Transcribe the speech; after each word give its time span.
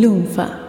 Lunfa. 0.00 0.60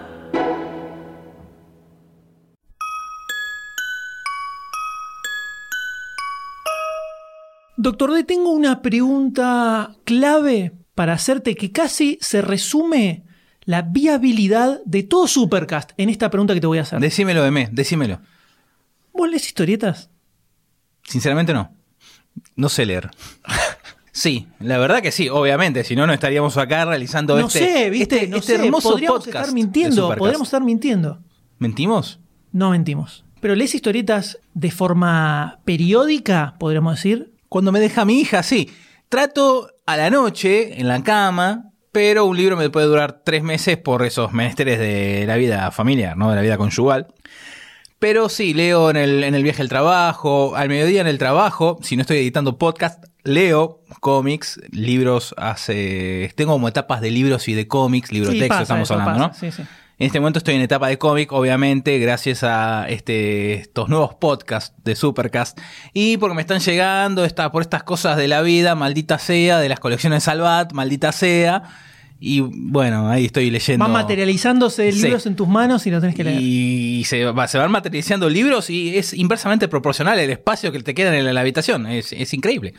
Doctor 7.76 8.14
D, 8.14 8.24
tengo 8.24 8.52
una 8.52 8.82
pregunta 8.82 9.98
clave 10.06 10.72
para 10.96 11.12
hacerte 11.12 11.56
que 11.56 11.74
casi 11.74 12.18
se 12.22 12.42
resume 12.42 13.26
la 13.66 13.82
viabilidad 13.82 14.80
de 14.86 15.04
todo 15.04 15.28
Supercast 15.28 15.92
en 15.98 16.10
esta 16.10 16.30
pregunta 16.30 16.54
que 16.54 16.62
te 16.62 16.68
voy 16.68 16.78
a 16.78 16.84
hacer. 16.84 17.02
Decímelo, 17.02 17.46
Emé, 17.46 17.68
decímelo. 17.70 18.22
¿Vos 19.12 19.30
lees 19.30 19.46
historietas? 19.46 20.10
Sinceramente 21.04 21.54
no. 21.54 21.76
No 22.56 22.70
sé 22.70 22.86
leer. 22.86 23.12
Sí, 24.18 24.48
la 24.60 24.80
verdad 24.80 25.04
que 25.04 25.12
sí, 25.12 25.30
obviamente, 25.30 25.84
si 25.84 25.96
no, 25.96 26.08
no 26.08 26.14
estaríamos 26.14 26.58
acá 26.58 26.86
realizando 26.86 27.40
No 27.40 27.46
este, 27.46 27.60
sé, 27.60 27.90
¿viste? 27.92 28.16
este- 28.16 28.28
no 28.28 28.38
este 28.38 28.58
sé, 28.58 28.66
hermoso 28.66 28.90
podríamos 28.90 29.20
podcast. 29.20 29.36
estar 29.36 29.54
mintiendo, 29.54 30.16
podríamos 30.16 30.48
estar 30.48 30.64
mintiendo. 30.64 31.20
¿Mentimos? 31.60 32.20
No 32.52 32.72
mentimos. 32.72 33.24
Pero 33.42 33.54
lees 33.54 33.76
historietas 33.76 34.40
de 34.56 34.72
forma 34.72 35.60
periódica, 35.66 36.56
podríamos 36.58 36.96
decir. 36.96 37.32
Cuando 37.48 37.72
me 37.72 37.80
deja 37.80 38.06
mi 38.06 38.20
hija, 38.20 38.42
sí. 38.42 38.72
Trato 39.08 39.70
a 39.86 39.96
la 39.96 40.10
noche, 40.10 40.82
en 40.82 40.88
la 40.88 41.04
cama, 41.04 41.70
pero 41.92 42.26
un 42.26 42.38
libro 42.38 42.58
me 42.58 42.72
puede 42.72 42.88
durar 42.88 43.22
tres 43.24 43.44
meses 43.44 43.78
por 43.78 44.04
esos 44.04 44.34
menesteres 44.34 44.80
de 44.80 45.26
la 45.28 45.36
vida 45.36 45.70
familiar, 45.70 46.18
¿no? 46.18 46.32
De 46.32 46.38
la 46.38 46.42
vida 46.42 46.58
conyugal. 46.58 47.06
Pero 48.00 48.30
sí, 48.30 48.54
leo 48.54 48.90
en 48.92 48.96
el, 48.98 49.24
en 49.24 49.34
el 49.34 49.44
viaje 49.44 49.62
al 49.62 49.70
trabajo, 49.70 50.56
al 50.56 50.70
mediodía 50.70 51.02
en 51.02 51.08
el 51.08 51.18
trabajo, 51.18 51.80
si 51.82 51.96
no 51.96 52.02
estoy 52.02 52.18
editando 52.18 52.58
podcast, 52.60 53.06
leo 53.24 53.82
cómics, 54.00 54.60
libros, 54.72 55.34
hace... 55.38 56.32
Tengo 56.36 56.54
como 56.54 56.68
etapas 56.68 57.02
de 57.02 57.12
libros 57.12 57.48
y 57.48 57.54
de 57.54 57.68
cómics, 57.68 58.12
libro 58.12 58.32
Sí, 58.32 58.40
texto 58.40 58.50
pasa 58.54 58.62
estamos 58.64 58.92
hablando, 58.92 59.14
pasa, 59.14 59.28
¿no? 59.28 59.34
sí, 59.34 59.52
sí. 59.56 59.64
En 60.00 60.06
este 60.06 60.20
momento 60.20 60.38
estoy 60.38 60.54
en 60.54 60.62
etapa 60.62 60.90
de 60.90 61.00
cómic, 61.00 61.32
obviamente, 61.32 61.98
gracias 61.98 62.44
a 62.44 62.86
este, 62.88 63.54
estos 63.56 63.90
nuevos 63.90 64.14
podcasts 64.14 64.76
de 64.84 64.96
Supercast. 64.96 65.58
Y 65.92 66.18
porque 66.18 66.36
me 66.36 66.42
están 66.42 66.60
llegando 66.60 67.26
esta, 67.26 67.52
por 67.52 67.64
estas 67.64 67.82
cosas 67.82 68.16
de 68.16 68.28
la 68.28 68.44
vida, 68.44 68.76
maldita 68.76 69.18
sea, 69.18 69.58
de 69.58 69.70
las 69.70 69.80
colecciones 69.80 70.26
Salvat, 70.26 70.72
maldita 70.72 71.12
sea. 71.12 71.64
Y 72.20 72.42
bueno, 72.42 73.10
ahí 73.10 73.26
estoy 73.26 73.50
leyendo. 73.50 73.86
Van 73.86 73.92
materializándose 73.92 74.92
Sí. 74.92 75.02
libros 75.02 75.26
en 75.26 75.36
tus 75.36 75.48
manos 75.48 75.88
y 75.88 75.90
los 75.92 76.02
tenés 76.02 76.16
que 76.16 76.24
leer. 76.24 76.42
Y 76.44 77.04
se, 77.06 77.26
va- 77.26 77.48
se 77.48 77.58
van 77.58 77.72
materializando 77.72 78.30
libros 78.30 78.70
y 78.70 78.98
es 79.00 79.14
inversamente 79.16 79.68
proporcional 79.68 80.20
el 80.20 80.30
espacio 80.30 80.72
que 80.72 80.80
te 80.82 80.94
queda 80.94 81.16
en 81.18 81.26
la, 81.26 81.34
la 81.34 81.42
habitación. 81.42 81.88
Es, 81.88 82.14
es 82.14 82.34
increíble. 82.36 82.76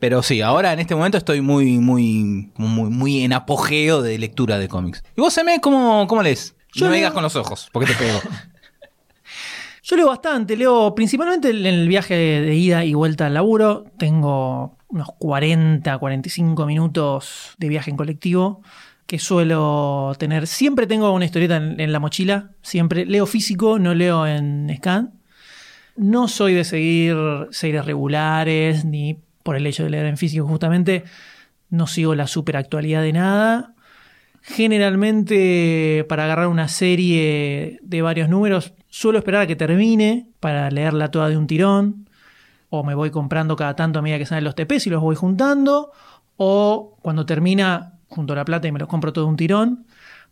Pero 0.00 0.22
sí, 0.22 0.40
ahora 0.40 0.72
en 0.72 0.80
este 0.80 0.94
momento 0.94 1.18
estoy 1.18 1.42
muy, 1.42 1.78
muy, 1.78 2.50
muy, 2.56 2.90
muy 2.90 3.22
en 3.22 3.34
apogeo 3.34 4.00
de 4.00 4.18
lectura 4.18 4.58
de 4.58 4.66
cómics. 4.66 5.04
¿Y 5.14 5.20
vos, 5.20 5.36
Eme, 5.36 5.60
cómo, 5.60 6.06
cómo 6.08 6.22
lees? 6.22 6.56
Yo 6.72 6.86
no 6.86 6.90
me 6.90 6.96
digas 6.96 7.12
con 7.12 7.22
los 7.22 7.36
ojos, 7.36 7.68
porque 7.70 7.92
te 7.92 7.98
pego. 7.98 8.18
Yo 9.82 9.96
leo 9.96 10.06
bastante, 10.06 10.56
leo 10.56 10.94
principalmente 10.94 11.50
en 11.50 11.66
el 11.66 11.86
viaje 11.86 12.14
de 12.14 12.54
ida 12.54 12.84
y 12.84 12.94
vuelta 12.94 13.26
al 13.26 13.34
laburo. 13.34 13.84
Tengo 13.98 14.78
unos 14.88 15.08
40, 15.18 15.98
45 15.98 16.64
minutos 16.64 17.54
de 17.58 17.68
viaje 17.68 17.90
en 17.90 17.96
colectivo 17.96 18.62
que 19.06 19.18
suelo 19.18 20.14
tener. 20.18 20.46
Siempre 20.46 20.86
tengo 20.86 21.12
una 21.12 21.24
historieta 21.26 21.56
en, 21.56 21.78
en 21.78 21.92
la 21.92 21.98
mochila, 21.98 22.52
siempre. 22.62 23.04
Leo 23.04 23.26
físico, 23.26 23.78
no 23.78 23.94
leo 23.94 24.26
en 24.26 24.72
scan. 24.76 25.20
No 25.96 26.28
soy 26.28 26.54
de 26.54 26.64
seguir 26.64 27.16
series 27.50 27.84
regulares, 27.84 28.84
ni 28.84 29.18
por 29.42 29.56
el 29.56 29.66
hecho 29.66 29.84
de 29.84 29.90
leer 29.90 30.06
en 30.06 30.16
físico 30.16 30.46
justamente. 30.46 31.04
No 31.68 31.86
sigo 31.86 32.14
la 32.14 32.26
superactualidad 32.26 33.02
de 33.02 33.12
nada. 33.12 33.74
Generalmente, 34.42 36.04
para 36.08 36.24
agarrar 36.24 36.48
una 36.48 36.68
serie 36.68 37.78
de 37.82 38.02
varios 38.02 38.28
números, 38.28 38.72
suelo 38.88 39.18
esperar 39.18 39.42
a 39.42 39.46
que 39.46 39.56
termine 39.56 40.26
para 40.40 40.70
leerla 40.70 41.10
toda 41.10 41.28
de 41.28 41.36
un 41.36 41.46
tirón. 41.46 42.08
O 42.70 42.84
me 42.84 42.94
voy 42.94 43.10
comprando 43.10 43.56
cada 43.56 43.76
tanto 43.76 43.98
a 43.98 44.02
medida 44.02 44.18
que 44.18 44.26
salen 44.26 44.44
los 44.44 44.54
TPs 44.54 44.86
y 44.86 44.90
los 44.90 45.02
voy 45.02 45.16
juntando. 45.16 45.92
O 46.36 46.96
cuando 47.02 47.26
termina, 47.26 47.98
junto 48.08 48.34
la 48.34 48.44
plata 48.44 48.66
y 48.66 48.72
me 48.72 48.78
los 48.78 48.88
compro 48.88 49.12
todo 49.12 49.24
de 49.24 49.30
un 49.30 49.36
tirón. 49.36 49.86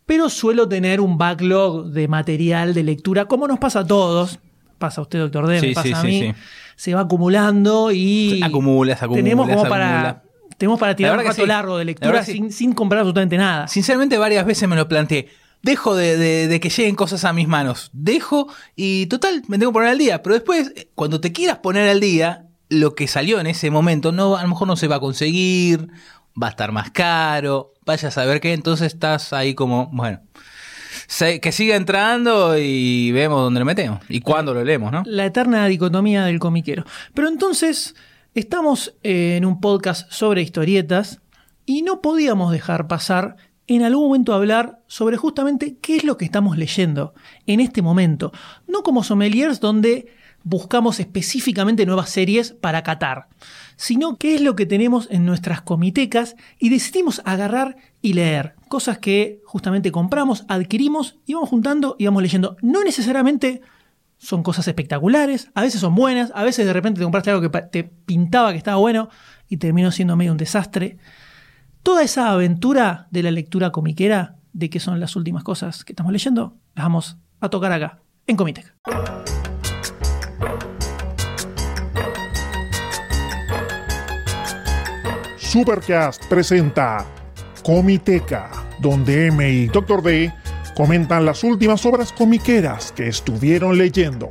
Pero 0.06 0.30
suelo 0.30 0.68
tener 0.68 1.00
un 1.00 1.18
backlog 1.18 1.88
de 1.88 2.08
material 2.08 2.72
de 2.72 2.82
lectura, 2.82 3.26
como 3.26 3.46
nos 3.46 3.58
pasa 3.58 3.80
a 3.80 3.86
todos. 3.86 4.38
Pasa 4.78 5.00
a 5.00 5.02
usted, 5.02 5.18
doctor 5.18 5.46
D, 5.46 5.60
me 5.60 5.74
pasa 5.74 5.86
sí, 5.86 5.92
a 5.92 6.00
sí, 6.00 6.06
mí. 6.06 6.20
sí. 6.20 6.34
Se 6.78 6.94
va 6.94 7.00
acumulando 7.00 7.90
y. 7.90 8.40
Acumulas, 8.42 9.02
acumulas, 9.02 9.24
Tenemos 9.24 9.48
como 9.48 9.68
para. 9.68 10.22
Tenemos 10.56 10.78
para 10.78 10.94
tirar 10.94 11.18
un 11.18 11.24
rato 11.24 11.42
sí. 11.42 11.46
largo 11.46 11.76
de 11.76 11.84
lectura 11.84 12.24
sí. 12.24 12.32
sin, 12.34 12.52
sin 12.52 12.72
comprar 12.72 13.00
absolutamente 13.00 13.36
nada. 13.36 13.66
Sinceramente, 13.66 14.16
varias 14.16 14.46
veces 14.46 14.68
me 14.68 14.76
lo 14.76 14.86
planteé. 14.88 15.28
Dejo 15.60 15.96
de, 15.96 16.16
de- 16.16 16.46
de 16.46 16.60
que 16.60 16.70
lleguen 16.70 16.94
cosas 16.94 17.24
a 17.24 17.32
mis 17.32 17.48
manos. 17.48 17.90
Dejo 17.92 18.46
y 18.76 19.06
total, 19.06 19.42
me 19.48 19.58
tengo 19.58 19.72
que 19.72 19.74
poner 19.74 19.90
al 19.90 19.98
día. 19.98 20.22
Pero 20.22 20.34
después, 20.34 20.72
eh, 20.76 20.88
cuando 20.94 21.20
te 21.20 21.32
quieras 21.32 21.58
poner 21.58 21.88
al 21.88 21.98
día, 21.98 22.46
lo 22.68 22.94
que 22.94 23.08
salió 23.08 23.40
en 23.40 23.48
ese 23.48 23.70
momento, 23.72 24.12
no, 24.12 24.36
a 24.36 24.42
lo 24.42 24.48
mejor 24.48 24.68
no 24.68 24.76
se 24.76 24.86
va 24.86 24.96
a 24.96 25.00
conseguir, 25.00 25.88
va 26.40 26.46
a 26.46 26.50
estar 26.50 26.70
más 26.70 26.92
caro, 26.92 27.74
vaya 27.84 28.06
a 28.08 28.12
saber 28.12 28.40
qué. 28.40 28.52
Entonces 28.52 28.92
estás 28.94 29.32
ahí 29.32 29.54
como, 29.54 29.88
bueno, 29.92 30.20
que 31.40 31.52
siga 31.52 31.76
entrando 31.76 32.56
y 32.58 33.10
vemos 33.12 33.40
dónde 33.40 33.60
lo 33.60 33.66
metemos 33.66 34.00
y 34.08 34.20
cuándo 34.20 34.54
lo 34.54 34.62
leemos, 34.62 34.92
¿no? 34.92 35.02
La 35.06 35.24
eterna 35.24 35.66
dicotomía 35.66 36.24
del 36.24 36.38
comiquero. 36.38 36.84
Pero 37.14 37.28
entonces, 37.28 37.94
estamos 38.34 38.94
en 39.02 39.44
un 39.44 39.60
podcast 39.60 40.10
sobre 40.12 40.42
historietas 40.42 41.20
y 41.66 41.82
no 41.82 42.00
podíamos 42.02 42.52
dejar 42.52 42.86
pasar 42.86 43.36
en 43.66 43.82
algún 43.82 44.06
momento 44.06 44.32
hablar 44.32 44.80
sobre 44.86 45.16
justamente 45.16 45.76
qué 45.80 45.96
es 45.96 46.04
lo 46.04 46.16
que 46.16 46.24
estamos 46.24 46.56
leyendo 46.56 47.14
en 47.46 47.60
este 47.60 47.82
momento. 47.82 48.32
No 48.66 48.82
como 48.82 49.04
sommeliers 49.04 49.60
donde 49.60 50.08
buscamos 50.42 51.00
específicamente 51.00 51.84
nuevas 51.84 52.10
series 52.10 52.52
para 52.52 52.82
catar, 52.82 53.28
sino 53.76 54.16
qué 54.16 54.34
es 54.34 54.40
lo 54.40 54.56
que 54.56 54.66
tenemos 54.66 55.08
en 55.10 55.26
nuestras 55.26 55.60
comitecas 55.60 56.36
y 56.58 56.70
decidimos 56.70 57.20
agarrar 57.24 57.76
y 58.00 58.12
leer. 58.12 58.54
Cosas 58.68 58.98
que 58.98 59.40
justamente 59.44 59.92
compramos, 59.92 60.44
adquirimos 60.48 61.18
y 61.26 61.34
vamos 61.34 61.48
juntando 61.48 61.96
y 61.98 62.06
vamos 62.06 62.22
leyendo. 62.22 62.56
No 62.62 62.84
necesariamente 62.84 63.62
son 64.18 64.42
cosas 64.42 64.66
espectaculares, 64.68 65.50
a 65.54 65.62
veces 65.62 65.80
son 65.80 65.94
buenas, 65.94 66.32
a 66.34 66.42
veces 66.42 66.66
de 66.66 66.72
repente 66.72 66.98
te 66.98 67.04
compraste 67.04 67.30
algo 67.30 67.48
que 67.48 67.60
te 67.62 67.84
pintaba 67.84 68.50
que 68.52 68.58
estaba 68.58 68.76
bueno 68.76 69.08
y 69.48 69.58
terminó 69.58 69.90
siendo 69.92 70.16
medio 70.16 70.32
un 70.32 70.38
desastre. 70.38 70.98
Toda 71.82 72.02
esa 72.02 72.30
aventura 72.30 73.06
de 73.10 73.22
la 73.22 73.30
lectura 73.30 73.70
comiquera, 73.70 74.36
de 74.52 74.70
qué 74.70 74.80
son 74.80 74.98
las 74.98 75.14
últimas 75.16 75.44
cosas 75.44 75.84
que 75.84 75.92
estamos 75.92 76.12
leyendo, 76.12 76.56
las 76.74 76.84
vamos 76.84 77.16
a 77.40 77.48
tocar 77.48 77.72
acá, 77.72 78.00
en 78.26 78.36
Comitec. 78.36 78.74
Supercast 85.36 86.26
presenta 86.26 87.06
Comiteca, 87.68 88.48
donde 88.78 89.26
M 89.26 89.46
y 89.46 89.66
Dr. 89.66 90.02
D 90.02 90.32
comentan 90.74 91.26
las 91.26 91.44
últimas 91.44 91.84
obras 91.84 92.14
comiqueras 92.14 92.92
que 92.92 93.08
estuvieron 93.08 93.76
leyendo. 93.76 94.30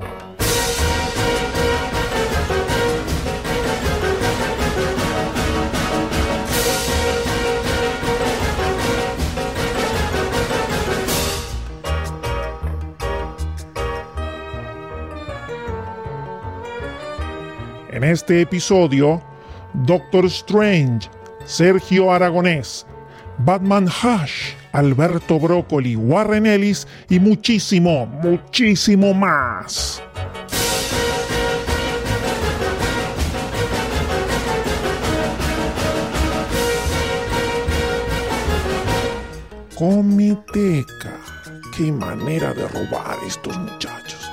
En 17.91 18.03
este 18.03 18.41
episodio, 18.41 19.21
Doctor 19.75 20.25
Strange, 20.25 21.07
Sergio 21.45 22.11
Aragonés, 22.11 22.87
Batman 23.39 23.87
Hush, 23.87 24.53
Alberto 24.71 25.39
Broccoli, 25.39 25.95
Warren 25.95 26.45
Ellis 26.45 26.88
y 27.09 27.19
muchísimo, 27.19 28.06
muchísimo 28.06 29.13
más. 29.13 30.01
Comiteca. 39.75 41.19
Qué 41.77 41.91
manera 41.91 42.51
de 42.56 42.67
robar 42.67 43.19
estos 43.27 43.56
muchachos. 43.56 44.27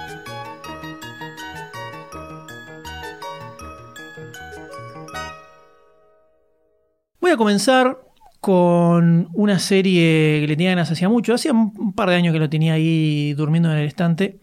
Voy 7.20 7.30
a 7.30 7.36
comenzar 7.36 7.98
con 8.44 9.30
una 9.32 9.58
serie 9.58 10.40
que 10.42 10.46
le 10.46 10.54
tenía 10.54 10.68
ganas 10.68 10.90
hacía 10.90 11.08
mucho. 11.08 11.32
Hacía 11.32 11.52
un 11.52 11.94
par 11.94 12.10
de 12.10 12.16
años 12.16 12.34
que 12.34 12.38
lo 12.38 12.50
tenía 12.50 12.74
ahí 12.74 13.32
durmiendo 13.32 13.72
en 13.72 13.78
el 13.78 13.86
estante. 13.86 14.38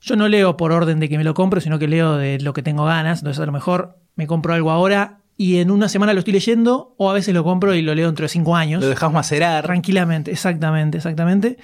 Yo 0.00 0.16
no 0.16 0.26
leo 0.26 0.56
por 0.56 0.72
orden 0.72 0.98
de 0.98 1.08
que 1.08 1.18
me 1.18 1.22
lo 1.22 1.32
compro, 1.32 1.60
sino 1.60 1.78
que 1.78 1.86
leo 1.86 2.16
de 2.16 2.40
lo 2.40 2.52
que 2.52 2.64
tengo 2.64 2.84
ganas. 2.84 3.20
Entonces 3.20 3.40
a 3.40 3.46
lo 3.46 3.52
mejor 3.52 3.96
me 4.16 4.26
compro 4.26 4.54
algo 4.54 4.72
ahora 4.72 5.20
y 5.36 5.58
en 5.58 5.70
una 5.70 5.88
semana 5.88 6.14
lo 6.14 6.18
estoy 6.18 6.32
leyendo, 6.32 6.96
o 6.98 7.10
a 7.10 7.12
veces 7.12 7.32
lo 7.32 7.44
compro 7.44 7.76
y 7.76 7.82
lo 7.82 7.94
leo 7.94 8.06
dentro 8.06 8.24
de 8.24 8.28
cinco 8.28 8.56
años. 8.56 8.82
Lo 8.82 8.88
dejamos 8.88 9.14
macerar. 9.14 9.62
Tranquilamente, 9.62 10.32
exactamente, 10.32 10.98
exactamente. 10.98 11.58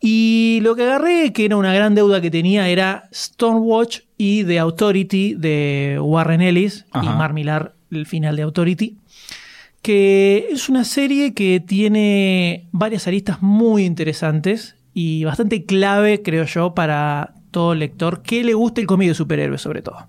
Y 0.00 0.60
lo 0.62 0.76
que 0.76 0.84
agarré, 0.84 1.32
que 1.32 1.46
era 1.46 1.56
una 1.56 1.74
gran 1.74 1.96
deuda 1.96 2.20
que 2.20 2.30
tenía, 2.30 2.68
era 2.68 3.08
Stormwatch 3.12 4.02
y 4.16 4.44
The 4.44 4.60
Authority 4.60 5.34
de 5.34 5.98
Warren 6.00 6.42
Ellis 6.42 6.86
y 6.94 6.98
Ajá. 6.98 7.16
Mar 7.16 7.32
Millar, 7.32 7.74
el 7.90 8.06
final 8.06 8.36
de 8.36 8.42
Authority. 8.42 8.98
Que 9.82 10.48
es 10.50 10.68
una 10.68 10.84
serie 10.84 11.32
que 11.32 11.60
tiene 11.60 12.68
varias 12.72 13.06
aristas 13.06 13.40
muy 13.40 13.84
interesantes 13.84 14.76
y 14.92 15.24
bastante 15.24 15.64
clave, 15.64 16.22
creo 16.22 16.44
yo, 16.44 16.74
para 16.74 17.34
todo 17.50 17.74
lector 17.74 18.22
que 18.22 18.44
le 18.44 18.54
guste 18.54 18.80
el 18.80 18.86
cómic 18.86 19.08
de 19.08 19.14
superhéroes, 19.14 19.60
sobre 19.60 19.82
todo. 19.82 20.06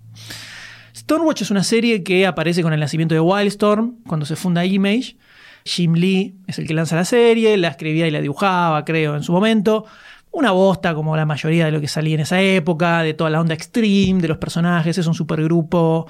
Stormwatch 0.96 1.44
es 1.44 1.52
una 1.52 1.64
serie 1.64 2.04
que 2.04 2.26
aparece 2.28 2.62
con 2.64 2.74
el 2.74 2.80
nacimiento 2.80 3.16
de 3.16 3.22
Wildstorm, 3.22 3.96
cuando 4.08 4.26
se 4.26 4.36
funda 4.36 4.66
Image. 4.66 5.18
Jim 5.64 5.94
Lee 5.94 6.36
es 6.48 6.60
el 6.60 6.68
que 6.68 6.74
lanza 6.74 6.96
la 6.96 7.06
serie, 7.06 7.56
la 7.58 7.70
escribía 7.70 8.08
y 8.08 8.12
la 8.12 8.22
dibujaba, 8.22 8.84
creo, 8.84 9.16
en 9.16 9.24
su 9.24 9.32
momento. 9.32 9.86
Una 10.32 10.52
bosta, 10.52 10.94
como 10.96 11.16
la 11.18 11.26
mayoría 11.26 11.66
de 11.66 11.72
lo 11.72 11.82
que 11.82 11.88
salía 11.88 12.16
en 12.16 12.22
esa 12.22 12.42
época, 12.42 13.04
de 13.04 13.14
toda 13.14 13.30
la 13.30 13.42
onda 13.42 13.54
extreme 13.54 14.22
de 14.22 14.28
los 14.28 14.38
personajes. 14.38 14.98
Es 14.98 15.06
un 15.06 15.14
supergrupo 15.14 16.08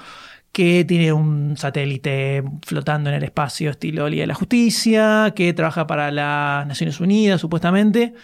que 0.52 0.84
tiene 0.84 1.12
un 1.12 1.56
satélite 1.56 2.44
flotando 2.64 3.08
en 3.08 3.16
el 3.16 3.24
espacio, 3.24 3.70
estilo 3.70 4.08
Liga 4.08 4.22
de 4.22 4.26
la 4.28 4.34
Justicia, 4.34 5.32
que 5.34 5.52
trabaja 5.54 5.86
para 5.86 6.10
las 6.10 6.66
Naciones 6.66 7.00
Unidas, 7.00 7.40
supuestamente. 7.40 8.14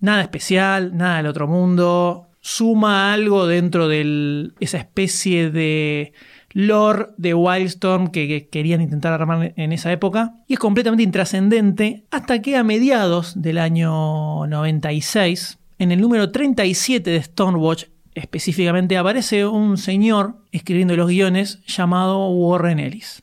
Nada 0.00 0.20
especial, 0.20 0.94
nada 0.94 1.16
del 1.16 1.26
otro 1.26 1.48
mundo. 1.48 2.28
Suma 2.40 3.14
algo 3.14 3.46
dentro 3.46 3.88
de 3.88 4.50
esa 4.60 4.76
especie 4.76 5.50
de 5.50 6.12
lore 6.50 7.06
de 7.16 7.32
Wildstorm 7.32 8.08
que, 8.08 8.28
que 8.28 8.48
querían 8.48 8.82
intentar 8.82 9.14
armar 9.14 9.54
en 9.56 9.72
esa 9.72 9.90
época. 9.90 10.34
Y 10.46 10.54
es 10.54 10.58
completamente 10.58 11.02
intrascendente 11.02 12.04
hasta 12.10 12.42
que 12.42 12.58
a 12.58 12.62
mediados 12.62 13.40
del 13.40 13.56
año 13.56 14.46
96, 14.46 15.58
en 15.78 15.92
el 15.92 16.02
número 16.02 16.30
37 16.30 17.10
de 17.10 17.22
Stormwatch, 17.22 17.86
específicamente 18.14 18.96
aparece 18.96 19.46
un 19.46 19.76
señor 19.76 20.36
escribiendo 20.52 20.96
los 20.96 21.08
guiones 21.08 21.60
llamado 21.66 22.28
Warren 22.28 22.78
Ellis. 22.78 23.22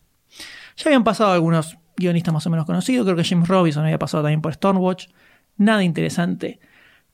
Ya 0.77 0.85
habían 0.85 1.03
pasado 1.03 1.31
algunos 1.31 1.77
guionistas 1.97 2.33
más 2.33 2.45
o 2.47 2.49
menos 2.49 2.65
conocidos, 2.65 3.05
creo 3.05 3.15
que 3.15 3.23
James 3.23 3.47
Robinson 3.47 3.83
había 3.83 3.99
pasado 3.99 4.23
también 4.23 4.41
por 4.41 4.53
Stormwatch. 4.53 5.07
Nada 5.57 5.83
interesante. 5.83 6.59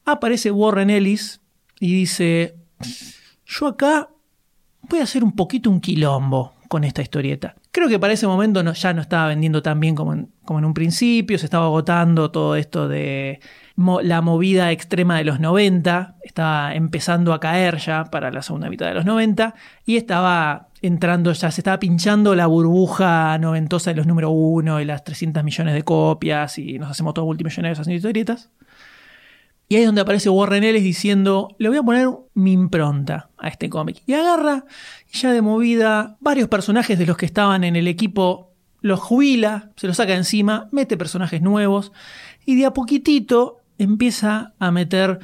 Aparece 0.05 0.51
Warren 0.51 0.89
Ellis 0.89 1.41
y 1.79 1.93
dice, 1.93 2.55
yo 3.45 3.67
acá 3.67 4.09
voy 4.83 4.99
a 4.99 5.03
hacer 5.03 5.23
un 5.23 5.35
poquito 5.35 5.69
un 5.69 5.81
quilombo 5.81 6.53
con 6.67 6.83
esta 6.83 7.01
historieta. 7.01 7.55
Creo 7.71 7.87
que 7.89 7.99
para 7.99 8.13
ese 8.13 8.27
momento 8.27 8.61
ya 8.73 8.93
no 8.93 9.01
estaba 9.01 9.27
vendiendo 9.27 9.61
tan 9.61 9.79
bien 9.79 9.95
como 9.95 10.13
en, 10.13 10.31
como 10.45 10.59
en 10.59 10.65
un 10.65 10.73
principio, 10.73 11.37
se 11.37 11.45
estaba 11.45 11.65
agotando 11.65 12.31
todo 12.31 12.55
esto 12.55 12.87
de 12.87 13.39
la 13.77 14.21
movida 14.21 14.71
extrema 14.71 15.17
de 15.17 15.23
los 15.23 15.39
90, 15.39 16.15
estaba 16.23 16.73
empezando 16.73 17.31
a 17.31 17.39
caer 17.39 17.77
ya 17.77 18.05
para 18.05 18.31
la 18.31 18.41
segunda 18.41 18.69
mitad 18.69 18.87
de 18.87 18.95
los 18.95 19.05
90 19.05 19.53
y 19.85 19.97
estaba 19.97 20.69
entrando 20.81 21.31
ya, 21.31 21.51
se 21.51 21.61
estaba 21.61 21.79
pinchando 21.79 22.33
la 22.35 22.47
burbuja 22.47 23.37
noventosa 23.37 23.91
de 23.91 23.97
los 23.97 24.07
número 24.07 24.31
uno 24.31 24.81
y 24.81 24.85
las 24.85 25.03
300 25.03 25.43
millones 25.43 25.75
de 25.75 25.83
copias 25.83 26.57
y 26.57 26.79
nos 26.79 26.89
hacemos 26.89 27.13
todos 27.13 27.27
multimillonarios 27.27 27.79
haciendo 27.79 27.97
historietas. 27.97 28.49
Y 29.69 29.75
ahí 29.75 29.81
es 29.81 29.87
donde 29.87 30.01
aparece 30.01 30.29
Warren 30.29 30.63
Ellis 30.63 30.83
diciendo, 30.83 31.55
le 31.59 31.69
voy 31.69 31.77
a 31.77 31.83
poner 31.83 32.07
mi 32.33 32.53
impronta 32.53 33.29
a 33.37 33.49
este 33.49 33.69
cómic. 33.69 34.01
Y 34.05 34.13
agarra, 34.13 34.63
y 35.11 35.17
ya 35.17 35.31
de 35.31 35.41
movida, 35.41 36.15
varios 36.21 36.47
personajes 36.47 36.97
de 36.97 37.05
los 37.05 37.17
que 37.17 37.25
estaban 37.25 37.65
en 37.65 37.75
el 37.75 37.87
equipo, 37.87 38.53
los 38.79 39.01
jubila, 39.01 39.71
se 39.75 39.87
los 39.87 39.97
saca 39.97 40.15
encima, 40.15 40.69
mete 40.71 40.95
personajes 40.95 41.41
nuevos, 41.41 41.91
y 42.45 42.55
de 42.55 42.65
a 42.65 42.73
poquitito 42.73 43.56
empieza 43.77 44.53
a 44.59 44.71
meter 44.71 45.19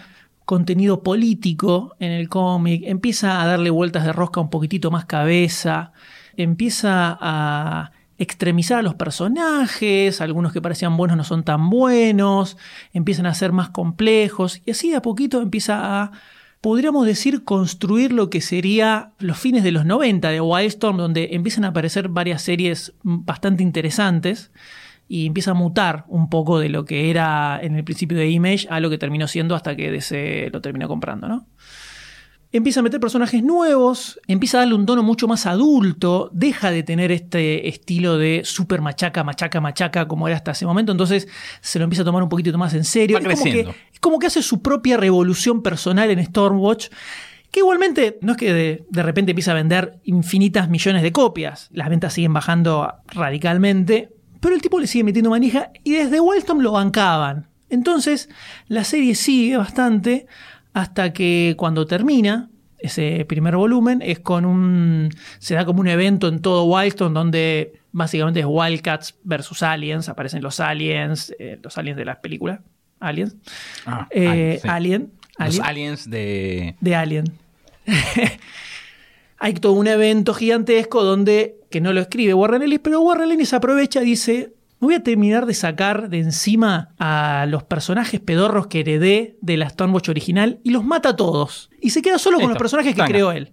contenido 0.45 1.03
político 1.03 1.95
en 1.99 2.11
el 2.11 2.29
cómic, 2.29 2.83
empieza 2.85 3.41
a 3.41 3.47
darle 3.47 3.69
vueltas 3.69 4.05
de 4.05 4.13
rosca 4.13 4.41
un 4.41 4.49
poquitito 4.49 4.91
más 4.91 5.05
cabeza, 5.05 5.93
empieza 6.35 7.17
a 7.19 7.91
extremizar 8.17 8.79
a 8.79 8.81
los 8.83 8.95
personajes, 8.95 10.21
algunos 10.21 10.53
que 10.53 10.61
parecían 10.61 10.97
buenos 10.97 11.17
no 11.17 11.23
son 11.23 11.43
tan 11.43 11.69
buenos, 11.69 12.57
empiezan 12.93 13.25
a 13.25 13.33
ser 13.33 13.51
más 13.51 13.69
complejos 13.69 14.61
y 14.65 14.71
así 14.71 14.91
de 14.91 14.97
a 14.97 15.01
poquito 15.01 15.41
empieza 15.41 16.03
a, 16.03 16.11
podríamos 16.61 17.05
decir, 17.05 17.43
construir 17.43 18.11
lo 18.11 18.29
que 18.29 18.41
sería 18.41 19.11
los 19.19 19.37
fines 19.37 19.63
de 19.63 19.71
los 19.71 19.85
90 19.85 20.29
de 20.29 20.41
Wildstorm, 20.41 20.97
donde 20.97 21.29
empiezan 21.31 21.65
a 21.65 21.69
aparecer 21.69 22.09
varias 22.09 22.41
series 22.41 22.93
bastante 23.03 23.63
interesantes 23.63 24.51
y 25.07 25.27
empieza 25.27 25.51
a 25.51 25.53
mutar 25.53 26.05
un 26.07 26.29
poco 26.29 26.59
de 26.59 26.69
lo 26.69 26.85
que 26.85 27.09
era 27.09 27.59
en 27.61 27.75
el 27.75 27.83
principio 27.83 28.17
de 28.17 28.29
Image 28.29 28.67
a 28.69 28.79
lo 28.79 28.89
que 28.89 28.97
terminó 28.97 29.27
siendo 29.27 29.55
hasta 29.55 29.75
que 29.75 29.91
DC 29.91 30.49
lo 30.51 30.61
terminó 30.61 30.87
comprando, 30.87 31.27
¿no? 31.27 31.47
empieza 32.53 32.81
a 32.81 32.83
meter 32.83 32.99
personajes 32.99 33.43
nuevos, 33.43 34.19
empieza 34.27 34.57
a 34.57 34.61
darle 34.61 34.75
un 34.75 34.85
tono 34.85 35.01
mucho 35.01 35.27
más 35.27 35.47
adulto, 35.47 36.29
deja 36.31 36.69
de 36.69 36.83
tener 36.83 37.11
este 37.11 37.67
estilo 37.67 38.17
de 38.19 38.43
super 38.45 38.79
machaca, 38.79 39.23
machaca, 39.23 39.59
machaca 39.59 40.07
como 40.07 40.27
era 40.27 40.37
hasta 40.37 40.51
ese 40.51 40.65
momento, 40.65 40.91
entonces 40.91 41.27
se 41.61 41.79
lo 41.79 41.85
empieza 41.85 42.03
a 42.03 42.05
tomar 42.05 42.21
un 42.21 42.29
poquito 42.29 42.55
más 42.57 42.75
en 42.75 42.83
serio. 42.83 43.17
Es, 43.17 43.25
como 43.25 43.43
que, 43.43 43.61
es 43.91 43.99
como 43.99 44.19
que 44.19 44.27
hace 44.27 44.43
su 44.43 44.61
propia 44.61 44.97
revolución 44.97 45.63
personal 45.63 46.09
en 46.11 46.23
Stormwatch. 46.23 46.89
Que 47.49 47.59
igualmente 47.59 48.17
no 48.21 48.31
es 48.31 48.37
que 48.39 48.51
de, 48.51 48.85
de 48.89 49.03
repente 49.03 49.31
empieza 49.31 49.51
a 49.51 49.55
vender 49.55 49.99
infinitas 50.05 50.69
millones 50.69 51.03
de 51.03 51.11
copias. 51.11 51.69
Las 51.71 51.87
ventas 51.87 52.13
siguen 52.13 52.33
bajando 52.33 52.91
radicalmente. 53.07 54.09
Pero 54.43 54.53
el 54.53 54.61
tipo 54.61 54.77
le 54.79 54.85
sigue 54.85 55.03
metiendo 55.05 55.31
manija 55.31 55.71
y 55.83 55.93
desde 55.93 56.19
Wildstorm 56.19 56.59
lo 56.59 56.73
bancaban. 56.73 57.47
Entonces 57.69 58.29
la 58.67 58.83
serie 58.83 59.15
sigue 59.15 59.57
bastante 59.57 60.27
hasta 60.73 61.13
que 61.13 61.55
cuando 61.57 61.87
termina 61.87 62.49
ese 62.77 63.23
primer 63.25 63.55
volumen 63.55 64.01
es 64.03 64.19
con 64.19 64.43
un 64.45 65.09
se 65.39 65.55
da 65.55 65.63
como 65.65 65.79
un 65.79 65.87
evento 65.87 66.27
en 66.27 66.41
todo 66.41 66.65
Wildstorm 66.65 67.13
donde 67.13 67.79
básicamente 67.93 68.41
es 68.41 68.45
Wildcats 68.47 69.15
versus 69.23 69.63
Aliens 69.63 70.09
aparecen 70.09 70.43
los 70.43 70.59
aliens 70.59 71.33
eh, 71.39 71.57
los 71.63 71.77
aliens 71.77 71.97
de 71.97 72.05
las 72.05 72.17
películas 72.17 72.59
Aliens 72.99 73.37
Ah, 73.85 74.07
Eh, 74.11 74.59
sí. 74.61 74.67
Alien 74.67 75.13
Los 75.39 75.47
Alien 75.59 75.65
aliens 75.65 76.09
de. 76.09 76.75
de 76.81 76.95
Alien. 76.95 77.25
Hay 79.43 79.55
todo 79.55 79.73
un 79.73 79.87
evento 79.87 80.33
gigantesco 80.33 81.03
donde, 81.03 81.57
que 81.69 81.81
no 81.81 81.91
lo 81.91 81.99
escribe 81.99 82.33
Warren 82.33 82.61
Ellis, 82.61 82.79
pero 82.79 83.01
Warren 83.01 83.29
Ellis 83.29 83.51
aprovecha 83.51 84.01
y 84.01 84.05
dice, 84.05 84.53
me 84.79 84.85
voy 84.85 84.95
a 84.95 85.03
terminar 85.03 85.45
de 85.45 85.53
sacar 85.53 86.07
de 86.07 86.19
encima 86.19 86.93
a 86.97 87.45
los 87.49 87.61
personajes 87.63 88.21
pedorros 88.21 88.67
que 88.67 88.79
heredé 88.79 89.35
de 89.41 89.57
la 89.57 89.67
Stormwatch 89.67 90.07
original 90.07 90.61
y 90.63 90.69
los 90.69 90.85
mata 90.85 91.09
a 91.09 91.15
todos. 91.17 91.69
Y 91.81 91.89
se 91.89 92.01
queda 92.01 92.19
solo 92.19 92.39
con 92.39 92.47
los 92.47 92.57
personajes 92.57 92.93
que 92.93 92.99
Tanga. 92.99 93.09
creó 93.09 93.33
él. 93.33 93.51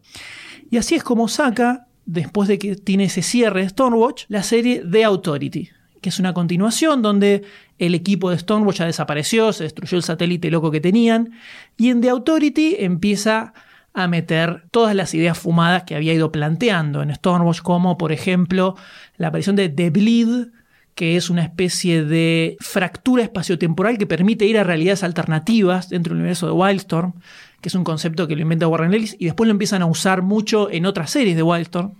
Y 0.70 0.76
así 0.76 0.94
es 0.94 1.02
como 1.02 1.26
saca, 1.26 1.88
después 2.06 2.46
de 2.46 2.60
que 2.60 2.76
tiene 2.76 3.06
ese 3.06 3.22
cierre 3.22 3.62
de 3.62 3.70
Stormwatch, 3.70 4.26
la 4.28 4.44
serie 4.44 4.84
The 4.88 5.02
Authority, 5.02 5.70
que 6.00 6.08
es 6.08 6.20
una 6.20 6.32
continuación 6.32 7.02
donde 7.02 7.42
el 7.80 7.96
equipo 7.96 8.30
de 8.30 8.38
Stormwatch 8.38 8.78
ya 8.78 8.86
desapareció, 8.86 9.52
se 9.52 9.64
destruyó 9.64 9.96
el 9.96 10.04
satélite 10.04 10.52
loco 10.52 10.70
que 10.70 10.80
tenían, 10.80 11.32
y 11.76 11.88
en 11.90 12.00
The 12.00 12.10
Authority 12.10 12.76
empieza 12.78 13.54
a 13.92 14.06
meter 14.08 14.64
todas 14.70 14.94
las 14.94 15.14
ideas 15.14 15.38
fumadas 15.38 15.84
que 15.84 15.96
había 15.96 16.14
ido 16.14 16.30
planteando 16.30 17.02
en 17.02 17.14
Stormwatch, 17.14 17.60
como 17.60 17.98
por 17.98 18.12
ejemplo 18.12 18.76
la 19.16 19.28
aparición 19.28 19.56
de 19.56 19.68
The 19.68 19.90
Bleed, 19.90 20.48
que 20.94 21.16
es 21.16 21.30
una 21.30 21.42
especie 21.42 22.04
de 22.04 22.56
fractura 22.60 23.22
espaciotemporal 23.22 23.98
que 23.98 24.06
permite 24.06 24.46
ir 24.46 24.58
a 24.58 24.64
realidades 24.64 25.02
alternativas 25.02 25.88
dentro 25.88 26.12
del 26.12 26.20
universo 26.20 26.46
de 26.46 26.52
Wildstorm, 26.52 27.14
que 27.60 27.68
es 27.68 27.74
un 27.74 27.84
concepto 27.84 28.26
que 28.26 28.36
lo 28.36 28.42
inventa 28.42 28.68
Warren 28.68 28.94
Ellis 28.94 29.16
y 29.18 29.26
después 29.26 29.46
lo 29.46 29.52
empiezan 29.52 29.82
a 29.82 29.86
usar 29.86 30.22
mucho 30.22 30.70
en 30.70 30.86
otras 30.86 31.10
series 31.10 31.36
de 31.36 31.42
Wildstorm. 31.42 31.94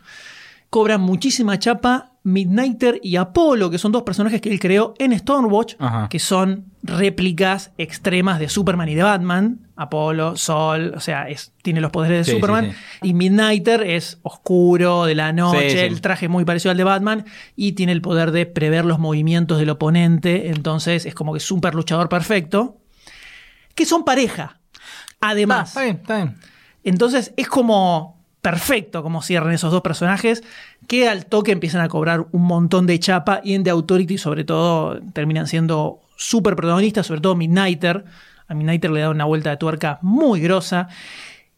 Cobran 0.68 1.00
muchísima 1.00 1.58
chapa 1.58 2.12
Midnighter 2.22 3.00
y 3.02 3.16
Apollo, 3.16 3.70
que 3.70 3.78
son 3.78 3.92
dos 3.92 4.02
personajes 4.02 4.40
que 4.40 4.50
él 4.50 4.60
creó 4.60 4.94
en 4.98 5.18
Stormwatch, 5.18 5.74
Ajá. 5.78 6.08
que 6.08 6.18
son 6.18 6.66
réplicas 6.82 7.72
extremas 7.78 8.38
de 8.38 8.48
Superman 8.48 8.88
y 8.88 8.94
de 8.94 9.02
Batman. 9.02 9.60
Apolo, 9.82 10.36
Sol, 10.36 10.92
o 10.96 11.00
sea, 11.00 11.28
es, 11.28 11.52
tiene 11.62 11.80
los 11.80 11.90
poderes 11.90 12.26
de 12.26 12.32
Sí, 12.32 12.38
Superman. 12.38 12.72
sí. 12.72 13.08
Y 13.08 13.14
Midnighter 13.14 13.82
es 13.82 14.18
oscuro, 14.22 15.06
de 15.06 15.14
la 15.14 15.32
noche, 15.32 15.86
el 15.86 16.00
traje 16.00 16.26
es 16.26 16.30
muy 16.30 16.44
parecido 16.44 16.70
al 16.70 16.76
de 16.76 16.84
Batman 16.84 17.24
y 17.56 17.72
tiene 17.72 17.92
el 17.92 18.02
poder 18.02 18.30
de 18.30 18.46
prever 18.46 18.84
los 18.84 18.98
movimientos 18.98 19.58
del 19.58 19.70
oponente. 19.70 20.48
Entonces 20.50 21.06
es 21.06 21.14
como 21.14 21.32
que 21.32 21.38
es 21.38 21.44
super 21.44 21.74
luchador 21.74 22.08
perfecto. 22.08 22.76
Que 23.74 23.86
son 23.86 24.04
pareja. 24.04 24.58
Ah, 25.20 25.30
Además. 25.30 25.68
está 25.70 25.82
bien, 25.82 25.96
está 25.96 26.16
bien. 26.16 26.36
Entonces 26.84 27.32
es 27.36 27.48
como 27.48 28.18
perfecto 28.42 29.02
como 29.02 29.20
cierran 29.22 29.52
esos 29.52 29.70
dos 29.70 29.82
personajes 29.82 30.42
que 30.88 31.08
al 31.08 31.26
toque 31.26 31.52
empiezan 31.52 31.82
a 31.82 31.88
cobrar 31.88 32.26
un 32.32 32.42
montón 32.42 32.86
de 32.86 32.98
chapa 32.98 33.40
y 33.44 33.52
en 33.54 33.64
The 33.64 33.70
Authority 33.70 34.16
sobre 34.16 34.44
todo 34.44 34.98
terminan 35.12 35.46
siendo 35.46 36.00
súper 36.16 36.56
protagonistas, 36.56 37.06
sobre 37.06 37.20
todo 37.20 37.34
Midnighter. 37.36 38.04
A 38.50 38.54
Midnighter 38.54 38.90
le 38.90 39.00
da 39.00 39.10
una 39.10 39.24
vuelta 39.24 39.50
de 39.50 39.56
tuerca 39.56 40.00
muy 40.02 40.40
grosa. 40.40 40.88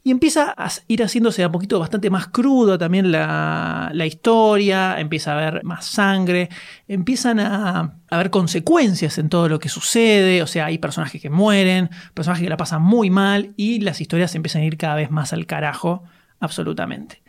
Y 0.05 0.11
empieza 0.11 0.53
a 0.57 0.69
ir 0.89 1.03
haciéndose 1.03 1.45
a 1.45 1.51
poquito 1.51 1.79
bastante 1.79 2.11
más 2.11 2.27
crudo 2.27 2.77
también 2.77 3.13
la, 3.13 3.93
historia, 4.05 4.99
empieza 4.99 5.33
a 5.33 5.39
haber 5.39 5.65
más 5.65 5.87
sangre, 5.87 6.49
empiezan 6.89 7.39
a, 7.39 7.79
a 7.79 7.95
haber 8.11 8.31
consecuencias 8.31 9.17
en 9.19 9.29
todo 9.29 9.49
lo 9.49 9.61
que 9.61 9.69
sucede, 9.69 10.43
o 10.43 10.49
sea, 10.49 10.67
hay 10.67 10.79
personajes 10.79 11.23
que 11.23 11.31
mueren, 11.31 11.89
personajes 12.15 12.43
que 12.43 12.51
la 12.51 12.57
pasan 12.57 12.83
muy 12.83 13.11
mal 13.11 13.55
y 13.57 13.79
las 13.79 14.01
historias 14.01 14.35
empiezan 14.35 14.63
a 14.63 14.65
ir 14.65 14.77
cada 14.77 14.97
vez 14.97 15.11
más 15.13 15.33
al 15.33 15.47
carajo, 15.47 16.03
absolutamente. 16.41 17.23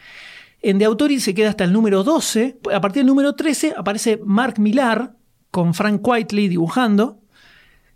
En 0.63 0.79
The 0.79 0.85
Authority 0.85 1.19
se 1.19 1.35
queda 1.35 1.49
hasta 1.49 1.65
el 1.65 1.73
número 1.73 2.03
12, 2.03 2.57
a 2.73 2.81
partir 2.81 3.01
del 3.01 3.07
número 3.07 3.35
13 3.35 3.75
aparece 3.77 4.19
Mark 4.25 4.59
Millar 4.59 5.13
con 5.51 5.75
Frank 5.75 6.01
Whiteley 6.03 6.47
dibujando, 6.47 7.19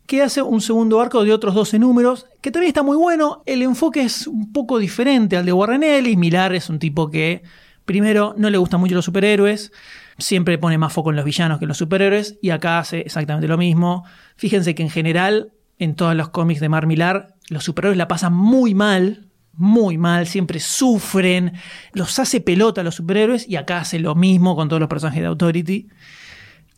que 0.07 0.23
hace 0.23 0.41
un 0.41 0.61
segundo 0.61 1.01
arco 1.01 1.23
de 1.25 1.33
otros 1.33 1.53
12 1.53 1.79
números, 1.79 2.25
que 2.41 2.49
también 2.49 2.69
está 2.69 2.81
muy 2.81 2.95
bueno. 2.95 3.43
El 3.45 3.61
enfoque 3.61 4.01
es 4.01 4.25
un 4.25 4.53
poco 4.53 4.79
diferente 4.79 5.35
al 5.35 5.45
de 5.45 5.51
Warren 5.51 5.83
Ellis. 5.83 6.17
Millar 6.17 6.55
es 6.55 6.69
un 6.69 6.79
tipo 6.79 7.11
que, 7.11 7.43
primero, 7.83 8.33
no 8.37 8.49
le 8.49 8.57
gustan 8.57 8.79
mucho 8.79 8.95
los 8.95 9.03
superhéroes, 9.03 9.73
siempre 10.17 10.57
pone 10.57 10.77
más 10.77 10.93
foco 10.93 11.09
en 11.09 11.17
los 11.17 11.25
villanos 11.25 11.59
que 11.59 11.65
en 11.65 11.69
los 11.69 11.77
superhéroes, 11.77 12.39
y 12.41 12.51
acá 12.51 12.79
hace 12.79 13.01
exactamente 13.01 13.49
lo 13.49 13.57
mismo. 13.57 14.05
Fíjense 14.37 14.75
que 14.75 14.83
en 14.83 14.89
general, 14.89 15.51
en 15.77 15.95
todos 15.95 16.15
los 16.15 16.29
cómics 16.29 16.61
de 16.61 16.69
Mar 16.69 16.87
Millar, 16.87 17.35
los 17.49 17.65
superhéroes 17.65 17.97
la 17.97 18.07
pasan 18.07 18.33
muy 18.33 18.73
mal, 18.73 19.27
muy 19.51 19.97
mal, 19.97 20.25
siempre 20.25 20.61
sufren, 20.61 21.53
los 21.91 22.17
hace 22.17 22.39
pelota 22.39 22.79
a 22.79 22.83
los 22.85 22.95
superhéroes, 22.95 23.45
y 23.49 23.57
acá 23.57 23.79
hace 23.79 23.99
lo 23.99 24.15
mismo 24.15 24.55
con 24.55 24.69
todos 24.69 24.79
los 24.79 24.89
personajes 24.89 25.21
de 25.21 25.27
Authority. 25.27 25.89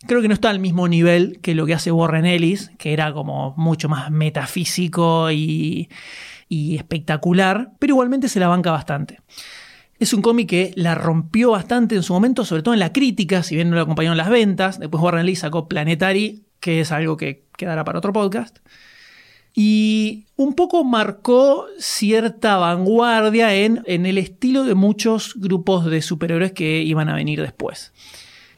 Creo 0.08 0.22
que 0.22 0.28
no 0.30 0.34
está 0.34 0.50
al 0.50 0.60
mismo 0.60 0.88
nivel 0.88 1.40
que 1.42 1.56
lo 1.56 1.66
que 1.66 1.74
hace 1.74 1.92
Warren 1.92 2.26
Ellis, 2.26 2.72
que 2.78 2.94
era 2.94 3.12
como 3.14 3.54
mucho 3.58 3.90
más 3.90 4.10
metafísico 4.12 5.30
y, 5.32 5.90
y 6.48 6.78
espectacular, 6.78 7.74
pero 7.80 7.94
igualmente 7.94 8.30
se 8.30 8.40
la 8.40 8.48
banca 8.48 8.72
bastante. 8.72 9.20
Es 10.00 10.14
un 10.14 10.22
cómic 10.22 10.50
que 10.50 10.72
la 10.76 10.96
rompió 10.96 11.52
bastante 11.52 11.96
en 11.96 12.04
su 12.04 12.14
momento, 12.14 12.46
sobre 12.46 12.64
todo 12.64 12.74
en 12.74 12.80
la 12.80 12.94
crítica, 12.94 13.44
si 13.44 13.56
bien 13.56 13.70
no 13.70 13.76
lo 13.76 13.82
acompañó 13.82 14.12
en 14.12 14.18
las 14.18 14.30
ventas. 14.30 14.80
Después 14.80 15.04
Warren 15.04 15.22
Ellis 15.22 15.40
sacó 15.40 15.68
Planetary, 15.68 16.46
que 16.62 16.80
es 16.80 16.94
algo 16.94 17.18
que 17.18 17.44
quedará 17.58 17.84
para 17.84 18.00
otro 18.00 18.14
podcast. 18.14 18.60
Y 19.54 20.28
un 20.38 20.54
poco 20.54 20.86
marcó 20.86 21.66
cierta 21.80 22.56
vanguardia 22.56 23.54
en, 23.54 23.84
en 23.88 24.06
el 24.06 24.18
estilo 24.18 24.64
de 24.64 24.76
muchos 24.76 25.34
grupos 25.36 25.86
de 25.86 26.02
superhéroes 26.02 26.54
que 26.54 26.82
iban 26.82 27.10
a 27.10 27.16
venir 27.16 27.42
después. 27.42 27.92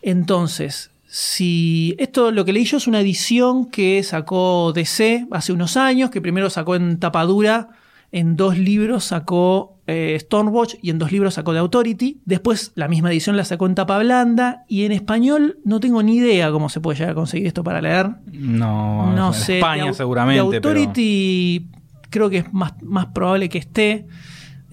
Entonces, 0.04 0.91
si 1.14 1.94
esto 2.00 2.32
lo 2.32 2.46
que 2.46 2.54
leí 2.54 2.64
yo 2.64 2.78
es 2.78 2.88
una 2.88 3.02
edición 3.02 3.66
que 3.70 4.02
sacó 4.02 4.72
DC 4.74 5.28
hace 5.30 5.52
unos 5.52 5.76
años, 5.76 6.10
que 6.10 6.22
primero 6.22 6.50
sacó 6.50 6.76
en 6.78 7.00
tapadura, 7.00 7.68
en 8.14 8.38
dos 8.38 8.58
libros 8.58 9.04
sacó 9.04 9.78
eh, 9.88 10.16
Stormwatch 10.18 10.76
y 10.82 10.90
en 10.90 11.00
dos 11.00 11.12
libros 11.12 11.34
sacó 11.34 11.52
The 11.52 11.60
Authority. 11.60 12.22
Después 12.24 12.72
la 12.76 12.88
misma 12.88 13.12
edición 13.12 13.36
la 13.36 13.44
sacó 13.44 13.66
en 13.66 13.76
tapa 13.76 14.00
blanda 14.00 14.64
y 14.70 14.86
en 14.86 14.94
español 14.94 15.60
no 15.66 15.82
tengo 15.82 16.02
ni 16.02 16.16
idea 16.16 16.50
cómo 16.50 16.70
se 16.70 16.80
puede 16.80 16.98
llegar 17.00 17.12
a 17.12 17.16
conseguir 17.16 17.46
esto 17.48 17.62
para 17.62 17.82
leer. 17.82 18.10
No, 18.32 19.14
No 19.14 19.28
en 19.28 19.34
sé. 19.34 19.58
España 19.58 19.88
The- 19.88 19.94
seguramente. 19.96 20.42
The 20.50 20.62
pero- 20.62 20.80
Authority 20.80 21.68
creo 22.10 22.30
que 22.30 22.38
es 22.38 22.54
más, 22.54 22.72
más 22.84 23.08
probable 23.08 23.50
que 23.50 23.58
esté. 23.58 24.08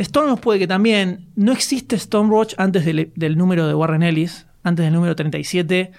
Stormwatch 0.01 0.39
puede 0.41 0.61
que 0.61 0.69
también. 0.69 1.27
No 1.35 1.51
existe 1.51 1.99
Stormwatch 1.99 2.55
antes 2.59 2.85
del, 2.85 3.11
del 3.17 3.37
número 3.37 3.67
de 3.67 3.75
Warren 3.75 4.05
Ellis, 4.05 4.47
antes 4.63 4.85
del 4.85 4.95
número 4.95 5.17
37. 5.17 5.91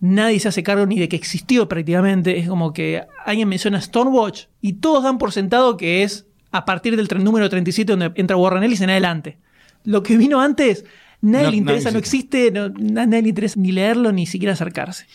Nadie 0.00 0.38
se 0.40 0.48
hace 0.48 0.62
cargo 0.62 0.86
ni 0.86 0.98
de 0.98 1.08
que 1.08 1.16
existió 1.16 1.68
prácticamente. 1.68 2.38
Es 2.38 2.48
como 2.48 2.72
que 2.72 3.02
alguien 3.24 3.48
menciona 3.48 3.80
Stormwatch 3.80 4.44
y 4.60 4.74
todos 4.74 5.02
dan 5.02 5.18
por 5.18 5.32
sentado 5.32 5.76
que 5.76 6.02
es 6.04 6.26
a 6.52 6.64
partir 6.64 6.96
del 6.96 7.08
tre- 7.08 7.20
número 7.20 7.48
37 7.50 7.92
donde 7.96 8.12
entra 8.14 8.36
Warren 8.36 8.62
Ellis 8.62 8.80
en 8.80 8.90
adelante. 8.90 9.38
Lo 9.84 10.02
que 10.02 10.16
vino 10.16 10.40
antes, 10.40 10.84
nadie 11.20 11.44
No- 11.46 11.50
le 11.50 11.56
interesa, 11.58 11.90
no 11.90 11.98
existe, 11.98 12.50
no- 12.52 12.68
nadie 12.68 13.22
le 13.22 13.28
interesa 13.30 13.58
ni 13.58 13.72
leerlo 13.72 14.12
ni 14.12 14.26
siquiera 14.26 14.52
acercarse. 14.52 15.06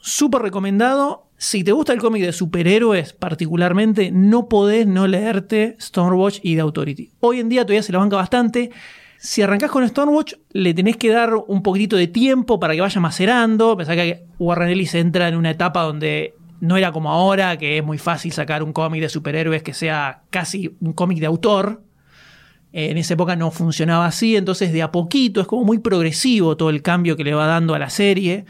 Súper 0.00 0.42
recomendado. 0.42 1.26
Si 1.38 1.64
te 1.64 1.72
gusta 1.72 1.92
el 1.92 2.00
cómic 2.00 2.22
de 2.22 2.32
superhéroes 2.32 3.12
particularmente, 3.14 4.10
no 4.12 4.48
podés 4.48 4.86
no 4.86 5.06
leerte 5.06 5.76
Stormwatch 5.80 6.38
y 6.42 6.54
The 6.54 6.60
Authority. 6.60 7.10
Hoy 7.20 7.40
en 7.40 7.48
día 7.48 7.62
todavía 7.62 7.82
se 7.82 7.92
la 7.92 7.98
banca 7.98 8.16
bastante. 8.16 8.70
Si 9.24 9.40
arrancás 9.40 9.70
con 9.70 9.88
Stormwatch, 9.88 10.34
le 10.50 10.74
tenés 10.74 10.96
que 10.96 11.08
dar 11.08 11.32
un 11.46 11.62
poquitito 11.62 11.94
de 11.94 12.08
tiempo 12.08 12.58
para 12.58 12.74
que 12.74 12.80
vaya 12.80 13.00
macerando. 13.00 13.76
Pensá 13.76 13.94
que 13.94 14.24
Warren 14.40 14.68
Ellis 14.68 14.96
entra 14.96 15.28
en 15.28 15.36
una 15.36 15.50
etapa 15.50 15.82
donde 15.82 16.34
no 16.58 16.76
era 16.76 16.90
como 16.90 17.08
ahora, 17.08 17.56
que 17.56 17.78
es 17.78 17.84
muy 17.84 17.98
fácil 17.98 18.32
sacar 18.32 18.64
un 18.64 18.72
cómic 18.72 19.00
de 19.00 19.08
superhéroes 19.08 19.62
que 19.62 19.74
sea 19.74 20.22
casi 20.30 20.76
un 20.80 20.92
cómic 20.92 21.20
de 21.20 21.26
autor. 21.26 21.84
Eh, 22.72 22.90
En 22.90 22.98
esa 22.98 23.14
época 23.14 23.36
no 23.36 23.52
funcionaba 23.52 24.06
así, 24.06 24.34
entonces 24.34 24.72
de 24.72 24.82
a 24.82 24.90
poquito 24.90 25.40
es 25.40 25.46
como 25.46 25.62
muy 25.62 25.78
progresivo 25.78 26.56
todo 26.56 26.70
el 26.70 26.82
cambio 26.82 27.16
que 27.16 27.22
le 27.22 27.32
va 27.32 27.46
dando 27.46 27.76
a 27.76 27.78
la 27.78 27.90
serie. 27.90 28.44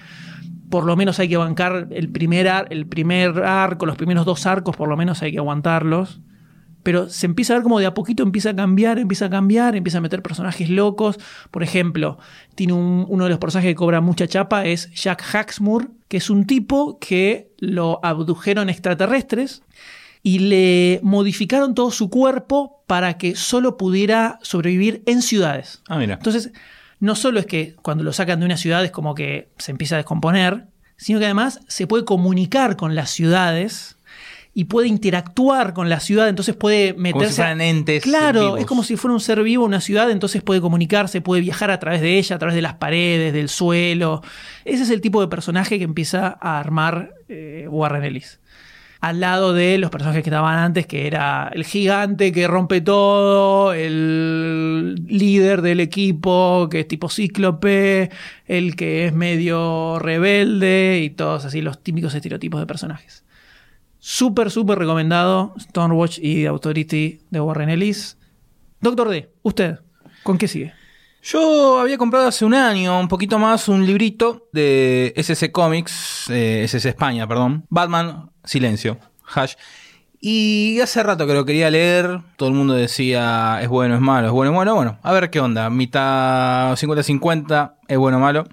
Por 0.71 0.87
lo 0.87 0.97
menos 0.97 1.19
hay 1.19 1.29
que 1.29 1.37
bancar 1.37 1.88
el 1.91 2.09
primer, 2.09 2.50
el 2.71 2.87
primer 2.87 3.45
arco, 3.45 3.85
los 3.85 3.97
primeros 3.97 4.25
dos 4.25 4.47
arcos, 4.47 4.75
por 4.75 4.88
lo 4.88 4.97
menos 4.97 5.21
hay 5.21 5.33
que 5.33 5.38
aguantarlos. 5.38 6.23
Pero 6.83 7.09
se 7.09 7.27
empieza 7.27 7.53
a 7.53 7.57
ver 7.57 7.62
como 7.62 7.79
de 7.79 7.87
a 7.87 7.95
poquito 7.95 8.23
empieza 8.23 8.51
a 8.51 8.57
cambiar, 8.57 8.99
empieza 8.99 9.27
a 9.27 9.31
cambiar, 9.31 9.77
empieza 9.77 9.99
a 9.99 10.01
meter 10.01 10.21
personajes 10.23 10.69
locos. 10.69 11.19
Por 11.51 11.62
ejemplo, 11.62 12.19
tiene 12.55 12.73
un- 12.73 13.07
uno 13.09 13.25
de 13.25 13.31
los 13.31 13.39
personajes 13.39 13.71
que 13.71 13.75
cobra 13.77 14.01
mucha 14.01 14.27
chapa, 14.27 14.65
es 14.65 14.91
Jack 14.93 15.23
Haxmoor, 15.35 15.91
que 16.09 16.17
es 16.17 16.29
un 16.31 16.47
tipo 16.47 16.99
que 16.99 17.53
lo 17.59 18.01
abdujeron 18.05 18.69
extraterrestres 18.69 19.62
y 20.25 20.41
le 20.41 21.01
modificaron 21.03 21.75
todo 21.75 21.91
su 21.91 22.11
cuerpo 22.11 22.83
para 22.87 23.17
que 23.19 23.35
solo 23.37 23.77
pudiera 23.77 24.39
sobrevivir 24.43 25.03
en 25.07 25.23
ciudades. 25.23 25.83
Ah, 25.89 25.99
mira. 25.99 26.15
Entonces, 26.15 26.53
no 27.01 27.15
solo 27.17 27.41
es 27.41 27.47
que 27.47 27.75
cuando 27.83 28.05
lo 28.05 28.12
sacan 28.12 28.41
de 28.41 28.47
una 28.47 28.57
ciudad 28.57 28.85
es 28.85 28.91
como 28.91 29.15
que 29.15 29.49
se 29.59 29.71
empieza 29.73 29.97
a 29.97 29.99
descomponer, 29.99 30.67
sino 30.97 31.19
que 31.19 31.25
además 31.25 31.61
se 31.67 31.87
puede 31.89 32.05
comunicar 32.05 32.77
con 32.77 32.95
las 32.95 33.11
ciudades 33.11 33.97
y 34.55 34.65
puede 34.65 34.89
interactuar 34.89 35.73
con 35.73 35.89
la 35.89 36.01
ciudad, 36.01 36.29
entonces 36.29 36.55
puede 36.55 36.93
meterse... 36.95 37.29
si 37.29 37.37
fueran 37.37 37.61
entes 37.61 38.03
Claro, 38.03 38.41
vivos. 38.41 38.61
es 38.61 38.67
como 38.67 38.83
si 38.83 38.97
fuera 38.97 39.15
un 39.15 39.21
ser 39.21 39.43
vivo 39.43 39.65
una 39.65 39.81
ciudad, 39.81 40.11
entonces 40.11 40.43
puede 40.43 40.61
comunicarse, 40.61 41.21
puede 41.21 41.41
viajar 41.41 41.71
a 41.71 41.79
través 41.79 42.01
de 42.03 42.19
ella, 42.19 42.37
a 42.37 42.39
través 42.39 42.55
de 42.55 42.63
las 42.63 42.75
paredes, 42.75 43.33
del 43.33 43.49
suelo. 43.49 44.23
Ese 44.65 44.83
es 44.83 44.91
el 44.91 45.01
tipo 45.01 45.21
de 45.21 45.29
personaje 45.29 45.79
que 45.79 45.85
empieza 45.85 46.37
a 46.41 46.59
armar 46.59 47.15
eh, 47.29 47.67
Warren 47.71 48.05
Ellis 48.05 48.41
al 49.03 49.19
lado 49.19 49.53
de 49.53 49.79
los 49.79 49.91
personajes 49.91 50.23
que 50.23 50.31
estaban 50.31 50.57
antes, 50.57 50.87
que 50.87 51.09
era 51.09 51.51
el 51.53 51.65
gigante 51.65 52.31
que 52.31 52.47
rompe 52.47 52.81
todo, 52.81 53.73
el 53.73 54.95
líder 55.09 55.61
del 55.61 55.81
equipo 55.81 56.69
que 56.71 56.81
es 56.81 56.89
tipo 56.89 57.09
cíclope, 57.09 58.11
el 58.47 58.77
que 58.77 59.07
es 59.07 59.13
medio 59.13 59.99
rebelde 59.99 61.01
y 61.03 61.11
todos 61.11 61.45
así 61.45 61.63
los 61.63 61.83
típicos 61.83 62.15
estereotipos 62.15 62.61
de 62.61 62.67
personajes. 62.67 63.25
Súper, 64.05 64.51
súper 64.51 64.81
recomendado 64.81 65.55
Stormwatch 65.61 66.19
y 66.19 66.45
Authority 66.47 67.21
de 67.31 67.41
Warren 67.41 67.69
Ellis. 67.69 68.19
Doctor 68.81 69.09
D, 69.09 69.31
usted, 69.43 69.79
¿con 70.25 70.39
qué 70.39 70.49
sigue? 70.49 70.75
Yo 71.23 71.79
había 71.79 71.97
comprado 71.99 72.27
hace 72.27 72.45
un 72.45 72.53
año, 72.53 72.99
un 72.99 73.07
poquito 73.07 73.39
más, 73.39 73.69
un 73.69 73.87
librito 73.87 74.49
de 74.53 75.13
SS 75.15 75.53
Comics, 75.53 76.29
eh, 76.31 76.65
SS 76.65 76.89
España, 76.89 77.29
perdón. 77.29 77.65
Batman, 77.69 78.33
Silencio, 78.43 78.99
Hash. 79.25 79.55
Y 80.21 80.81
hace 80.81 81.01
rato 81.05 81.25
que 81.25 81.35
lo 81.35 81.45
quería 81.45 81.71
leer, 81.71 82.23
todo 82.37 82.49
el 82.49 82.57
mundo 82.57 82.75
decía 82.75 83.61
es 83.63 83.69
bueno, 83.69 83.95
es 83.95 84.01
malo, 84.01 84.27
es 84.27 84.33
bueno, 84.33 84.51
es 84.51 84.57
bueno. 84.57 84.75
Bueno, 84.75 84.99
a 85.01 85.13
ver 85.13 85.31
qué 85.31 85.39
onda, 85.39 85.71
mitad 85.71 86.73
50-50, 86.73 87.77
es 87.87 87.99
bueno 87.99 88.19
malo. 88.19 88.49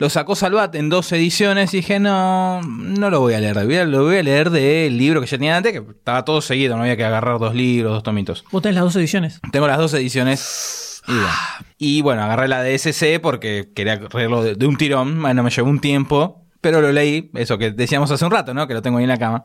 Lo 0.00 0.08
sacó 0.08 0.34
Salvat 0.34 0.74
en 0.76 0.88
dos 0.88 1.12
ediciones 1.12 1.74
y 1.74 1.76
dije, 1.76 2.00
no, 2.00 2.62
no 2.62 3.10
lo 3.10 3.20
voy 3.20 3.34
a 3.34 3.40
leer, 3.40 3.54
lo 3.86 4.02
voy 4.02 4.16
a 4.16 4.22
leer 4.22 4.48
del 4.48 4.96
libro 4.96 5.20
que 5.20 5.26
ya 5.26 5.36
tenía 5.36 5.58
antes, 5.58 5.72
que 5.72 5.84
estaba 5.90 6.24
todo 6.24 6.40
seguido, 6.40 6.74
no 6.74 6.84
había 6.84 6.96
que 6.96 7.04
agarrar 7.04 7.38
dos 7.38 7.54
libros, 7.54 7.92
dos 7.92 8.02
tomitos. 8.02 8.42
Vos 8.50 8.62
tenés 8.62 8.76
las 8.76 8.84
dos 8.84 8.96
ediciones. 8.96 9.42
Tengo 9.52 9.68
las 9.68 9.76
dos 9.76 9.92
ediciones. 9.92 11.02
Y 11.06 11.12
bueno, 11.12 11.28
y 11.76 12.00
bueno, 12.00 12.22
agarré 12.22 12.48
la 12.48 12.62
de 12.62 12.74
SC 12.78 13.20
porque 13.20 13.72
quería 13.74 14.00
leerlo 14.14 14.42
de, 14.42 14.54
de 14.54 14.66
un 14.66 14.78
tirón. 14.78 15.20
Bueno, 15.20 15.42
me 15.42 15.50
llevó 15.50 15.68
un 15.68 15.80
tiempo, 15.80 16.46
pero 16.62 16.80
lo 16.80 16.92
leí. 16.92 17.30
Eso 17.34 17.58
que 17.58 17.70
decíamos 17.70 18.10
hace 18.10 18.24
un 18.24 18.30
rato, 18.30 18.54
¿no? 18.54 18.66
Que 18.66 18.72
lo 18.72 18.80
tengo 18.80 18.96
ahí 18.96 19.04
en 19.04 19.10
la 19.10 19.18
cama. 19.18 19.44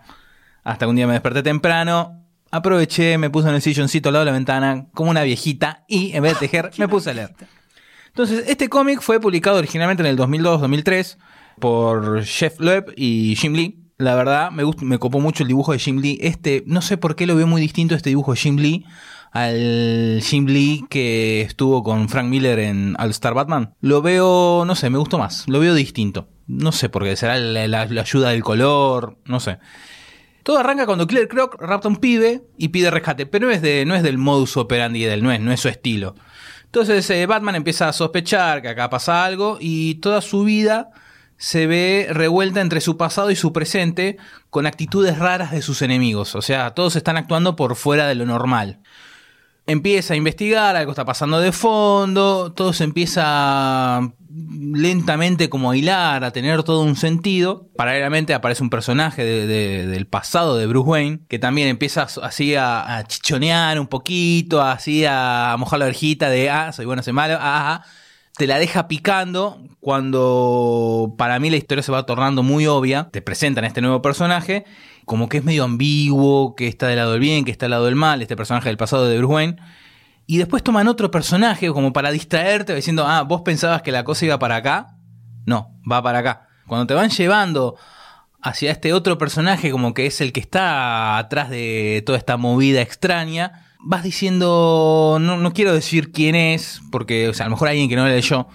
Hasta 0.63 0.87
un 0.87 0.95
día 0.95 1.05
me 1.05 1.13
desperté 1.13 1.43
temprano. 1.43 2.25
Aproveché, 2.49 3.17
me 3.17 3.29
puse 3.29 3.49
en 3.49 3.55
el 3.55 3.61
silloncito 3.61 4.07
al 4.07 4.13
lado 4.13 4.23
de 4.23 4.31
la 4.31 4.37
ventana, 4.37 4.85
como 4.93 5.11
una 5.11 5.23
viejita, 5.23 5.83
y 5.89 6.15
en 6.15 6.23
vez 6.23 6.35
de 6.35 6.39
tejer, 6.39 6.71
me 6.77 6.87
puse 6.87 7.09
a 7.09 7.13
leer. 7.13 7.35
Entonces, 8.15 8.45
este 8.47 8.69
cómic 8.69 9.01
fue 9.01 9.19
publicado 9.19 9.57
originalmente 9.57 10.01
en 10.01 10.07
el 10.07 10.17
2002-2003 10.17 11.17
por 11.59 12.23
Jeff 12.23 12.59
Loeb 12.61 12.93
y 12.95 13.35
Jim 13.35 13.53
Lee. 13.53 13.81
La 13.97 14.15
verdad, 14.15 14.51
me, 14.51 14.63
gust- 14.63 14.81
me 14.83 14.99
copó 14.99 15.19
mucho 15.19 15.43
el 15.43 15.47
dibujo 15.49 15.73
de 15.73 15.79
Jim 15.79 15.99
Lee. 15.99 16.17
Este, 16.21 16.63
no 16.65 16.81
sé 16.81 16.95
por 16.97 17.15
qué 17.17 17.25
lo 17.27 17.35
veo 17.35 17.45
muy 17.47 17.61
distinto 17.61 17.93
este 17.93 18.09
dibujo 18.09 18.31
de 18.33 18.37
Jim 18.39 18.57
Lee 18.57 18.85
al 19.31 20.21
Jim 20.23 20.45
Lee 20.45 20.85
que 20.89 21.41
estuvo 21.41 21.83
con 21.83 22.07
Frank 22.07 22.27
Miller 22.29 22.57
en 22.59 22.95
All 22.99 23.09
Star 23.11 23.33
Batman. 23.33 23.73
Lo 23.81 24.01
veo, 24.01 24.63
no 24.65 24.75
sé, 24.75 24.89
me 24.89 24.97
gustó 24.97 25.17
más. 25.17 25.43
Lo 25.49 25.59
veo 25.59 25.73
distinto. 25.73 26.29
No 26.47 26.71
sé 26.71 26.87
por 26.87 27.03
qué, 27.03 27.15
será 27.17 27.37
la, 27.37 27.81
ayuda 27.81 28.29
del 28.29 28.43
color, 28.43 29.17
no 29.25 29.41
sé. 29.41 29.57
Todo 30.43 30.59
arranca 30.59 30.85
cuando 30.85 31.07
Claire 31.07 31.27
Croc 31.27 31.59
rapta 31.59 31.87
a 31.87 31.91
un 31.91 31.97
pibe 31.97 32.43
y 32.57 32.67
pide 32.69 32.91
rescate, 32.91 33.25
pero 33.25 33.47
no 33.47 33.51
es, 33.53 33.61
de, 33.61 33.83
no 33.85 33.95
es 33.95 34.03
del 34.03 34.17
modus 34.19 34.55
operandi 34.57 35.03
del, 35.03 35.23
no 35.23 35.31
es, 35.31 35.41
no 35.41 35.51
es 35.51 35.59
su 35.59 35.67
estilo. 35.69 36.15
Entonces 36.75 37.09
eh, 37.09 37.25
Batman 37.25 37.55
empieza 37.55 37.87
a 37.87 37.93
sospechar 37.93 38.61
que 38.61 38.67
acá 38.67 38.89
pasa 38.89 39.23
algo 39.23 39.57
y 39.61 39.95
toda 39.95 40.19
su 40.19 40.43
vida 40.43 40.89
se 41.37 41.67
ve 41.67 42.07
revuelta 42.09 42.59
entre 42.59 42.81
su 42.81 42.97
pasado 42.97 43.31
y 43.31 43.37
su 43.37 43.53
presente 43.53 44.17
con 44.49 44.65
actitudes 44.65 45.17
raras 45.17 45.51
de 45.51 45.61
sus 45.61 45.81
enemigos. 45.81 46.35
O 46.35 46.41
sea, 46.41 46.71
todos 46.71 46.97
están 46.97 47.15
actuando 47.15 47.55
por 47.55 47.77
fuera 47.77 48.07
de 48.07 48.15
lo 48.15 48.25
normal. 48.25 48.81
Empieza 49.67 50.13
a 50.13 50.17
investigar, 50.17 50.75
algo 50.75 50.91
está 50.91 51.05
pasando 51.05 51.39
de 51.39 51.51
fondo, 51.51 52.53
todo 52.53 52.71
se 52.71 52.83
empieza 52.83 54.13
lentamente 54.73 55.49
como 55.49 55.71
a 55.71 55.77
hilar, 55.77 56.23
a 56.23 56.31
tener 56.31 56.61
todo 56.63 56.81
un 56.81 56.95
sentido. 56.95 57.67
Paralelamente 57.75 58.33
aparece 58.33 58.61
un 58.61 58.69
personaje 58.69 59.23
del 59.23 60.07
pasado 60.07 60.57
de 60.57 60.67
Bruce 60.67 60.89
Wayne 60.89 61.19
que 61.27 61.39
también 61.39 61.67
empieza 61.67 62.03
así 62.03 62.55
a, 62.55 63.03
chichonear 63.07 63.79
un 63.79 63.87
poquito, 63.87 64.61
así 64.61 65.03
a 65.07 65.55
mojar 65.57 65.79
la 65.79 65.85
orejita 65.85 66.29
de, 66.29 66.49
ah, 66.49 66.71
soy 66.71 66.85
bueno, 66.85 67.01
soy 67.01 67.13
malo, 67.13 67.35
ah, 67.35 67.39
ah, 67.41 67.73
ah 67.73 67.85
te 68.37 68.47
la 68.47 68.59
deja 68.59 68.87
picando 68.87 69.61
cuando 69.79 71.15
para 71.17 71.39
mí 71.39 71.49
la 71.49 71.55
historia 71.57 71.83
se 71.83 71.91
va 71.91 72.05
tornando 72.05 72.43
muy 72.43 72.67
obvia. 72.67 73.09
Te 73.11 73.21
presentan 73.21 73.63
este 73.63 73.81
nuevo 73.81 74.01
personaje, 74.01 74.65
como 75.05 75.29
que 75.29 75.37
es 75.37 75.43
medio 75.43 75.63
ambiguo, 75.63 76.55
que 76.55 76.67
está 76.67 76.87
del 76.87 76.97
lado 76.97 77.11
del 77.13 77.21
bien, 77.21 77.45
que 77.45 77.51
está 77.51 77.65
del 77.65 77.71
lado 77.71 77.85
del 77.85 77.95
mal, 77.95 78.21
este 78.21 78.35
personaje 78.35 78.69
del 78.69 78.77
pasado 78.77 79.07
de 79.07 79.17
Bruce. 79.17 79.55
Y 80.27 80.37
después 80.37 80.63
toman 80.63 80.87
otro 80.87 81.11
personaje 81.11 81.71
como 81.71 81.93
para 81.93 82.11
distraerte, 82.11 82.73
diciendo, 82.73 83.05
ah, 83.07 83.21
vos 83.21 83.41
pensabas 83.41 83.83
que 83.83 83.91
la 83.91 84.03
cosa 84.03 84.25
iba 84.25 84.39
para 84.39 84.57
acá. 84.57 84.97
No, 85.45 85.71
va 85.89 86.01
para 86.01 86.19
acá. 86.19 86.47
Cuando 86.67 86.87
te 86.87 86.95
van 86.95 87.11
llevando 87.11 87.75
hacia 88.41 88.71
este 88.71 88.93
otro 88.93 89.17
personaje, 89.19 89.69
como 89.71 89.93
que 89.93 90.07
es 90.07 90.21
el 90.21 90.33
que 90.33 90.39
está 90.39 91.17
atrás 91.17 91.49
de 91.49 92.03
toda 92.05 92.17
esta 92.17 92.37
movida 92.37 92.81
extraña, 92.81 93.65
vas 93.79 94.03
diciendo, 94.03 95.19
no, 95.21 95.37
no 95.37 95.53
quiero 95.53 95.73
decir 95.73 96.11
quién 96.11 96.33
es, 96.33 96.81
porque 96.91 97.29
o 97.29 97.33
sea, 97.35 97.45
a 97.45 97.49
lo 97.49 97.55
mejor 97.55 97.67
alguien 97.67 97.87
que 97.87 97.95
no 97.95 98.05
le 98.07 98.15
leyó, 98.15 98.47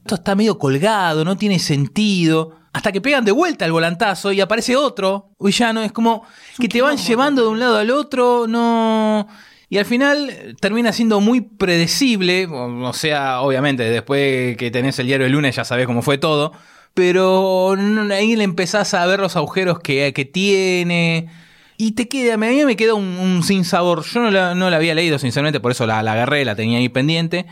esto 0.00 0.14
está 0.14 0.34
medio 0.34 0.58
colgado, 0.58 1.24
no 1.24 1.36
tiene 1.36 1.58
sentido. 1.58 2.57
Hasta 2.78 2.92
que 2.92 3.00
pegan 3.00 3.24
de 3.24 3.32
vuelta 3.32 3.64
el 3.64 3.72
volantazo 3.72 4.30
y 4.30 4.40
aparece 4.40 4.76
otro 4.76 5.30
no 5.74 5.82
Es 5.82 5.90
como 5.90 6.22
que 6.60 6.68
te 6.68 6.80
van 6.80 6.96
llevando 6.96 7.42
de 7.42 7.48
un 7.48 7.58
lado 7.58 7.76
al 7.76 7.90
otro, 7.90 8.46
no. 8.46 9.26
Y 9.68 9.78
al 9.78 9.84
final 9.84 10.54
termina 10.60 10.92
siendo 10.92 11.20
muy 11.20 11.40
predecible. 11.40 12.46
O 12.46 12.92
sea, 12.92 13.40
obviamente, 13.40 13.82
después 13.82 14.56
que 14.56 14.70
tenés 14.70 14.96
el 15.00 15.08
diario 15.08 15.26
el 15.26 15.32
lunes 15.32 15.56
ya 15.56 15.64
sabés 15.64 15.86
cómo 15.86 16.02
fue 16.02 16.18
todo. 16.18 16.52
Pero 16.94 17.74
ahí 18.12 18.36
le 18.36 18.44
empezás 18.44 18.94
a 18.94 19.04
ver 19.06 19.18
los 19.18 19.34
agujeros 19.34 19.80
que, 19.80 20.12
que 20.12 20.24
tiene 20.24 21.28
y 21.76 21.92
te 21.92 22.06
queda, 22.06 22.34
a 22.34 22.36
mí 22.36 22.64
me 22.64 22.76
queda 22.76 22.94
un, 22.94 23.42
sin 23.42 23.64
sabor. 23.64 24.04
Yo 24.04 24.20
no 24.20 24.30
la, 24.30 24.54
no 24.54 24.70
la, 24.70 24.76
había 24.76 24.94
leído, 24.94 25.18
sinceramente, 25.18 25.58
por 25.58 25.72
eso 25.72 25.84
la, 25.84 26.00
la, 26.04 26.12
agarré, 26.12 26.44
la 26.44 26.54
tenía 26.54 26.78
ahí 26.78 26.88
pendiente. 26.88 27.44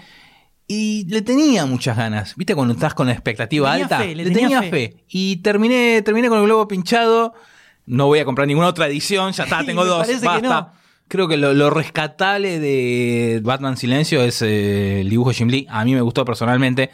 Y 0.68 1.06
le 1.08 1.23
tenía 1.23 1.64
muchas 1.66 1.96
ganas. 1.96 2.35
¿Viste 2.37 2.54
cuando 2.54 2.75
estás 2.75 2.94
con 2.94 3.06
la 3.06 3.12
expectativa 3.12 3.73
alta? 3.73 4.04
le, 4.04 4.30
tenía, 4.30 4.62
fe. 4.62 5.04
Y 5.08 5.37
terminé, 5.37 6.02
terminé 6.02 6.28
con 6.28 6.38
el 6.38 6.44
globo 6.44 6.66
pinchado. 6.66 7.35
No 7.87 8.06
voy 8.06 8.18
a 8.18 8.25
comprar 8.25 8.49
ninguna 8.49 8.68
otra 8.68 8.87
edición, 8.88 9.32
ya 9.32 9.44
está, 9.44 9.62
tengo 9.66 9.85
dos. 9.85 10.08
Basta. 10.23 10.73
Creo 11.08 11.28
que 11.28 11.37
lo, 11.37 11.70
rescatable 11.70 12.58
de 12.58 13.40
Batman 13.44 13.76
Silencio 13.76 14.23
es 14.23 14.42
eh, 14.42 15.02
el 15.02 15.11
dibujo 15.11 15.30
Jim 15.30 15.49
Lee. 15.49 15.66
A 15.70 15.85
mí 15.85 15.94
me 15.94 16.00
gustó 16.00 16.25
personalmente. 16.25 16.90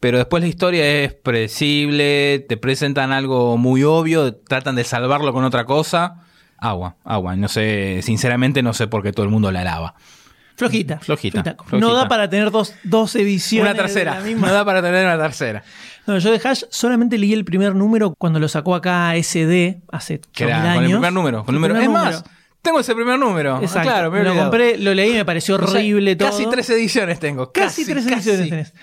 Pero 0.00 0.18
después 0.18 0.42
la 0.42 0.48
historia 0.48 0.84
es 1.04 1.12
predecible, 1.12 2.44
te 2.48 2.56
presentan 2.56 3.12
algo 3.12 3.56
muy 3.56 3.84
obvio, 3.84 4.34
tratan 4.34 4.74
de 4.74 4.82
salvarlo 4.82 5.32
con 5.32 5.44
otra 5.44 5.64
cosa 5.64 6.22
agua, 6.62 6.96
agua. 7.04 7.36
No 7.36 7.48
sé, 7.48 8.00
sinceramente 8.02 8.62
no 8.62 8.72
sé 8.72 8.86
por 8.86 9.02
qué 9.02 9.12
todo 9.12 9.24
el 9.24 9.30
mundo 9.30 9.50
la 9.50 9.64
lava. 9.64 9.94
Flojita, 10.62 10.98
flojita. 10.98 11.56
No 11.72 11.92
da 11.92 12.08
para 12.08 12.28
tener 12.30 12.50
dos, 12.50 12.74
dos 12.84 13.16
ediciones. 13.16 13.72
Una 13.72 13.82
tercera. 13.82 14.20
No 14.36 14.52
da 14.52 14.64
para 14.64 14.82
tener 14.82 15.04
una 15.04 15.18
tercera. 15.18 15.62
No, 16.06 16.18
yo 16.18 16.32
de 16.32 16.40
Hash 16.42 16.64
solamente 16.70 17.16
leí 17.18 17.32
el 17.32 17.44
primer 17.44 17.74
número 17.74 18.14
cuando 18.18 18.40
lo 18.40 18.48
sacó 18.48 18.74
acá 18.74 19.14
SD 19.16 19.82
hace 19.90 20.20
años. 20.40 20.74
Con 20.74 20.84
el 20.84 20.90
primer 20.90 21.12
número. 21.12 21.44
Con 21.44 21.54
el 21.54 21.60
número. 21.60 21.80
es 21.80 21.88
más, 21.88 22.24
tengo 22.62 22.78
ese 22.80 22.94
primer 22.94 23.18
número. 23.18 23.60
Exacto. 23.60 23.88
Claro, 23.88 24.10
me 24.10 24.22
lo 24.22 24.34
compré, 24.34 24.78
lo 24.78 24.94
leí 24.94 25.10
y 25.10 25.14
me 25.14 25.24
pareció 25.24 25.56
horrible 25.56 26.16
todo. 26.16 26.30
Casi 26.30 26.46
tres 26.46 26.70
ediciones 26.70 27.18
tengo. 27.18 27.52
Casi, 27.52 27.84
tres 27.84 28.06
ediciones 28.06 28.48
tenés. 28.48 28.74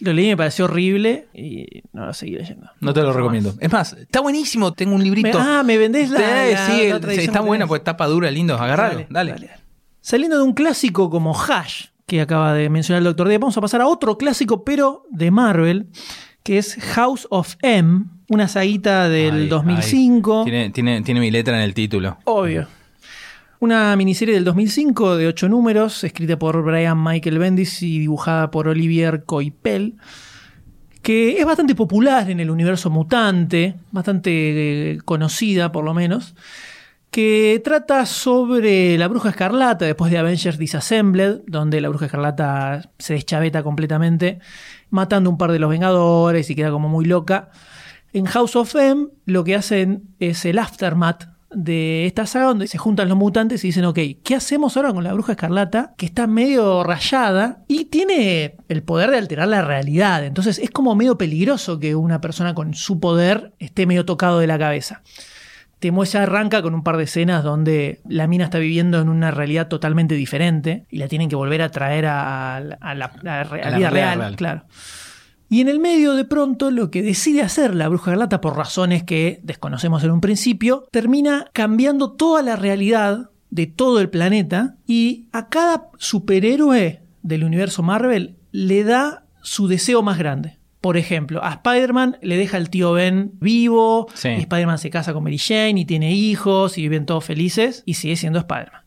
Lo 0.00 0.12
leí 0.12 0.26
y 0.26 0.28
me 0.30 0.36
pareció 0.36 0.64
horrible 0.64 1.28
y 1.32 1.82
no 1.92 2.06
lo 2.06 2.14
seguí 2.14 2.32
leyendo. 2.32 2.70
No 2.80 2.92
te 2.92 3.02
lo 3.02 3.12
recomiendo. 3.12 3.54
Es 3.60 3.70
más, 3.70 3.92
está 3.92 4.20
buenísimo. 4.20 4.72
Tengo 4.72 4.94
un 4.94 5.02
librito. 5.02 5.38
ah, 5.40 5.62
me 5.64 5.78
vendés 5.78 6.10
la. 6.10 6.66
sí, 6.66 7.20
está 7.20 7.40
buena, 7.40 7.66
pues 7.66 7.82
tapa 7.84 8.06
dura, 8.06 8.30
lindo. 8.30 8.54
Agarralo. 8.54 9.06
Dale, 9.08 9.50
Saliendo 10.02 10.36
de 10.36 10.42
un 10.42 10.52
clásico 10.52 11.08
como 11.10 11.32
Hash, 11.32 11.86
que 12.06 12.20
acaba 12.20 12.52
de 12.54 12.68
mencionar 12.68 12.98
el 12.98 13.04
Doctor 13.04 13.28
D, 13.28 13.38
vamos 13.38 13.56
a 13.56 13.60
pasar 13.60 13.80
a 13.80 13.86
otro 13.86 14.18
clásico, 14.18 14.64
pero 14.64 15.04
de 15.10 15.30
Marvel, 15.30 15.86
que 16.42 16.58
es 16.58 16.74
House 16.74 17.28
of 17.30 17.54
M, 17.62 18.06
una 18.28 18.48
saguita 18.48 19.08
del 19.08 19.48
2005. 19.48 20.42
Tiene, 20.42 20.70
tiene, 20.70 21.02
tiene 21.02 21.20
mi 21.20 21.30
letra 21.30 21.56
en 21.56 21.62
el 21.62 21.72
título. 21.72 22.18
Obvio. 22.24 22.66
Una 23.60 23.94
miniserie 23.94 24.34
del 24.34 24.42
2005 24.42 25.16
de 25.18 25.28
ocho 25.28 25.48
números, 25.48 26.02
escrita 26.02 26.36
por 26.36 26.60
Brian 26.64 27.00
Michael 27.00 27.38
Bendis 27.38 27.80
y 27.84 28.00
dibujada 28.00 28.50
por 28.50 28.66
Olivier 28.66 29.22
Coipel, 29.24 29.94
que 31.00 31.38
es 31.38 31.46
bastante 31.46 31.76
popular 31.76 32.28
en 32.28 32.40
el 32.40 32.50
universo 32.50 32.90
mutante, 32.90 33.76
bastante 33.92 34.94
eh, 34.94 34.98
conocida 35.04 35.70
por 35.70 35.84
lo 35.84 35.94
menos, 35.94 36.34
que 37.12 37.60
trata 37.62 38.06
sobre 38.06 38.96
la 38.96 39.06
bruja 39.06 39.28
escarlata 39.28 39.84
después 39.84 40.10
de 40.10 40.16
Avengers 40.16 40.56
Disassembled, 40.56 41.42
donde 41.46 41.82
la 41.82 41.90
bruja 41.90 42.06
escarlata 42.06 42.90
se 42.98 43.12
deschaveta 43.12 43.62
completamente, 43.62 44.38
matando 44.88 45.28
un 45.28 45.36
par 45.36 45.52
de 45.52 45.58
los 45.58 45.68
Vengadores 45.68 46.48
y 46.48 46.54
queda 46.54 46.70
como 46.70 46.88
muy 46.88 47.04
loca. 47.04 47.50
En 48.14 48.24
House 48.24 48.56
of 48.56 48.74
M 48.76 49.08
lo 49.26 49.44
que 49.44 49.54
hacen 49.54 50.04
es 50.20 50.46
el 50.46 50.58
aftermath 50.58 51.24
de 51.50 52.06
esta 52.06 52.24
saga 52.24 52.46
donde 52.46 52.66
se 52.66 52.78
juntan 52.78 53.10
los 53.10 53.18
mutantes 53.18 53.62
y 53.62 53.68
dicen, 53.68 53.84
ok, 53.84 53.98
¿qué 54.24 54.34
hacemos 54.34 54.78
ahora 54.78 54.94
con 54.94 55.04
la 55.04 55.12
bruja 55.12 55.32
escarlata? 55.32 55.92
Que 55.98 56.06
está 56.06 56.26
medio 56.26 56.82
rayada 56.82 57.62
y 57.68 57.84
tiene 57.84 58.56
el 58.68 58.82
poder 58.82 59.10
de 59.10 59.18
alterar 59.18 59.48
la 59.48 59.60
realidad. 59.60 60.24
Entonces 60.24 60.58
es 60.58 60.70
como 60.70 60.94
medio 60.94 61.18
peligroso 61.18 61.78
que 61.78 61.94
una 61.94 62.22
persona 62.22 62.54
con 62.54 62.72
su 62.72 63.00
poder 63.00 63.52
esté 63.58 63.84
medio 63.84 64.06
tocado 64.06 64.38
de 64.38 64.46
la 64.46 64.58
cabeza. 64.58 65.02
Ya 66.04 66.22
arranca 66.22 66.62
con 66.62 66.74
un 66.74 66.82
par 66.82 66.96
de 66.96 67.04
escenas 67.04 67.42
donde 67.42 68.00
la 68.08 68.26
mina 68.26 68.44
está 68.44 68.58
viviendo 68.58 69.00
en 69.00 69.08
una 69.08 69.30
realidad 69.30 69.68
totalmente 69.68 70.14
diferente 70.14 70.86
y 70.90 70.98
la 70.98 71.08
tienen 71.08 71.28
que 71.28 71.36
volver 71.36 71.62
a 71.62 71.70
traer 71.70 72.06
a, 72.06 72.60
la, 72.60 73.44
realidad 73.44 73.90
real, 73.90 74.36
claro. 74.36 74.64
Y 75.52 75.60
en 75.60 75.68
el 75.68 75.80
medio, 75.80 76.14
de 76.14 76.24
pronto, 76.24 76.70
lo 76.70 76.90
que 76.90 77.02
decide 77.02 77.42
hacer 77.42 77.74
la 77.74 77.86
bruja 77.88 78.12
galata, 78.12 78.40
por 78.40 78.56
razones 78.56 79.02
que 79.02 79.38
desconocemos 79.42 80.02
en 80.02 80.10
un 80.10 80.22
principio, 80.22 80.88
termina 80.90 81.50
cambiando 81.52 82.12
toda 82.12 82.40
la 82.40 82.56
realidad 82.56 83.28
de 83.50 83.66
todo 83.66 84.00
el 84.00 84.08
planeta 84.08 84.76
y 84.86 85.28
a 85.30 85.50
cada 85.50 85.90
superhéroe 85.98 87.02
del 87.20 87.44
universo 87.44 87.82
Marvel 87.82 88.36
le 88.50 88.82
da 88.82 89.26
su 89.42 89.68
deseo 89.68 90.02
más 90.02 90.16
grande. 90.16 90.58
Por 90.82 90.96
ejemplo, 90.96 91.42
a 91.44 91.50
Spider-Man 91.52 92.18
le 92.22 92.36
deja 92.36 92.56
al 92.56 92.68
tío 92.68 92.92
Ben 92.92 93.30
vivo, 93.40 94.08
y 94.24 94.40
Spider-Man 94.40 94.78
se 94.78 94.90
casa 94.90 95.14
con 95.14 95.22
Mary 95.22 95.38
Jane 95.38 95.80
y 95.80 95.84
tiene 95.84 96.12
hijos 96.12 96.76
y 96.76 96.82
viven 96.82 97.06
todos 97.06 97.24
felices 97.24 97.84
y 97.86 97.94
sigue 97.94 98.16
siendo 98.16 98.40
Spider-Man. 98.40 98.82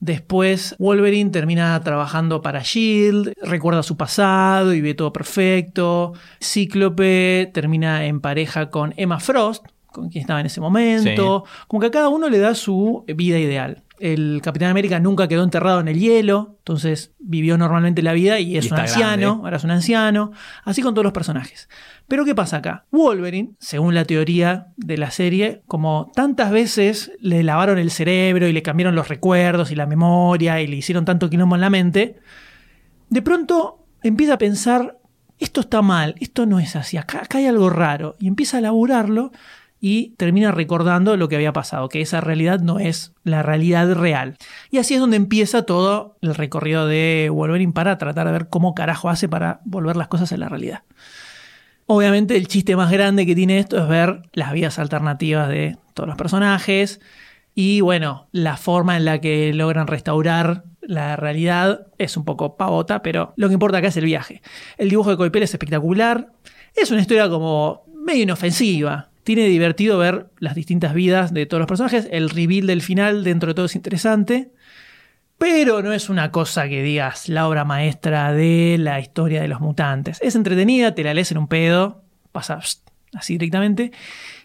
Después 0.00 0.74
Wolverine 0.80 1.30
termina 1.30 1.80
trabajando 1.80 2.42
para 2.42 2.62
Shield, 2.64 3.34
recuerda 3.40 3.84
su 3.84 3.96
pasado 3.96 4.74
y 4.74 4.80
ve 4.80 4.94
todo 4.94 5.12
perfecto. 5.12 6.14
Cíclope 6.42 7.48
termina 7.54 8.04
en 8.04 8.20
pareja 8.20 8.68
con 8.68 8.92
Emma 8.96 9.20
Frost, 9.20 9.64
con 9.92 10.08
quien 10.08 10.22
estaba 10.22 10.40
en 10.40 10.46
ese 10.46 10.60
momento. 10.60 11.44
Como 11.68 11.80
que 11.80 11.86
a 11.86 11.90
cada 11.92 12.08
uno 12.08 12.28
le 12.28 12.38
da 12.38 12.56
su 12.56 13.04
vida 13.06 13.38
ideal. 13.38 13.84
El 14.02 14.40
Capitán 14.42 14.68
América 14.68 14.98
nunca 14.98 15.28
quedó 15.28 15.44
enterrado 15.44 15.78
en 15.78 15.86
el 15.86 15.96
hielo, 15.96 16.56
entonces 16.58 17.12
vivió 17.20 17.56
normalmente 17.56 18.02
la 18.02 18.12
vida 18.12 18.40
y 18.40 18.56
es 18.56 18.68
un 18.72 18.80
anciano, 18.80 19.42
ahora 19.44 19.58
es 19.58 19.62
un 19.62 19.70
anciano. 19.70 20.32
Así 20.64 20.82
con 20.82 20.92
todos 20.92 21.04
los 21.04 21.12
personajes. 21.12 21.68
Pero 22.08 22.24
¿qué 22.24 22.34
pasa 22.34 22.56
acá? 22.56 22.84
Wolverine, 22.90 23.52
según 23.60 23.94
la 23.94 24.04
teoría 24.04 24.72
de 24.76 24.96
la 24.96 25.12
serie, 25.12 25.62
como 25.68 26.10
tantas 26.16 26.50
veces 26.50 27.12
le 27.20 27.44
lavaron 27.44 27.78
el 27.78 27.92
cerebro 27.92 28.48
y 28.48 28.52
le 28.52 28.62
cambiaron 28.62 28.96
los 28.96 29.06
recuerdos 29.06 29.70
y 29.70 29.76
la 29.76 29.86
memoria 29.86 30.60
y 30.60 30.66
le 30.66 30.74
hicieron 30.74 31.04
tanto 31.04 31.30
quilombo 31.30 31.54
en 31.54 31.60
la 31.60 31.70
mente, 31.70 32.18
de 33.08 33.22
pronto 33.22 33.86
empieza 34.02 34.34
a 34.34 34.38
pensar, 34.38 34.98
esto 35.38 35.60
está 35.60 35.80
mal, 35.80 36.16
esto 36.18 36.44
no 36.44 36.58
es 36.58 36.74
así, 36.74 36.96
acá, 36.96 37.22
hay 37.34 37.46
algo 37.46 37.70
raro, 37.70 38.16
y 38.18 38.26
empieza 38.26 38.58
a 38.58 38.62
laburarlo 38.62 39.30
y 39.84 40.10
termina 40.10 40.52
recordando 40.52 41.16
lo 41.16 41.28
que 41.28 41.34
había 41.34 41.52
pasado, 41.52 41.88
que 41.88 42.00
esa 42.00 42.20
realidad 42.20 42.60
no 42.60 42.78
es 42.78 43.14
la 43.24 43.42
realidad 43.42 43.92
real. 43.94 44.36
Y 44.70 44.78
así 44.78 44.94
es 44.94 45.00
donde 45.00 45.16
empieza 45.16 45.66
todo 45.66 46.16
el 46.22 46.36
recorrido 46.36 46.86
de 46.86 47.28
Wolverine 47.32 47.72
para 47.72 47.98
tratar 47.98 48.26
de 48.28 48.32
ver 48.32 48.48
cómo 48.48 48.76
carajo 48.76 49.10
hace 49.10 49.28
para 49.28 49.60
volver 49.64 49.96
las 49.96 50.06
cosas 50.06 50.30
a 50.30 50.36
la 50.36 50.48
realidad. 50.48 50.84
Obviamente 51.86 52.36
el 52.36 52.46
chiste 52.46 52.76
más 52.76 52.92
grande 52.92 53.26
que 53.26 53.34
tiene 53.34 53.58
esto 53.58 53.76
es 53.76 53.88
ver 53.88 54.22
las 54.32 54.52
vidas 54.52 54.78
alternativas 54.78 55.48
de 55.48 55.76
todos 55.94 56.08
los 56.08 56.16
personajes 56.16 57.00
y 57.56 57.80
bueno, 57.80 58.28
la 58.30 58.56
forma 58.56 58.96
en 58.96 59.04
la 59.04 59.20
que 59.20 59.52
logran 59.52 59.88
restaurar 59.88 60.62
la 60.80 61.16
realidad 61.16 61.88
es 61.98 62.16
un 62.16 62.24
poco 62.24 62.56
pavota, 62.56 63.02
pero 63.02 63.34
lo 63.36 63.48
que 63.48 63.54
importa 63.54 63.78
acá 63.78 63.88
es 63.88 63.96
el 63.96 64.04
viaje. 64.04 64.42
El 64.78 64.90
dibujo 64.90 65.10
de 65.10 65.16
Coipel 65.16 65.42
es 65.42 65.52
espectacular, 65.52 66.28
es 66.76 66.92
una 66.92 67.00
historia 67.00 67.28
como 67.28 67.82
medio 67.96 68.22
inofensiva. 68.22 69.11
Tiene 69.24 69.46
divertido 69.46 69.98
ver 69.98 70.26
las 70.38 70.54
distintas 70.54 70.94
vidas 70.94 71.32
de 71.32 71.46
todos 71.46 71.60
los 71.60 71.68
personajes, 71.68 72.08
el 72.10 72.30
reveal 72.30 72.66
del 72.66 72.82
final 72.82 73.24
dentro 73.24 73.48
de 73.48 73.54
todo 73.54 73.66
es 73.66 73.76
interesante. 73.76 74.50
Pero 75.38 75.82
no 75.82 75.92
es 75.92 76.08
una 76.08 76.30
cosa 76.30 76.68
que 76.68 76.82
digas 76.82 77.28
la 77.28 77.48
obra 77.48 77.64
maestra 77.64 78.32
de 78.32 78.76
la 78.78 79.00
historia 79.00 79.42
de 79.42 79.48
los 79.48 79.60
mutantes. 79.60 80.18
Es 80.22 80.36
entretenida, 80.36 80.94
te 80.94 81.02
la 81.02 81.14
lees 81.14 81.32
en 81.32 81.38
un 81.38 81.48
pedo, 81.48 82.04
pasa 82.30 82.60
así 83.14 83.32
directamente. 83.34 83.90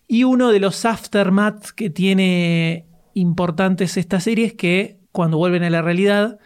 Y 0.08 0.24
uno 0.24 0.52
de 0.52 0.60
los 0.60 0.86
aftermaths 0.86 1.72
que 1.74 1.90
tiene 1.90 2.86
importantes 3.14 3.98
esta 3.98 4.20
serie 4.20 4.46
es 4.46 4.54
que 4.54 4.98
cuando 5.12 5.38
vuelven 5.38 5.64
a 5.64 5.70
la 5.70 5.82
realidad, 5.82 6.40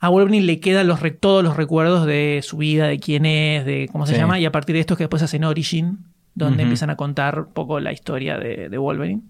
a 0.00 0.08
Wolverine 0.08 0.46
le 0.46 0.60
quedan 0.60 0.86
los, 0.86 1.00
todos 1.20 1.42
los 1.42 1.56
recuerdos 1.56 2.06
de 2.06 2.40
su 2.42 2.56
vida, 2.56 2.86
de 2.86 2.98
quién 2.98 3.26
es, 3.26 3.64
de 3.64 3.88
cómo 3.90 4.06
se 4.06 4.16
llama, 4.16 4.38
y 4.38 4.46
a 4.46 4.52
partir 4.52 4.74
de 4.74 4.80
esto 4.80 4.94
es 4.94 4.98
que 4.98 5.04
después 5.04 5.22
hacen 5.22 5.44
Origin, 5.44 5.98
donde 6.36 6.62
empiezan 6.62 6.90
a 6.90 6.96
contar 6.96 7.40
un 7.40 7.52
poco 7.52 7.80
la 7.80 7.92
historia 7.92 8.38
de, 8.38 8.68
de 8.68 8.78
Wolverine 8.78 9.22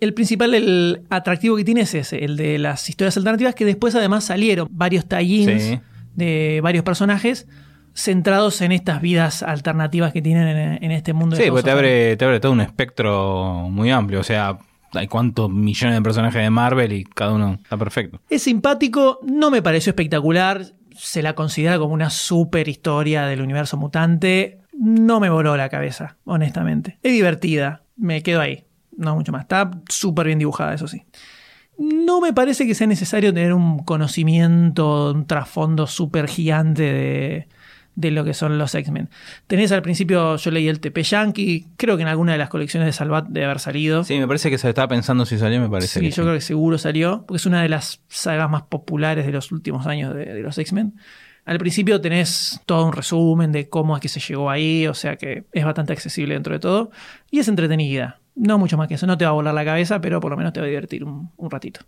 el 0.00 0.14
principal 0.14 0.54
el 0.54 1.02
atractivo 1.10 1.56
que 1.56 1.64
tiene 1.64 1.82
es 1.82 1.94
ese, 1.94 2.24
el 2.24 2.36
de 2.36 2.58
las 2.58 2.88
historias 2.88 3.16
alternativas, 3.16 3.54
que 3.54 3.64
después 3.64 3.94
además 3.94 4.24
salieron 4.24 4.66
varios 4.70 5.06
tie 5.06 5.80
de 6.14 6.60
varios 6.62 6.84
personajes 6.84 7.46
centrados 7.92 8.60
en 8.62 8.72
estas 8.72 9.00
vidas 9.02 9.42
alternativas 9.42 10.12
que 10.12 10.22
tienen 10.22 10.78
en, 10.82 10.90
este 10.90 11.12
mundo. 11.12 11.36
Sí, 11.36 11.44
porque 11.48 11.64
te 11.64 11.70
abre, 11.70 12.16
te 12.16 12.24
abre 12.24 12.40
todo 12.40 12.52
un 12.52 12.60
espectro 12.60 13.68
muy 13.70 13.90
amplio, 13.90 14.20
o 14.20 14.24
sea, 14.24 14.58
hay 14.92 15.06
cuántos 15.06 15.50
millones 15.50 15.96
de 15.96 16.02
personajes 16.02 16.42
de 16.42 16.50
Marvel 16.50 16.92
y 16.92 17.04
cada 17.04 17.32
uno 17.32 17.58
está 17.62 17.76
perfecto. 17.76 18.20
Es 18.30 18.42
simpático, 18.42 19.20
no 19.22 19.50
me 19.50 19.60
pareció 19.60 19.90
espectacular, 19.90 20.64
se 20.96 21.22
la 21.22 21.34
considera 21.34 21.78
como 21.78 21.92
una 21.92 22.10
super 22.10 22.68
historia 22.68 23.26
del 23.26 23.42
universo 23.42 23.76
mutante, 23.76 24.59
no 24.80 25.20
me 25.20 25.28
voló 25.28 25.56
la 25.56 25.68
cabeza, 25.68 26.16
honestamente. 26.24 26.98
Es 27.02 27.12
divertida, 27.12 27.82
me 27.96 28.22
quedo 28.22 28.40
ahí 28.40 28.64
no 29.00 29.16
mucho 29.16 29.32
más. 29.32 29.42
Está 29.42 29.70
súper 29.88 30.26
bien 30.26 30.38
dibujada, 30.38 30.74
eso 30.74 30.86
sí. 30.86 31.02
No 31.78 32.20
me 32.20 32.32
parece 32.32 32.66
que 32.66 32.74
sea 32.74 32.86
necesario 32.86 33.32
tener 33.32 33.54
un 33.54 33.82
conocimiento, 33.84 35.12
un 35.12 35.26
trasfondo 35.26 35.86
súper 35.86 36.28
gigante 36.28 36.82
de, 36.82 37.48
de, 37.94 38.10
lo 38.10 38.22
que 38.22 38.34
son 38.34 38.58
los 38.58 38.74
X-Men. 38.74 39.08
Tenés 39.46 39.72
al 39.72 39.80
principio, 39.80 40.36
yo 40.36 40.50
leí 40.50 40.68
el 40.68 40.80
TP 40.80 41.02
Yankee, 41.02 41.68
creo 41.78 41.96
que 41.96 42.02
en 42.02 42.08
alguna 42.08 42.32
de 42.32 42.38
las 42.38 42.50
colecciones 42.50 42.86
de 42.86 42.92
Salvat 42.92 43.28
debe 43.28 43.46
haber 43.46 43.60
salido. 43.60 44.04
Sí, 44.04 44.18
me 44.18 44.26
parece 44.26 44.50
que 44.50 44.58
se 44.58 44.68
estaba 44.68 44.88
pensando 44.88 45.24
si 45.24 45.38
salió, 45.38 45.58
me 45.58 45.70
parece. 45.70 46.00
Sí, 46.00 46.10
yo 46.10 46.22
creo 46.24 46.34
que 46.34 46.42
seguro 46.42 46.76
salió, 46.76 47.24
porque 47.26 47.38
es 47.38 47.46
una 47.46 47.62
de 47.62 47.70
las 47.70 48.02
sagas 48.08 48.50
más 48.50 48.62
populares 48.64 49.24
de 49.24 49.32
los 49.32 49.50
últimos 49.50 49.86
años 49.86 50.14
de, 50.14 50.26
de 50.26 50.42
los 50.42 50.58
X-Men. 50.58 50.94
Al 51.44 51.58
principio 51.58 52.00
tenés 52.00 52.60
todo 52.66 52.86
un 52.86 52.92
resumen 52.92 53.52
de 53.52 53.68
cómo 53.68 53.96
es 53.96 54.02
que 54.02 54.08
se 54.08 54.20
llegó 54.20 54.50
ahí, 54.50 54.86
o 54.86 54.94
sea 54.94 55.16
que 55.16 55.44
es 55.52 55.64
bastante 55.64 55.92
accesible 55.92 56.34
dentro 56.34 56.52
de 56.52 56.60
todo. 56.60 56.90
Y 57.30 57.38
es 57.38 57.48
entretenida. 57.48 58.20
No 58.34 58.58
mucho 58.58 58.76
más 58.76 58.88
que 58.88 58.94
eso, 58.94 59.06
no 59.06 59.18
te 59.18 59.24
va 59.24 59.30
a 59.30 59.34
volar 59.34 59.54
la 59.54 59.64
cabeza, 59.64 60.00
pero 60.00 60.20
por 60.20 60.30
lo 60.30 60.36
menos 60.36 60.52
te 60.52 60.60
va 60.60 60.66
a 60.66 60.68
divertir 60.68 61.04
un, 61.04 61.30
ratito. 61.50 61.80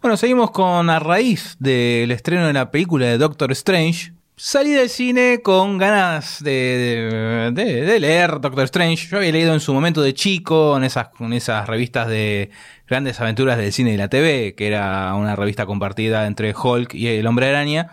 Bueno, 0.00 0.16
seguimos 0.16 0.50
con 0.50 0.90
a 0.90 0.98
raíz 0.98 1.56
del 1.58 2.10
estreno 2.10 2.46
de 2.46 2.52
la 2.52 2.70
película 2.70 3.06
de 3.06 3.18
Doctor 3.18 3.52
Strange. 3.52 4.12
Salí 4.34 4.72
del 4.72 4.88
cine 4.88 5.40
con 5.44 5.78
ganas 5.78 6.42
de, 6.42 7.52
de, 7.54 8.00
leer 8.00 8.40
Doctor 8.40 8.64
Strange. 8.64 9.06
Yo 9.08 9.18
había 9.18 9.30
leído 9.30 9.52
en 9.52 9.60
su 9.60 9.72
momento 9.74 10.02
de 10.02 10.14
chico 10.14 10.76
en 10.76 10.84
esas, 10.84 11.10
en 11.20 11.32
esas 11.34 11.68
revistas 11.68 12.08
de 12.08 12.50
grandes 12.88 13.20
aventuras 13.20 13.58
del 13.58 13.72
cine 13.72 13.92
y 13.92 13.96
la 13.96 14.08
TV, 14.08 14.54
que 14.56 14.66
era 14.66 15.14
una 15.14 15.36
revista 15.36 15.66
compartida 15.66 16.26
entre 16.26 16.54
Hulk 16.54 16.94
y 16.94 17.08
el 17.08 17.26
Hombre 17.26 17.50
Araña. 17.50 17.90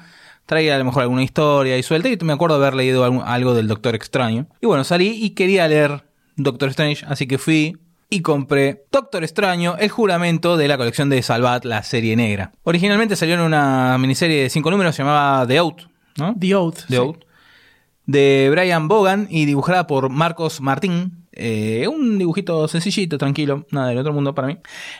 Traía 0.49 0.73
a 0.73 0.79
lo 0.79 0.85
mejor 0.85 1.03
alguna 1.03 1.21
historia 1.21 1.77
y 1.77 1.83
suelta 1.83 2.09
y 2.09 2.17
me 2.23 2.33
acuerdo 2.33 2.55
haber 2.55 2.73
leído 2.73 3.05
algo 3.23 3.53
del 3.53 3.67
Doctor 3.67 3.93
Extraño. 3.93 4.47
Y 4.59 4.65
bueno, 4.65 4.83
salí 4.83 5.09
y 5.09 5.35
quería 5.35 5.67
leer 5.67 6.05
Doctor 6.37 6.69
Strange, 6.69 7.05
así 7.07 7.27
que 7.27 7.37
fui 7.37 7.77
y 8.09 8.21
compré 8.21 8.83
Doctor 8.91 9.23
Extraño, 9.23 9.75
el 9.77 9.89
juramento 9.89 10.57
de 10.57 10.67
la 10.67 10.77
colección 10.77 11.07
de 11.11 11.21
Salvat, 11.21 11.65
la 11.65 11.83
serie 11.83 12.15
negra. 12.15 12.51
Originalmente 12.63 13.15
salió 13.15 13.35
en 13.35 13.41
una 13.41 13.95
miniserie 13.99 14.41
de 14.41 14.49
cinco 14.49 14.71
números 14.71 14.97
llamada 14.97 15.45
The 15.45 15.59
Oath, 15.59 15.81
¿no? 16.17 16.33
The 16.39 16.55
Oath. 16.55 16.79
The 16.87 16.97
Oath. 16.97 17.19
De 18.07 18.47
Brian 18.49 18.87
Bogan 18.87 19.27
y 19.29 19.45
dibujada 19.45 19.85
por 19.85 20.09
Marcos 20.09 20.61
Martín. 20.61 21.27
Eh, 21.41 21.87
un 21.87 22.17
dibujito 22.17 22.67
sencillito, 22.67 23.17
tranquilo, 23.17 23.65
nada 23.71 23.87
del 23.87 23.97
otro 23.97 24.11
mundo 24.11 24.35
para 24.35 24.49
mí. 24.49 24.57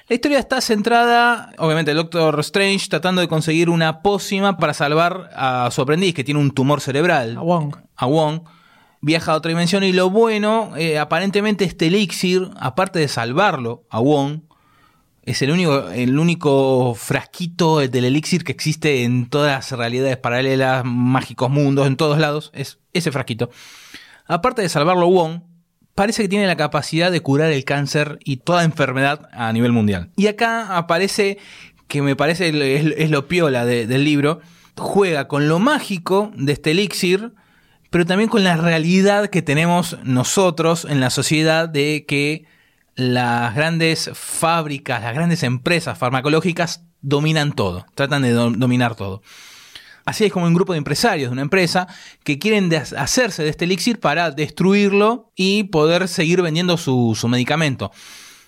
La 0.08 0.16
historia 0.16 0.40
está 0.40 0.62
centrada, 0.62 1.52
obviamente, 1.58 1.92
el 1.92 1.98
Doctor 1.98 2.40
Strange 2.40 2.88
tratando 2.88 3.20
de 3.20 3.28
conseguir 3.28 3.70
una 3.70 4.02
pócima 4.02 4.56
para 4.56 4.74
salvar 4.74 5.32
a 5.36 5.70
su 5.70 5.82
aprendiz 5.82 6.14
que 6.14 6.24
tiene 6.24 6.40
un 6.40 6.52
tumor 6.52 6.80
cerebral. 6.80 7.36
A 7.38 7.42
Wong. 7.42 7.76
A 7.98 8.06
Wong 8.06 8.44
viaja 9.02 9.34
a 9.34 9.36
otra 9.36 9.50
dimensión 9.50 9.84
y 9.84 9.92
lo 9.92 10.10
bueno, 10.10 10.72
eh, 10.78 10.98
aparentemente 10.98 11.66
este 11.66 11.88
elixir, 11.88 12.50
aparte 12.58 13.00
de 13.00 13.10
salvarlo 13.10 13.84
a 13.90 14.00
Wong, 14.00 14.40
es 15.24 15.42
el 15.42 15.52
único, 15.52 15.90
el 15.90 16.18
único 16.18 16.96
frasquito 16.96 17.80
del 17.80 18.06
elixir 18.06 18.46
que 18.46 18.54
existe 18.54 19.04
en 19.04 19.30
todas 19.30 19.52
las 19.52 19.78
realidades 19.78 20.16
paralelas, 20.16 20.86
mágicos 20.86 21.50
mundos, 21.50 21.86
en 21.86 21.98
todos 21.98 22.18
lados, 22.18 22.50
es 22.54 22.80
ese 22.94 23.12
frasquito. 23.12 23.50
Aparte 24.26 24.62
de 24.62 24.70
salvarlo 24.70 25.06
a 25.06 25.10
Wong, 25.10 25.49
parece 26.00 26.22
que 26.22 26.30
tiene 26.30 26.48
la 26.48 26.56
capacidad 26.56 27.12
de 27.12 27.20
curar 27.20 27.52
el 27.52 27.66
cáncer 27.66 28.20
y 28.24 28.38
toda 28.38 28.64
enfermedad 28.64 29.28
a 29.34 29.52
nivel 29.52 29.74
mundial. 29.74 30.12
Y 30.16 30.28
acá 30.28 30.78
aparece, 30.78 31.40
que 31.90 32.02
me 32.02 32.16
parece 32.16 32.48
es, 32.48 33.12
lo 33.12 33.28
piola 33.28 33.66
del 33.66 34.06
libro, 34.06 34.40
juega 34.78 35.28
con 35.28 35.50
lo 35.50 35.60
mágico 35.60 36.32
de 36.38 36.54
este 36.54 36.72
elixir, 36.72 37.34
pero 37.90 38.06
también 38.06 38.30
con 38.30 38.46
la 38.46 38.56
realidad 38.56 39.28
que 39.28 39.42
tenemos 39.42 39.98
nosotros 40.06 40.88
en 40.90 41.02
la 41.02 41.10
sociedad 41.10 41.68
de 41.68 42.06
que 42.08 42.46
las 42.96 43.54
grandes 43.54 44.10
fábricas, 44.14 45.04
las 45.04 45.14
grandes 45.14 45.44
empresas 45.44 45.98
farmacológicas 45.98 46.86
dominan 47.02 47.52
todo, 47.52 47.86
tratan 47.96 48.22
de 48.22 48.32
dominar 48.32 48.96
todo. 48.96 49.22
Así 50.06 50.26
es 50.26 50.32
como 50.32 50.46
un 50.46 50.54
grupo 50.54 50.74
de 50.74 50.78
empresarios 50.78 51.30
de 51.30 51.34
una 51.34 51.42
empresa 51.42 51.88
que 52.24 52.40
quieren 52.40 52.74
hacerse 52.74 53.44
de 53.44 53.50
este 53.50 53.66
elixir 53.66 54.00
para 54.00 54.32
destruirlo 54.32 55.32
y 55.36 55.66
poder 55.66 56.08
seguir 56.08 56.42
vendiendo 56.42 56.78
su, 56.78 57.16
su 57.20 57.28
medicamento 57.28 57.92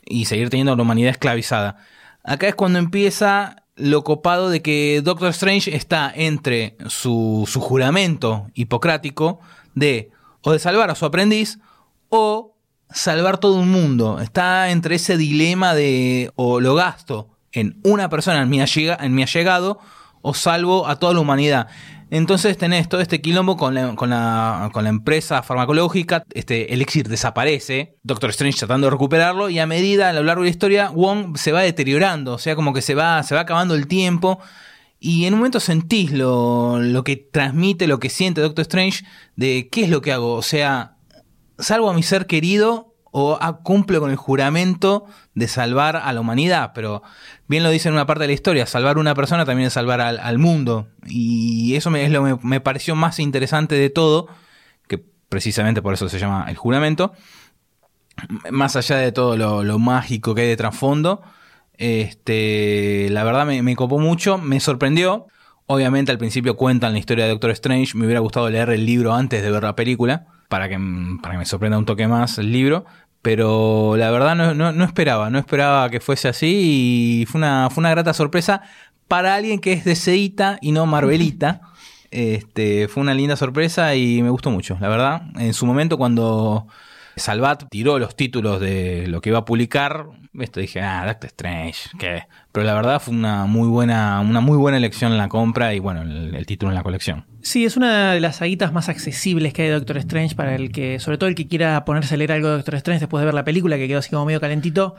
y 0.06 0.26
seguir 0.26 0.50
teniendo 0.50 0.74
a 0.74 0.76
la 0.76 0.82
humanidad 0.84 1.12
esclavizada. 1.12 1.78
Acá 2.24 2.48
es 2.48 2.56
cuando 2.56 2.80
empieza 2.80 3.64
lo 3.76 4.04
copado 4.04 4.50
de 4.50 4.62
que 4.62 5.02
Doctor 5.04 5.30
Strange 5.30 5.76
está 5.76 6.12
entre 6.14 6.78
su, 6.88 7.48
su 7.48 7.60
juramento 7.62 8.48
hipocrático 8.54 9.40
de 9.74 10.12
o 10.42 10.52
de 10.52 10.60
salvar 10.60 10.90
a 10.90 10.96
su 10.96 11.06
aprendiz 11.06 11.60
o 12.10 12.58
salvar 12.90 13.38
todo 13.38 13.56
un 13.56 13.72
mundo. 13.72 14.20
Está 14.20 14.72
entre 14.72 14.96
ese 14.96 15.18
dilema 15.18 15.74
de 15.74 16.32
o 16.36 16.60
lo 16.60 16.76
gasto 16.76 17.30
en 17.52 17.80
una 17.84 18.10
persona, 18.10 18.42
en 18.42 18.50
mi, 18.50 18.60
en 18.60 19.16
mi 19.16 19.24
allegado, 19.24 19.80
o 20.22 20.34
salvo 20.34 20.88
a 20.88 20.98
toda 20.98 21.14
la 21.14 21.20
humanidad. 21.20 21.68
Entonces 22.12 22.58
tenés 22.58 22.90
todo 22.90 23.00
este 23.00 23.22
quilombo 23.22 23.56
con 23.56 23.74
la, 23.74 23.96
con 23.96 24.10
la, 24.10 24.90
empresa 24.90 25.44
farmacológica, 25.44 26.26
este 26.34 26.74
Elixir 26.74 27.08
desaparece, 27.08 27.96
Doctor 28.04 28.32
Strange 28.32 28.60
tratando 28.60 28.88
de 28.88 28.92
recuperarlo 28.92 29.50
y 29.50 29.60
a 29.60 29.66
medida 29.66 30.10
a 30.10 30.14
lo 30.14 30.22
largo 30.22 30.44
de 30.44 30.48
la 30.48 30.52
historia 30.52 30.90
Wong 30.90 31.38
se 31.38 31.54
va 31.54 31.62
deteriorando, 31.62 32.34
o 32.34 32.38
sea, 32.38 32.58
como 32.58 32.74
que 32.74 32.82
se 32.82 32.96
va, 32.96 33.24
se 33.24 33.34
va 33.34 33.42
acabando 33.42 33.76
el 33.76 33.88
tiempo 33.88 34.40
y 35.00 35.24
en 35.24 35.34
un 35.36 35.40
momento 35.40 35.62
sentís 35.62 36.12
lo, 36.12 36.80
lo 36.80 37.06
que 37.06 37.16
transmite, 37.16 37.88
lo 37.88 38.00
que 38.00 38.10
siente 38.10 38.42
Doctor 38.42 38.64
Strange 38.64 39.06
de 39.38 39.70
qué 39.72 39.86
es 39.86 39.90
lo 39.90 40.02
que 40.02 40.12
hago, 40.12 40.34
o 40.34 40.42
sea, 40.42 40.98
salvo 41.60 41.90
a 41.90 41.94
mi 41.94 42.04
ser 42.04 42.28
querido 42.28 42.94
o 43.12 43.40
cumple 43.64 44.00
con 44.00 44.12
el 44.12 44.18
juramento 44.18 45.06
de 45.34 45.48
salvar 45.48 45.96
a 45.96 46.12
la 46.12 46.20
humanidad, 46.20 46.72
pero 46.76 47.04
bien 47.48 47.64
lo 47.64 47.70
dice 47.70 47.88
en 47.88 47.94
una 47.96 48.06
parte 48.06 48.24
de 48.24 48.28
la 48.28 48.34
historia, 48.34 48.66
salvar 48.66 48.98
una 48.98 49.16
persona 49.16 49.46
también 49.46 49.68
es 49.68 49.74
salvar 49.74 50.02
al, 50.02 50.38
mundo, 50.38 50.88
y 51.06 51.76
eso 51.76 51.90
me, 51.90 52.04
es 52.04 52.12
lo 52.12 52.24
que 52.24 52.46
me 52.46 52.60
pareció 52.60 52.96
más 52.96 53.20
interesante 53.20 53.76
de 53.76 53.90
todo, 53.90 54.28
que 54.88 55.04
precisamente 55.30 55.82
por 55.82 55.94
eso 55.94 56.10
se 56.10 56.20
llama 56.20 56.46
el 56.50 56.58
juramento, 56.58 57.14
más 58.52 58.76
allá 58.76 58.98
de 58.98 59.12
todo 59.12 59.38
lo, 59.64 59.80
mágico 59.80 60.36
que 60.36 60.42
hay 60.42 60.48
de 60.48 60.58
trasfondo, 60.58 61.22
este, 61.78 63.08
la 63.10 63.24
verdad 63.24 63.46
me, 63.46 63.62
me 63.64 63.76
copó 63.76 64.00
mucho, 64.00 64.38
me 64.38 64.60
sorprendió, 64.60 65.28
obviamente 65.66 66.12
al 66.12 66.18
principio 66.18 66.58
cuentan 66.58 66.92
la 66.92 67.00
historia 67.00 67.24
de 67.24 67.32
Doctor 67.32 67.52
Strange, 67.52 67.98
me 67.98 68.06
hubiera 68.06 68.20
gustado 68.20 68.50
leer 68.50 68.70
el 68.72 68.86
libro 68.86 69.14
antes 69.14 69.42
de 69.42 69.50
ver 69.50 69.64
la 69.64 69.76
película, 69.78 70.28
para 70.52 70.68
que, 70.68 70.78
para 71.22 71.36
que 71.36 71.38
me 71.38 71.46
sorprenda 71.46 71.78
un 71.78 71.86
toque 71.86 72.10
más 72.10 72.38
el 72.38 72.52
libro. 72.52 72.86
Pero 73.22 73.96
la 73.98 74.10
verdad 74.10 74.36
no, 74.36 74.72
no, 74.74 74.84
esperaba, 74.84 75.30
no 75.30 75.38
esperaba 75.38 75.90
que 75.90 76.00
fuese 76.00 76.28
así 76.28 77.22
y 77.22 77.26
fue 77.28 77.40
una, 77.40 77.70
fue 77.70 77.82
una 77.82 77.92
grata 77.92 78.14
sorpresa 78.14 78.64
para 79.08 79.36
alguien 79.36 79.60
que 79.60 79.74
es 79.74 79.86
de 79.86 79.96
Seita 79.96 80.58
y 80.62 80.72
no 80.72 80.86
Marvelita. 80.86 81.62
Este, 82.10 82.88
fue 82.88 83.02
una 83.02 83.14
linda 83.14 83.36
sorpresa 83.36 83.96
y 83.96 84.22
me 84.24 84.30
gustó 84.30 84.50
mucho, 84.50 84.78
la 84.80 84.90
verdad. 84.90 85.22
En 85.38 85.54
su 85.54 85.66
momento 85.66 85.98
cuando 85.98 86.68
Salvat 87.16 87.66
tiró 87.70 88.00
los 88.00 88.16
títulos 88.16 88.60
de 88.60 89.08
lo 89.08 89.22
que 89.22 89.30
iba 89.30 89.40
a 89.40 89.46
publicar, 89.46 90.06
esto 90.40 90.60
dije, 90.60 90.82
ah, 90.82 91.06
Doctor 91.06 91.28
Strange, 91.28 91.90
¿qué? 92.00 92.24
Pero 92.52 92.66
la 92.66 92.74
verdad 92.74 93.02
fue 93.02 93.14
una 93.14 93.46
muy 93.46 93.68
buena, 93.68 94.20
una 94.22 94.40
muy 94.40 94.58
buena 94.58 94.78
elección 94.78 95.12
en 95.12 95.18
la 95.18 95.28
compra 95.28 95.74
y 95.74 95.80
bueno, 95.80 96.02
el, 96.02 96.46
título 96.46 96.72
en 96.72 96.76
la 96.76 96.84
colección. 96.84 97.26
Sí, 97.42 97.66
es 97.66 97.78
una 97.78 98.14
de 98.14 98.20
las 98.20 98.38
saguitas 98.38 98.72
más 98.74 98.90
accesibles 98.90 99.54
que 99.54 99.64
hay 99.64 99.68
de 99.70 99.76
Doctor 99.76 99.98
Strange 99.98 100.36
para 100.36 100.56
el 100.56 100.72
que, 100.72 101.00
sobre 101.00 101.18
todo 101.18 101.30
el 101.30 101.36
que 101.36 101.48
quiera 101.48 101.84
ponerse 101.86 102.16
a 102.16 102.18
leer 102.18 102.32
algo 102.32 102.50
de 102.50 102.56
Doctor 102.58 102.76
Strange 102.76 103.02
después 103.02 103.22
de 103.22 103.26
ver 103.26 103.34
la 103.34 103.44
película, 103.44 103.78
que 103.78 103.88
quedó 103.88 104.00
así 104.00 104.10
como 104.10 104.26
medio 104.26 104.40
calentito, 104.40 104.96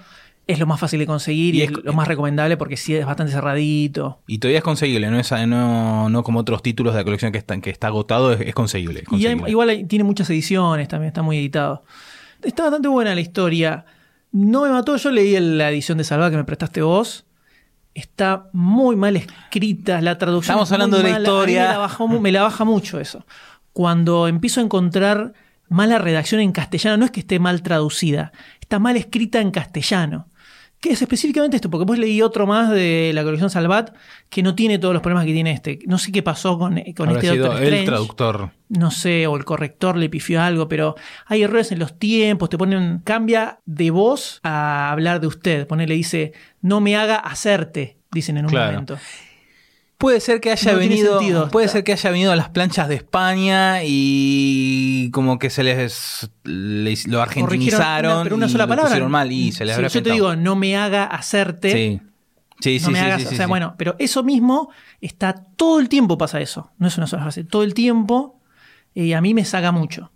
es 0.46 0.58
lo 0.58 0.66
más 0.66 0.80
fácil 0.80 0.98
de 0.98 1.06
conseguir 1.06 1.54
y, 1.54 1.58
Y 1.58 1.62
es, 1.62 1.70
es- 1.70 1.84
lo 1.84 1.92
más 1.92 2.08
recomendable 2.08 2.56
porque 2.56 2.76
sí 2.76 2.94
es 2.94 3.06
bastante 3.06 3.32
cerradito. 3.32 4.20
Y 4.26 4.38
todavía 4.38 4.58
es 4.58 4.64
conseguible, 4.64 5.08
no, 5.10 5.18
es, 5.18 5.30
no, 5.46 6.08
no 6.08 6.22
como 6.24 6.40
otros 6.40 6.62
títulos 6.62 6.94
de 6.94 7.00
la 7.00 7.04
colección 7.04 7.30
que 7.32 7.38
está, 7.38 7.60
que 7.60 7.70
está 7.70 7.86
agotado, 7.86 8.32
es, 8.32 8.40
es 8.40 8.54
conseguible. 8.54 9.00
es 9.00 9.20
Y 9.20 9.26
hay- 9.26 9.40
igual 9.46 9.68
hay- 9.68 9.84
tiene 9.84 10.04
muchas 10.04 10.28
ediciones, 10.30 10.88
también 10.88 11.08
está 11.08 11.22
muy 11.22 11.38
editado. 11.38 11.84
Está 12.42 12.64
bastante 12.64 12.88
buena 12.88 13.14
la 13.14 13.20
historia. 13.20 13.84
No 14.32 14.62
me 14.62 14.70
mató, 14.70 14.96
yo 14.96 15.10
leí 15.10 15.38
la 15.38 15.70
edición 15.70 15.98
de 15.98 16.04
Salva 16.04 16.30
que 16.30 16.36
me 16.36 16.44
prestaste 16.44 16.82
vos. 16.82 17.24
Está 17.94 18.48
muy 18.52 18.96
mal 18.96 19.16
escrita, 19.16 20.00
la 20.00 20.16
traducción. 20.18 20.54
Estamos 20.54 20.72
hablando 20.72 20.96
de 20.96 21.02
la 21.04 21.10
mala. 21.10 21.22
Historia. 21.28 21.62
Me 21.62 21.68
la, 21.68 21.78
bajó 21.78 22.08
mu- 22.08 22.20
me 22.20 22.32
la 22.32 22.42
baja 22.42 22.64
mucho 22.64 22.98
eso. 22.98 23.26
Cuando 23.74 24.28
empiezo 24.28 24.60
a 24.60 24.64
encontrar 24.64 25.34
mala 25.68 25.98
redacción 25.98 26.40
en 26.40 26.52
castellano, 26.52 26.96
no 26.96 27.04
es 27.04 27.10
que 27.10 27.20
esté 27.20 27.38
mal 27.38 27.62
traducida, 27.62 28.32
está 28.60 28.78
mal 28.78 28.96
escrita 28.96 29.40
en 29.40 29.50
castellano. 29.50 30.28
Que 30.82 30.90
es 30.90 31.00
específicamente 31.00 31.56
esto, 31.56 31.70
porque 31.70 31.82
después 31.82 32.00
leí 32.00 32.20
otro 32.22 32.44
más 32.44 32.68
de 32.68 33.12
la 33.14 33.22
colección 33.22 33.48
Salvat 33.50 33.94
que 34.28 34.42
no 34.42 34.56
tiene 34.56 34.80
todos 34.80 34.92
los 34.92 35.00
problemas 35.00 35.24
que 35.24 35.32
tiene 35.32 35.52
este. 35.52 35.78
No 35.86 35.96
sé 35.96 36.10
qué 36.10 36.24
pasó 36.24 36.58
con, 36.58 36.74
con 36.96 37.08
Habrá 37.08 37.20
este 37.20 37.30
sido 37.32 37.44
Doctor 37.46 37.62
el 37.62 37.68
Strange 37.68 37.86
traductor. 37.86 38.50
no 38.68 38.90
sé, 38.90 39.28
o 39.28 39.36
el 39.36 39.44
corrector 39.44 39.96
le 39.96 40.08
pifió 40.10 40.42
algo, 40.42 40.68
pero 40.68 40.96
hay 41.26 41.44
errores 41.44 41.70
en 41.70 41.78
los 41.78 41.96
tiempos, 42.00 42.50
te 42.50 42.58
ponen, 42.58 43.00
cambia 43.04 43.60
de 43.64 43.92
voz 43.92 44.40
a 44.42 44.90
hablar 44.90 45.20
de 45.20 45.28
usted, 45.28 45.68
ponele, 45.68 45.94
dice, 45.94 46.32
no 46.62 46.80
me 46.80 46.96
haga 46.96 47.14
hacerte, 47.14 47.96
dicen 48.10 48.36
en 48.38 48.46
un 48.46 48.50
Claro. 48.50 48.72
momento. 48.72 48.98
Puede 50.02 50.20
ser 50.20 50.40
que 50.40 50.50
haya 50.50 50.72
No 50.72 50.78
venido. 50.78 51.18
sentido. 51.20 51.48
Puede 51.48 51.68
ser 51.68 51.84
que 51.84 51.92
haya 51.92 52.10
venido 52.10 52.32
a 52.32 52.36
las 52.36 52.48
planchas 52.50 52.88
de 52.88 52.96
España 52.96 53.80
y 53.84 55.10
como 55.12 55.38
que 55.38 55.48
se 55.48 55.62
les 55.62 56.28
les- 56.44 57.06
lo 57.06 57.22
argentinizaron. 57.22 58.12
una- 58.12 58.22
pero 58.24 58.36
una 58.36 58.48
sola 58.48 58.66
palabra. 58.66 59.08
mal 59.08 59.30
y 59.30 59.52
se 59.52 59.64
les 59.64 59.74
Sí, 59.74 59.78
habrá 59.78 59.88
Yo 59.88 60.02
te 60.02 60.10
digo, 60.10 60.34
no 60.36 60.56
me 60.56 60.76
haga 60.76 61.04
hacerte. 61.04 61.72
Sí. 61.72 62.00
Sí, 62.60 62.78
sí, 62.78 62.84
no 62.86 62.90
me 62.92 62.98
sí, 62.98 63.04
hagas, 63.04 63.20
sí, 63.22 63.26
o 63.26 63.30
sea, 63.30 63.46
sí. 63.46 63.48
bueno, 63.48 63.74
pero 63.78 63.96
eso 63.98 64.22
mismo 64.22 64.70
está 65.00 65.34
todo 65.34 65.80
el 65.80 65.88
tiempo 65.88 66.16
pasa 66.18 66.40
eso, 66.40 66.70
no 66.78 66.86
es 66.88 66.96
una 66.98 67.06
sola 67.08 67.22
frase, 67.22 67.42
todo 67.44 67.62
el 67.64 67.72
tiempo 67.74 68.40
y 68.94 69.14
a 69.14 69.20
mí 69.20 69.34
me 69.34 69.44
saca 69.44 69.72
mucho. 69.72 70.12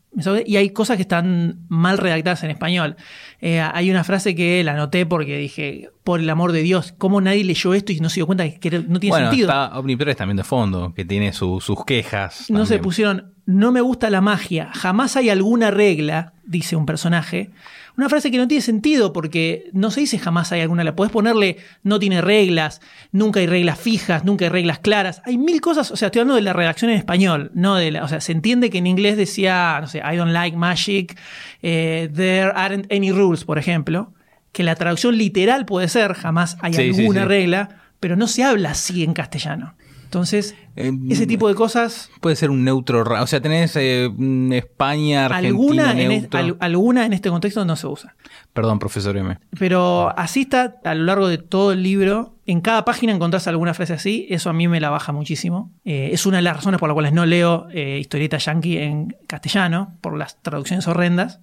Y 0.46 0.56
hay 0.56 0.70
cosas 0.70 0.96
que 0.96 1.02
están 1.02 1.60
mal 1.68 1.98
redactadas 1.98 2.42
en 2.44 2.50
español. 2.50 2.96
Eh, 3.40 3.60
hay 3.60 3.90
una 3.90 4.02
frase 4.02 4.34
que 4.34 4.64
la 4.64 4.72
anoté 4.72 5.04
porque 5.04 5.36
dije, 5.36 5.90
por 6.04 6.20
el 6.20 6.30
amor 6.30 6.52
de 6.52 6.62
Dios, 6.62 6.94
¿cómo 6.96 7.20
nadie 7.20 7.44
leyó 7.44 7.74
esto 7.74 7.92
y 7.92 8.00
no 8.00 8.08
se 8.08 8.16
dio 8.16 8.26
cuenta 8.26 8.48
que 8.50 8.70
no 8.70 8.98
tiene 8.98 9.10
Bueno, 9.12 9.28
sentido? 9.28 9.48
está 9.50 9.78
Omnipress 9.78 10.16
también 10.16 10.36
de 10.38 10.44
fondo, 10.44 10.94
que 10.94 11.04
tiene 11.04 11.32
su- 11.32 11.60
sus 11.60 11.84
quejas. 11.84 12.50
No 12.50 12.64
se 12.66 12.78
pusieron, 12.78 13.34
no 13.44 13.72
me 13.72 13.80
gusta 13.82 14.08
la 14.08 14.20
magia, 14.22 14.70
jamás 14.72 15.16
hay 15.16 15.28
alguna 15.28 15.70
regla, 15.70 16.32
dice 16.44 16.76
un 16.76 16.86
personaje. 16.86 17.50
Una 17.96 18.08
frase 18.10 18.30
que 18.30 18.36
no 18.36 18.46
tiene 18.46 18.60
sentido 18.60 19.12
porque 19.12 19.70
no 19.72 19.90
se 19.90 20.00
dice 20.00 20.18
jamás 20.18 20.52
hay 20.52 20.60
alguna. 20.60 20.84
La 20.84 20.94
podés 20.94 21.10
ponerle 21.12 21.56
no 21.82 21.98
tiene 21.98 22.20
reglas, 22.20 22.80
nunca 23.10 23.40
hay 23.40 23.46
reglas 23.46 23.78
fijas, 23.80 24.24
nunca 24.24 24.44
hay 24.44 24.50
reglas 24.50 24.80
claras. 24.80 25.22
Hay 25.24 25.38
mil 25.38 25.60
cosas, 25.62 25.90
o 25.90 25.96
sea, 25.96 26.06
estoy 26.06 26.20
hablando 26.20 26.34
de 26.36 26.42
la 26.42 26.52
redacción 26.52 26.90
en 26.90 26.98
español, 26.98 27.50
no 27.54 27.76
de 27.76 27.90
la, 27.92 28.04
o 28.04 28.08
sea, 28.08 28.20
se 28.20 28.32
entiende 28.32 28.68
que 28.68 28.78
en 28.78 28.86
inglés 28.86 29.16
decía, 29.16 29.78
no 29.80 29.86
sé, 29.88 29.98
I 29.98 30.16
don't 30.16 30.32
like 30.32 30.56
magic, 30.56 31.18
eh, 31.62 32.10
there 32.14 32.52
aren't 32.54 32.92
any 32.92 33.12
rules, 33.12 33.44
por 33.44 33.58
ejemplo, 33.58 34.12
que 34.52 34.62
la 34.62 34.74
traducción 34.74 35.16
literal 35.16 35.64
puede 35.64 35.88
ser 35.88 36.12
jamás 36.14 36.56
hay 36.60 36.74
Sí, 36.74 36.92
sí, 36.92 37.00
alguna 37.00 37.22
sí. 37.22 37.28
regla, 37.28 37.80
pero 37.98 38.16
no 38.16 38.26
se 38.28 38.44
habla 38.44 38.70
así 38.72 39.04
en 39.04 39.14
castellano. 39.14 39.74
Entonces, 40.06 40.54
Eh, 40.76 40.92
ese 41.10 41.26
tipo 41.26 41.48
de 41.48 41.54
cosas 41.54 42.10
Puede 42.20 42.36
ser 42.36 42.50
un 42.50 42.62
neutro. 42.64 43.02
O 43.22 43.26
sea, 43.26 43.40
tenés 43.40 43.74
eh, 43.76 44.08
mm, 44.14 44.52
España, 44.52 45.24
Argentina, 45.26 45.48
alguna 45.90 45.92
en, 45.92 45.98
es- 46.12 46.20
neutro. 46.22 46.38
al- 46.40 46.56
alguna 46.60 47.06
en 47.06 47.12
este 47.12 47.28
contexto 47.28 47.64
no 47.64 47.76
se 47.76 47.86
usa. 47.86 48.14
Perdón, 48.52 48.78
profesor 48.78 49.16
M. 49.16 49.38
Pero 49.58 50.16
así 50.18 50.42
está 50.42 50.76
a 50.84 50.94
lo 50.94 51.04
largo 51.04 51.28
de 51.28 51.38
todo 51.38 51.72
el 51.72 51.82
libro. 51.82 52.34
En 52.46 52.60
cada 52.60 52.84
página 52.84 53.12
encontrás 53.12 53.48
alguna 53.48 53.74
frase 53.74 53.94
así. 53.94 54.26
Eso 54.30 54.48
a 54.48 54.52
mí 54.52 54.68
me 54.68 54.78
la 54.80 54.90
baja 54.90 55.12
muchísimo. 55.12 55.72
Eh, 55.84 56.10
es 56.12 56.24
una 56.26 56.36
de 56.36 56.42
las 56.42 56.56
razones 56.56 56.78
por 56.78 56.88
las 56.88 56.94
cuales 56.94 57.12
no 57.12 57.26
leo 57.26 57.66
eh, 57.72 57.98
historieta 57.98 58.38
yankee 58.38 58.78
en 58.78 59.16
castellano, 59.26 59.94
por 60.00 60.16
las 60.16 60.40
traducciones 60.42 60.86
horrendas. 60.86 61.40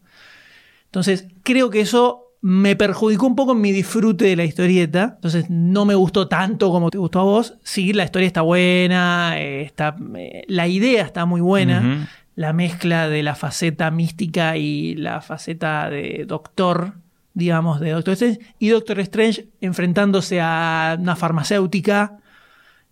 Entonces, 0.85 1.27
creo 1.43 1.69
que 1.69 1.81
eso 1.81 2.22
me 2.43 2.75
perjudicó 2.75 3.25
un 3.25 3.37
poco 3.37 3.53
en 3.53 3.61
mi 3.61 3.71
disfrute 3.71 4.25
de 4.25 4.35
la 4.35 4.43
historieta. 4.43 5.13
Entonces, 5.15 5.49
no 5.49 5.85
me 5.85 5.95
gustó 5.95 6.27
tanto 6.27 6.71
como 6.71 6.91
te 6.91 6.97
gustó 6.97 7.21
a 7.21 7.23
vos. 7.23 7.55
Sí, 7.63 7.93
la 7.93 8.03
historia 8.03 8.27
está 8.27 8.41
buena, 8.41 9.35
eh, 9.39 9.61
está, 9.61 9.95
eh, 10.17 10.43
la 10.49 10.67
idea 10.67 11.05
está 11.05 11.25
muy 11.25 11.39
buena. 11.39 12.05
La 12.35 12.51
mezcla 12.51 13.07
de 13.07 13.23
la 13.23 13.35
faceta 13.35 13.89
mística 13.91 14.57
y 14.57 14.93
la 14.95 15.21
faceta 15.21 15.89
de 15.89 16.25
doctor, 16.27 16.95
digamos, 17.33 17.79
de 17.79 17.91
Doctor 17.91 18.11
Strange. 18.15 18.41
Y 18.59 18.67
Doctor 18.67 18.99
Strange 18.99 19.47
enfrentándose 19.61 20.41
a 20.41 20.97
una 20.99 21.15
farmacéutica. 21.15 22.17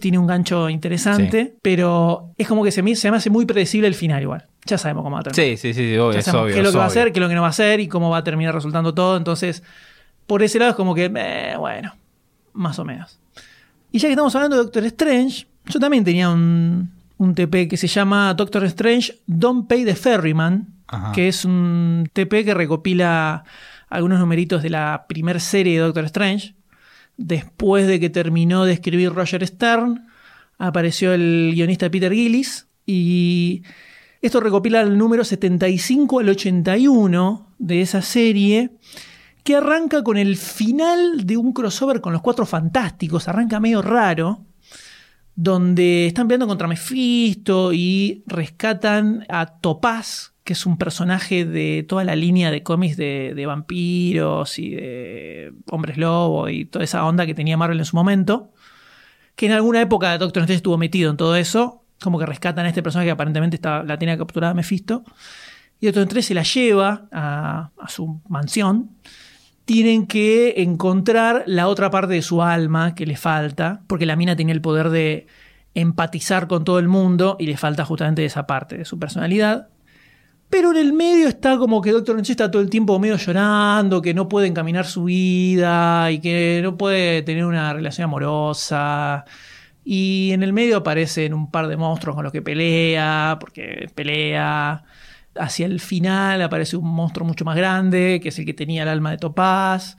Tiene 0.01 0.17
un 0.17 0.27
gancho 0.27 0.67
interesante, 0.69 1.55
pero 1.61 2.31
es 2.37 2.47
como 2.47 2.63
que 2.63 2.71
se 2.71 2.81
me, 2.81 2.95
se 2.95 3.09
me 3.09 3.17
hace 3.17 3.29
muy 3.29 3.45
predecible 3.45 3.87
el 3.87 3.95
final 3.95 4.21
igual. 4.21 4.47
Ya 4.65 4.77
sabemos 4.77 5.03
cómo 5.03 5.15
va 5.15 5.21
a 5.21 5.23
terminar. 5.23 5.57
Sí, 5.57 5.57
sí, 5.57 5.73
sí, 5.73 5.91
sí, 5.91 5.97
obvio, 5.97 6.19
es 6.19 6.27
obvio. 6.27 6.53
qué 6.53 6.59
es 6.59 6.65
lo 6.65 6.71
que 6.71 6.77
va 6.77 6.83
a 6.83 6.87
hacer, 6.87 7.13
qué 7.13 7.19
es 7.19 7.21
lo 7.21 7.29
que 7.29 7.35
no 7.35 7.41
va 7.41 7.47
a 7.47 7.51
hacer 7.51 7.79
y 7.79 7.87
cómo 7.87 8.09
va 8.09 8.17
a 8.17 8.23
terminar 8.23 8.53
resultando 8.53 8.93
todo. 8.93 9.15
Entonces, 9.15 9.63
por 10.27 10.43
ese 10.43 10.59
lado 10.59 10.71
es 10.71 10.75
como 10.75 10.93
que, 10.93 11.11
eh, 11.15 11.55
bueno, 11.57 11.93
más 12.53 12.77
o 12.79 12.85
menos. 12.85 13.19
Y 13.91 13.99
ya 13.99 14.07
que 14.07 14.13
estamos 14.13 14.35
hablando 14.35 14.57
de 14.57 14.63
Doctor 14.63 14.83
Strange, 14.85 15.47
yo 15.65 15.79
también 15.79 16.03
tenía 16.03 16.29
un, 16.29 16.91
un 17.17 17.35
TP 17.35 17.67
que 17.67 17.77
se 17.77 17.87
llama 17.87 18.33
Doctor 18.33 18.63
Strange 18.65 19.19
Don't 19.27 19.67
Pay 19.67 19.85
the 19.85 19.95
Ferryman, 19.95 20.67
Ajá. 20.87 21.11
que 21.11 21.27
es 21.27 21.45
un 21.45 22.09
TP 22.13 22.43
que 22.43 22.53
recopila 22.53 23.43
algunos 23.89 24.19
numeritos 24.19 24.63
de 24.63 24.69
la 24.69 25.05
primer 25.07 25.39
serie 25.39 25.73
de 25.73 25.85
Doctor 25.85 26.05
Strange. 26.05 26.55
Después 27.23 27.85
de 27.85 27.99
que 27.99 28.09
terminó 28.09 28.65
de 28.65 28.73
escribir 28.73 29.13
Roger 29.13 29.45
Stern, 29.45 30.07
apareció 30.57 31.13
el 31.13 31.51
guionista 31.53 31.89
Peter 31.91 32.11
Gillis 32.11 32.67
y 32.83 33.61
esto 34.23 34.39
recopila 34.39 34.81
el 34.81 34.97
número 34.97 35.23
75 35.23 36.19
al 36.19 36.29
81 36.29 37.47
de 37.59 37.81
esa 37.81 38.01
serie 38.01 38.71
que 39.43 39.55
arranca 39.55 40.03
con 40.03 40.17
el 40.17 40.35
final 40.35 41.27
de 41.27 41.37
un 41.37 41.53
crossover 41.53 42.01
con 42.01 42.11
los 42.11 42.23
Cuatro 42.23 42.47
Fantásticos, 42.47 43.27
arranca 43.27 43.59
medio 43.59 43.83
raro, 43.83 44.43
donde 45.35 46.07
están 46.07 46.27
peleando 46.27 46.47
contra 46.47 46.67
Mephisto 46.67 47.71
y 47.71 48.23
rescatan 48.25 49.27
a 49.29 49.59
Topaz, 49.59 50.33
que 50.43 50.53
es 50.53 50.65
un 50.65 50.77
personaje 50.77 51.45
de 51.45 51.85
toda 51.87 52.03
la 52.03 52.15
línea 52.15 52.49
de 52.51 52.63
cómics 52.63 52.97
de, 52.97 53.43
vampiros 53.45 54.57
y 54.57 54.71
de 54.71 55.53
hombres 55.69 55.97
lobo 55.97 56.49
y 56.49 56.65
toda 56.65 56.83
esa 56.83 57.05
onda 57.05 57.25
que 57.25 57.35
tenía 57.35 57.57
Marvel 57.57 57.79
en 57.79 57.85
su 57.85 57.95
momento, 57.95 58.51
que 59.35 59.45
en 59.45 59.51
alguna 59.51 59.81
época 59.81 60.17
Doctor 60.17 60.41
Strange 60.43 60.57
estuvo 60.57 60.77
metido 60.77 61.11
en 61.11 61.17
todo 61.17 61.35
eso, 61.35 61.83
como 62.01 62.17
que 62.17 62.25
rescatan 62.25 62.65
a 62.65 62.69
este 62.69 62.81
personaje 62.81 63.07
que 63.07 63.11
aparentemente 63.11 63.55
está, 63.55 63.83
la 63.83 63.97
tenía 63.97 64.17
capturada 64.17 64.53
Mephisto, 64.53 65.03
y 65.79 65.85
Doctor 65.85 66.03
Strange 66.03 66.27
se 66.27 66.33
la 66.33 66.43
lleva 66.43 67.07
a, 67.11 67.69
a 67.77 67.89
su 67.89 68.21
mansión, 68.27 68.91
tienen 69.65 70.07
que 70.07 70.55
encontrar 70.57 71.43
la 71.45 71.67
otra 71.67 71.91
parte 71.91 72.15
de 72.15 72.21
su 72.23 72.41
alma 72.41 72.95
que 72.95 73.05
le 73.05 73.15
falta, 73.15 73.83
porque 73.87 74.07
la 74.07 74.15
mina 74.15 74.35
tenía 74.35 74.53
el 74.53 74.61
poder 74.61 74.89
de 74.89 75.27
empatizar 75.75 76.47
con 76.47 76.63
todo 76.63 76.79
el 76.79 76.87
mundo 76.87 77.37
y 77.39 77.45
le 77.45 77.57
falta 77.57 77.85
justamente 77.85 78.25
esa 78.25 78.47
parte 78.47 78.77
de 78.77 78.85
su 78.85 78.99
personalidad. 78.99 79.69
Pero 80.51 80.71
en 80.71 80.77
el 80.77 80.91
medio 80.93 81.29
está 81.29 81.57
como 81.57 81.81
que 81.81 81.91
Doctor 81.91 82.15
Strange 82.17 82.33
está 82.33 82.51
todo 82.51 82.61
el 82.61 82.69
tiempo 82.69 82.99
medio 82.99 83.15
llorando, 83.15 84.01
que 84.01 84.13
no 84.13 84.27
puede 84.27 84.47
encaminar 84.47 84.85
su 84.85 85.05
vida 85.05 86.11
y 86.11 86.19
que 86.19 86.59
no 86.61 86.77
puede 86.77 87.21
tener 87.23 87.45
una 87.45 87.73
relación 87.73 88.05
amorosa. 88.05 89.23
Y 89.85 90.31
en 90.33 90.43
el 90.43 90.53
medio 90.53 90.77
aparecen 90.77 91.33
un 91.33 91.49
par 91.49 91.67
de 91.69 91.77
monstruos 91.77 92.15
con 92.15 92.25
los 92.25 92.33
que 92.33 92.41
pelea, 92.41 93.37
porque 93.39 93.89
pelea. 93.95 94.83
Hacia 95.35 95.65
el 95.65 95.79
final 95.79 96.41
aparece 96.41 96.75
un 96.75 96.93
monstruo 96.93 97.25
mucho 97.25 97.45
más 97.45 97.55
grande, 97.55 98.19
que 98.21 98.29
es 98.29 98.39
el 98.39 98.45
que 98.45 98.53
tenía 98.53 98.83
el 98.83 98.89
alma 98.89 99.11
de 99.11 99.17
Topaz, 99.17 99.95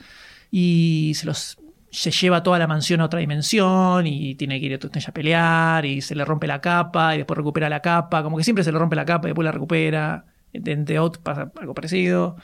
y 0.51 1.13
se 1.17 1.27
los 1.27 1.59
se 1.91 2.11
lleva 2.11 2.43
toda 2.43 2.59
la 2.59 2.67
mansión 2.67 3.01
a 3.03 3.07
otra 3.07 3.21
dimensión 3.21 4.07
y 4.07 4.35
tiene 4.35 4.59
que 4.61 4.67
ir 4.67 4.73
a 4.73 4.77
Strange 4.77 5.11
a 5.11 5.15
pelear 5.15 5.85
y 5.85 6.01
se 6.01 6.15
le 6.15 6.25
rompe 6.25 6.47
la 6.47 6.61
capa 6.61 7.15
y 7.15 7.19
después 7.19 7.37
recupera 7.37 7.69
la 7.69 7.81
capa, 7.83 8.23
como 8.23 8.39
que 8.39 8.45
siempre 8.45 8.65
se 8.65 8.73
le 8.73 8.79
rompe 8.79 8.97
la 8.97 9.05
capa 9.05 9.29
y 9.29 9.31
después 9.31 9.45
la 9.45 9.53
recupera. 9.53 10.25
En 10.53 10.85
The 10.85 10.97
Out 10.97 11.19
pasa 11.19 11.51
algo 11.59 11.75
parecido. 11.75 12.37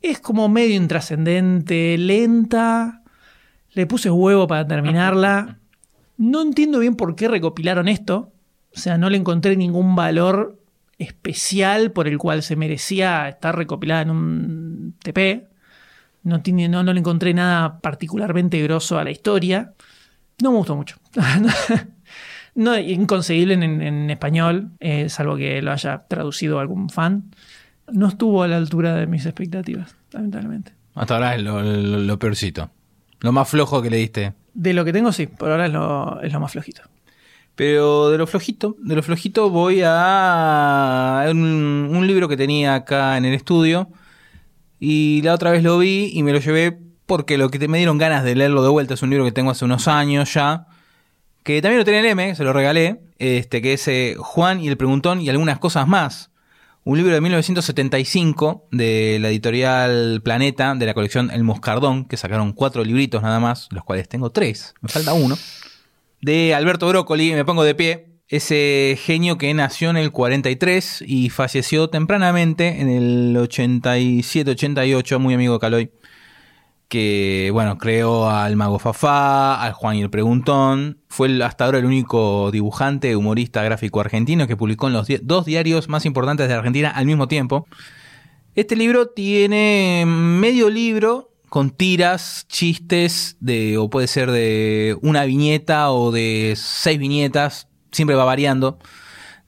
Es 0.00 0.20
como 0.20 0.48
medio 0.48 0.74
intrascendente, 0.74 1.96
lenta. 1.98 3.02
Le 3.72 3.86
puse 3.86 4.10
huevo 4.10 4.46
para 4.46 4.66
terminarla. 4.66 5.58
No 6.16 6.42
entiendo 6.42 6.78
bien 6.78 6.94
por 6.94 7.16
qué 7.16 7.28
recopilaron 7.28 7.88
esto. 7.88 8.32
O 8.74 8.78
sea, 8.78 8.98
no 8.98 9.08
le 9.08 9.16
encontré 9.16 9.56
ningún 9.56 9.96
valor 9.96 10.60
especial 10.98 11.92
por 11.92 12.06
el 12.06 12.18
cual 12.18 12.42
se 12.42 12.56
merecía 12.56 13.28
estar 13.28 13.56
recopilada 13.56 14.02
en 14.02 14.10
un 14.10 14.94
TP. 15.02 15.48
No, 16.22 16.40
no, 16.44 16.82
no 16.82 16.92
le 16.92 17.00
encontré 17.00 17.34
nada 17.34 17.80
particularmente 17.80 18.62
grosso 18.62 18.98
a 18.98 19.04
la 19.04 19.10
historia. 19.10 19.74
No 20.42 20.52
me 20.52 20.58
gustó 20.58 20.76
mucho. 20.76 20.96
no, 22.54 22.78
inconseguible 22.78 23.54
en, 23.54 23.62
en 23.82 24.10
español, 24.10 24.70
eh, 24.80 25.08
salvo 25.08 25.36
que 25.36 25.60
lo 25.62 25.72
haya 25.72 26.04
traducido 26.08 26.58
algún 26.60 26.88
fan. 26.90 27.24
No 27.92 28.08
estuvo 28.08 28.42
a 28.42 28.48
la 28.48 28.56
altura 28.56 28.94
de 28.94 29.06
mis 29.06 29.26
expectativas, 29.26 29.94
lamentablemente. 30.12 30.72
Hasta 30.94 31.14
ahora 31.14 31.34
es 31.34 31.42
lo, 31.42 31.60
lo- 31.62 31.98
lo 31.98 32.18
peorcito. 32.18 32.70
Lo 33.20 33.32
más 33.32 33.48
flojo 33.48 33.82
que 33.82 33.90
le 33.90 33.96
diste. 33.98 34.32
De 34.54 34.72
lo 34.72 34.84
que 34.84 34.92
tengo, 34.92 35.12
sí, 35.12 35.26
por 35.26 35.50
ahora 35.50 35.66
es 35.66 35.72
lo, 35.72 36.20
es 36.22 36.32
lo 36.32 36.40
más 36.40 36.52
flojito. 36.52 36.82
Pero 37.56 38.10
de 38.10 38.18
lo 38.18 38.26
flojito, 38.26 38.76
de 38.80 38.96
lo 38.96 39.02
flojito 39.02 39.48
voy 39.50 39.82
a 39.84 41.26
un, 41.30 41.88
un 41.92 42.06
libro 42.06 42.28
que 42.28 42.36
tenía 42.36 42.74
acá 42.74 43.16
en 43.16 43.24
el 43.24 43.34
estudio 43.34 43.88
y 44.80 45.22
la 45.22 45.34
otra 45.34 45.50
vez 45.52 45.62
lo 45.62 45.78
vi 45.78 46.10
y 46.12 46.22
me 46.22 46.32
lo 46.32 46.40
llevé 46.40 46.78
porque 47.06 47.38
lo 47.38 47.50
que 47.50 47.58
te- 47.58 47.68
me 47.68 47.78
dieron 47.78 47.98
ganas 47.98 48.24
de 48.24 48.34
leerlo 48.34 48.62
de 48.62 48.70
vuelta 48.70 48.94
es 48.94 49.02
un 49.02 49.10
libro 49.10 49.24
que 49.24 49.32
tengo 49.32 49.50
hace 49.50 49.64
unos 49.64 49.86
años 49.88 50.32
ya, 50.34 50.66
que 51.44 51.62
también 51.62 51.78
lo 51.78 51.84
tenía 51.84 52.00
en 52.00 52.06
M, 52.06 52.34
se 52.34 52.42
lo 52.42 52.52
regalé, 52.52 53.00
este 53.18 53.62
que 53.62 53.74
es 53.74 53.86
eh, 53.86 54.16
Juan 54.18 54.60
y 54.60 54.68
el 54.68 54.76
preguntón 54.76 55.20
y 55.20 55.28
algunas 55.28 55.58
cosas 55.60 55.86
más. 55.86 56.30
Un 56.82 56.98
libro 56.98 57.14
de 57.14 57.20
1975 57.20 58.68
de 58.70 59.18
la 59.20 59.30
editorial 59.30 60.20
Planeta, 60.22 60.74
de 60.74 60.84
la 60.84 60.92
colección 60.92 61.30
El 61.30 61.44
Moscardón, 61.44 62.04
que 62.06 62.16
sacaron 62.16 62.52
cuatro 62.52 62.84
libritos 62.84 63.22
nada 63.22 63.40
más, 63.40 63.68
los 63.70 63.84
cuales 63.84 64.08
tengo 64.08 64.30
tres, 64.30 64.74
me 64.82 64.88
falta 64.88 65.14
uno 65.14 65.38
de 66.24 66.54
Alberto 66.54 66.88
Broccoli, 66.88 67.32
me 67.32 67.44
pongo 67.44 67.64
de 67.64 67.74
pie, 67.74 68.06
ese 68.28 68.98
genio 68.98 69.36
que 69.36 69.52
nació 69.52 69.90
en 69.90 69.98
el 69.98 70.10
43 70.10 71.04
y 71.06 71.28
falleció 71.28 71.90
tempranamente 71.90 72.80
en 72.80 72.88
el 72.88 73.36
87-88, 73.36 75.18
muy 75.18 75.34
amigo 75.34 75.52
de 75.54 75.60
Caloy, 75.60 75.90
que 76.88 77.50
bueno, 77.52 77.78
creó 77.78 78.28
al 78.30 78.56
Mago 78.56 78.78
Fafá, 78.78 79.60
al 79.62 79.72
Juan 79.72 79.96
y 79.96 80.02
el 80.02 80.10
Preguntón, 80.10 80.98
fue 81.08 81.42
hasta 81.42 81.64
ahora 81.64 81.78
el 81.78 81.84
único 81.84 82.50
dibujante, 82.50 83.16
humorista 83.16 83.62
gráfico 83.62 84.00
argentino 84.00 84.46
que 84.46 84.56
publicó 84.56 84.86
en 84.86 84.92
los 84.92 85.08
dos 85.22 85.44
diarios 85.44 85.88
más 85.88 86.06
importantes 86.06 86.48
de 86.48 86.54
Argentina 86.54 86.90
al 86.90 87.06
mismo 87.06 87.28
tiempo. 87.28 87.66
Este 88.54 88.76
libro 88.76 89.08
tiene 89.08 90.04
medio 90.06 90.70
libro 90.70 91.32
con 91.48 91.70
tiras, 91.70 92.46
chistes, 92.48 93.36
de, 93.40 93.78
o 93.78 93.88
puede 93.88 94.06
ser 94.06 94.30
de 94.30 94.96
una 95.02 95.24
viñeta 95.24 95.92
o 95.92 96.10
de 96.10 96.54
seis 96.56 96.98
viñetas, 96.98 97.68
siempre 97.92 98.16
va 98.16 98.24
variando, 98.24 98.78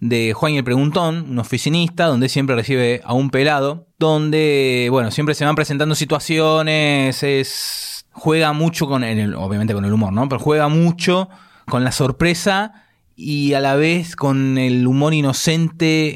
de 0.01 0.33
Juan 0.35 0.53
y 0.53 0.59
el 0.59 0.65
Preguntón, 0.65 1.27
un 1.31 1.39
oficinista, 1.39 2.07
donde 2.07 2.29
siempre 2.29 2.57
recibe 2.57 3.01
a 3.05 3.15
un 3.15 3.31
pelado, 3.31 3.89
donde, 3.99 4.89
bueno, 4.91 5.11
siempre 5.11 5.35
se 5.35 5.45
van 5.45 5.55
presentando 5.55 5.95
situaciones, 5.95 7.23
es, 7.23 8.07
juega 8.13 8.53
mucho 8.53 8.87
con 8.87 9.05
el, 9.05 9.35
obviamente 9.35 9.75
con 9.75 9.85
el 9.85 9.93
humor, 9.93 10.13
¿no? 10.13 10.29
Pero 10.29 10.39
juega 10.39 10.69
mucho 10.69 11.29
con 11.67 11.85
la 11.85 11.93
sorpresa 11.93 12.85
y 13.17 13.55
a 13.55 13.61
la 13.61 13.77
vez 13.77 14.17
con 14.17 14.59
el 14.59 14.87
humor 14.87 15.15
inocente, 15.15 16.15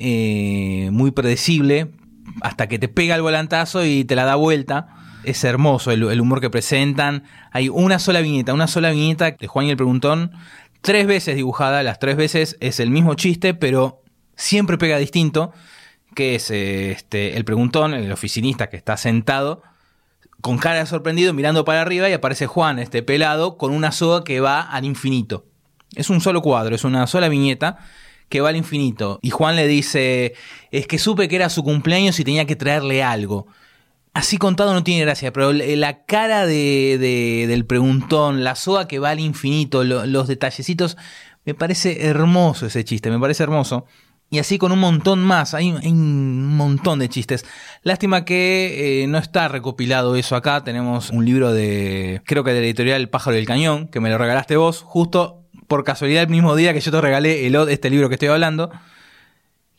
eh, 0.84 0.90
muy 0.90 1.10
predecible, 1.10 1.90
hasta 2.42 2.68
que 2.68 2.78
te 2.78 2.88
pega 2.88 3.16
el 3.16 3.22
volantazo 3.22 3.84
y 3.84 4.04
te 4.04 4.14
la 4.14 4.24
da 4.24 4.34
vuelta. 4.34 4.88
Es 5.24 5.44
hermoso 5.44 5.90
el, 5.90 6.02
el 6.04 6.20
humor 6.20 6.40
que 6.40 6.48
presentan. 6.50 7.24
Hay 7.52 7.68
una 7.68 7.98
sola 7.98 8.20
viñeta, 8.20 8.54
una 8.54 8.66
sola 8.66 8.90
viñeta 8.90 9.32
de 9.32 9.46
Juan 9.46 9.66
y 9.66 9.70
el 9.70 9.76
Preguntón, 9.76 10.32
tres 10.80 11.06
veces 11.06 11.36
dibujada, 11.36 11.82
las 11.82 11.98
tres 11.98 12.16
veces 12.16 12.56
es 12.60 12.80
el 12.80 12.90
mismo 12.90 13.14
chiste, 13.14 13.54
pero 13.54 14.02
siempre 14.36 14.78
pega 14.78 14.98
distinto, 14.98 15.52
que 16.14 16.34
es 16.34 16.50
eh, 16.50 16.92
este, 16.92 17.36
el 17.36 17.44
Preguntón, 17.44 17.94
el 17.94 18.10
oficinista 18.10 18.68
que 18.68 18.76
está 18.76 18.96
sentado, 18.96 19.62
con 20.40 20.58
cara 20.58 20.80
de 20.80 20.86
sorprendido, 20.86 21.34
mirando 21.34 21.64
para 21.64 21.82
arriba, 21.82 22.08
y 22.08 22.12
aparece 22.12 22.46
Juan, 22.46 22.78
este 22.78 23.02
pelado, 23.02 23.58
con 23.58 23.72
una 23.72 23.92
soga 23.92 24.24
que 24.24 24.40
va 24.40 24.60
al 24.60 24.84
infinito. 24.84 25.44
Es 25.94 26.08
un 26.08 26.20
solo 26.20 26.40
cuadro, 26.40 26.74
es 26.74 26.84
una 26.84 27.06
sola 27.06 27.28
viñeta 27.28 27.78
que 28.28 28.40
va 28.40 28.48
al 28.48 28.56
infinito. 28.56 29.18
Y 29.22 29.30
Juan 29.30 29.56
le 29.56 29.66
dice, 29.66 30.34
es 30.70 30.86
que 30.86 30.98
supe 30.98 31.28
que 31.28 31.36
era 31.36 31.50
su 31.50 31.62
cumpleaños 31.62 32.18
y 32.20 32.24
tenía 32.24 32.46
que 32.46 32.56
traerle 32.56 33.02
algo. 33.02 33.48
Así 34.12 34.38
contado 34.38 34.74
no 34.74 34.82
tiene 34.82 35.02
gracia, 35.04 35.32
pero 35.32 35.52
la 35.52 36.04
cara 36.04 36.44
de, 36.46 36.98
de- 36.98 37.46
del 37.46 37.64
preguntón, 37.64 38.42
la 38.42 38.56
soga 38.56 38.88
que 38.88 38.98
va 38.98 39.10
al 39.10 39.20
infinito, 39.20 39.84
lo- 39.84 40.04
los 40.06 40.26
detallecitos, 40.26 40.96
me 41.44 41.54
parece 41.54 42.06
hermoso 42.06 42.66
ese 42.66 42.84
chiste, 42.84 43.10
me 43.10 43.20
parece 43.20 43.44
hermoso. 43.44 43.86
Y 44.32 44.38
así 44.38 44.58
con 44.58 44.70
un 44.72 44.78
montón 44.78 45.20
más, 45.24 45.54
hay, 45.54 45.70
hay 45.82 45.90
un 45.90 46.56
montón 46.56 46.98
de 47.00 47.08
chistes. 47.08 47.44
Lástima 47.82 48.24
que 48.24 49.02
eh, 49.02 49.06
no 49.08 49.18
está 49.18 49.48
recopilado 49.48 50.14
eso 50.14 50.36
acá. 50.36 50.62
Tenemos 50.62 51.10
un 51.10 51.24
libro 51.24 51.52
de, 51.52 52.20
creo 52.26 52.44
que 52.44 52.52
de 52.52 52.60
la 52.60 52.66
editorial 52.66 53.00
El 53.00 53.08
Pájaro 53.08 53.34
del 53.34 53.46
Cañón, 53.46 53.88
que 53.88 53.98
me 53.98 54.08
lo 54.08 54.18
regalaste 54.18 54.56
vos, 54.56 54.82
justo 54.82 55.42
por 55.66 55.82
casualidad 55.82 56.22
el 56.24 56.28
mismo 56.28 56.54
día 56.54 56.72
que 56.72 56.80
yo 56.80 56.92
te 56.92 57.00
regalé 57.00 57.46
el, 57.46 57.56
este 57.68 57.90
libro 57.90 58.08
que 58.08 58.14
estoy 58.16 58.28
hablando. 58.28 58.70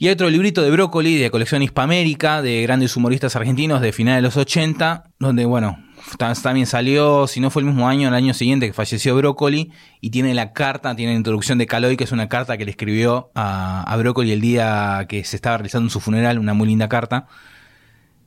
Y 0.01 0.07
hay 0.07 0.13
otro 0.13 0.31
librito 0.31 0.63
de 0.63 0.71
Brócoli, 0.71 1.15
de 1.19 1.29
colección 1.29 1.61
Hispamérica, 1.61 2.41
de 2.41 2.63
grandes 2.63 2.97
humoristas 2.97 3.35
argentinos 3.35 3.81
de 3.81 3.91
finales 3.93 4.17
de 4.17 4.21
los 4.23 4.35
80, 4.35 5.03
donde, 5.19 5.45
bueno, 5.45 5.77
ta- 6.17 6.33
también 6.33 6.65
salió, 6.65 7.27
si 7.27 7.39
no 7.39 7.51
fue 7.51 7.61
el 7.61 7.67
mismo 7.67 7.87
año, 7.87 8.07
el 8.07 8.15
año 8.15 8.33
siguiente 8.33 8.65
que 8.65 8.73
falleció 8.73 9.15
Brócoli, 9.15 9.71
y 9.99 10.09
tiene 10.09 10.33
la 10.33 10.53
carta, 10.53 10.95
tiene 10.95 11.11
la 11.11 11.17
introducción 11.19 11.59
de 11.59 11.67
Caloy, 11.67 11.97
que 11.97 12.05
es 12.05 12.11
una 12.11 12.29
carta 12.29 12.57
que 12.57 12.65
le 12.65 12.71
escribió 12.71 13.29
a, 13.35 13.83
a 13.83 13.95
Brócoli 13.97 14.31
el 14.31 14.41
día 14.41 15.05
que 15.07 15.23
se 15.23 15.35
estaba 15.35 15.57
realizando 15.57 15.91
su 15.91 15.99
funeral, 15.99 16.39
una 16.39 16.55
muy 16.55 16.67
linda 16.67 16.89
carta. 16.89 17.27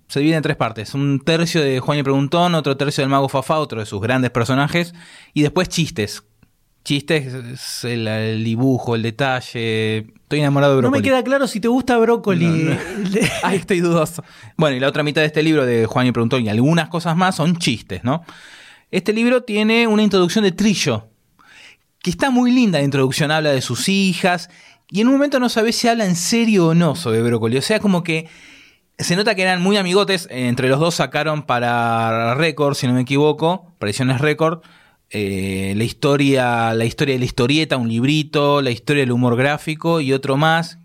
Se 0.07 0.21
divide 0.21 0.37
en 0.37 0.43
tres 0.43 0.55
partes, 0.57 0.95
un 0.95 1.19
tercio 1.25 1.61
de 1.61 1.81
Juan 1.81 1.99
y 1.99 2.05
Preguntón, 2.05 2.55
otro 2.55 2.77
tercio 2.77 3.03
del 3.03 3.11
Mago 3.11 3.29
Fafá, 3.29 3.59
otro 3.59 3.81
de 3.81 3.87
sus 3.87 4.01
grandes 4.01 4.31
personajes, 4.31 4.95
y 5.33 5.43
después 5.43 5.69
chistes. 5.69 6.23
Chistes, 6.85 7.33
es 7.33 7.85
el, 7.85 8.07
el 8.07 8.45
dibujo, 8.45 8.95
el 8.95 9.03
detalle. 9.03 9.99
Estoy 9.99 10.41
enamorado 10.41 10.77
de 10.77 10.83
No 10.83 10.89
Brócoli. 10.91 11.01
me 11.03 11.09
queda 11.09 11.25
claro 11.25 11.47
si 11.47 11.59
te 11.61 11.69
gusta 11.69 11.97
brócoli. 11.97 12.47
No, 12.47 12.77
Ahí 13.43 13.57
estoy 13.61 13.81
dudoso. 13.81 14.23
Bueno, 14.57 14.77
y 14.77 14.81
la 14.81 14.89
otra 14.89 15.03
mitad 15.03 15.23
de 15.23 15.29
este 15.29 15.43
libro 15.43 15.65
de 15.65 15.87
Juan 15.87 16.05
y 16.07 16.09
el 16.09 16.13
Preguntón 16.13 16.45
y 16.45 16.49
algunas 16.51 16.89
cosas 16.91 17.17
más 17.17 17.37
son 17.37 17.57
chistes, 17.57 18.05
¿no? 18.05 18.23
Este 18.91 19.13
libro 19.13 19.43
tiene 19.43 19.87
una 19.87 20.03
introducción 20.03 20.45
de 20.45 20.53
Trillo, 20.53 21.09
que 22.03 22.11
está 22.11 22.31
muy 22.31 22.53
linda 22.53 22.79
la 22.79 22.85
introducción, 22.85 23.31
habla 23.31 23.51
de 23.51 23.63
sus 23.63 23.89
hijas, 23.89 24.51
y 24.91 25.01
en 25.01 25.09
un 25.09 25.15
momento 25.15 25.41
no 25.41 25.49
sabes 25.49 25.77
si 25.77 25.89
habla 25.89 26.05
en 26.05 26.15
serio 26.17 26.69
o 26.69 26.75
no 26.75 26.95
sobre 26.95 27.23
Brócoli. 27.23 27.57
O 27.57 27.63
sea, 27.63 27.81
como 27.81 28.05
que 28.05 28.29
se 28.99 29.17
nota 29.17 29.35
que 29.35 29.43
eran 29.43 29.63
muy 29.63 29.79
amigotes, 29.79 30.29
entre 30.31 30.69
los 30.69 30.79
dos 30.79 30.97
sacaron 30.97 31.43
para 31.45 32.35
Record, 32.35 32.75
si 32.77 32.87
no 32.87 32.93
me 32.93 33.01
equivoco, 33.01 33.73
para 33.79 33.89
Ediciones 33.91 34.21
Record, 34.21 34.61
eh, 35.11 35.75
la 35.77 35.85
historia, 35.85 36.75
la 36.75 36.85
historia 36.85 37.15
de 37.15 37.19
la 37.21 37.25
historieta, 37.25 37.77
un 37.77 37.89
librito, 37.89 38.63
la 38.63 38.71
historia 38.71 39.03
del 39.03 39.13
humor 39.13 39.37
gráfico 39.37 40.01
y 40.01 40.13
otro 40.13 40.37
más, 40.37 40.79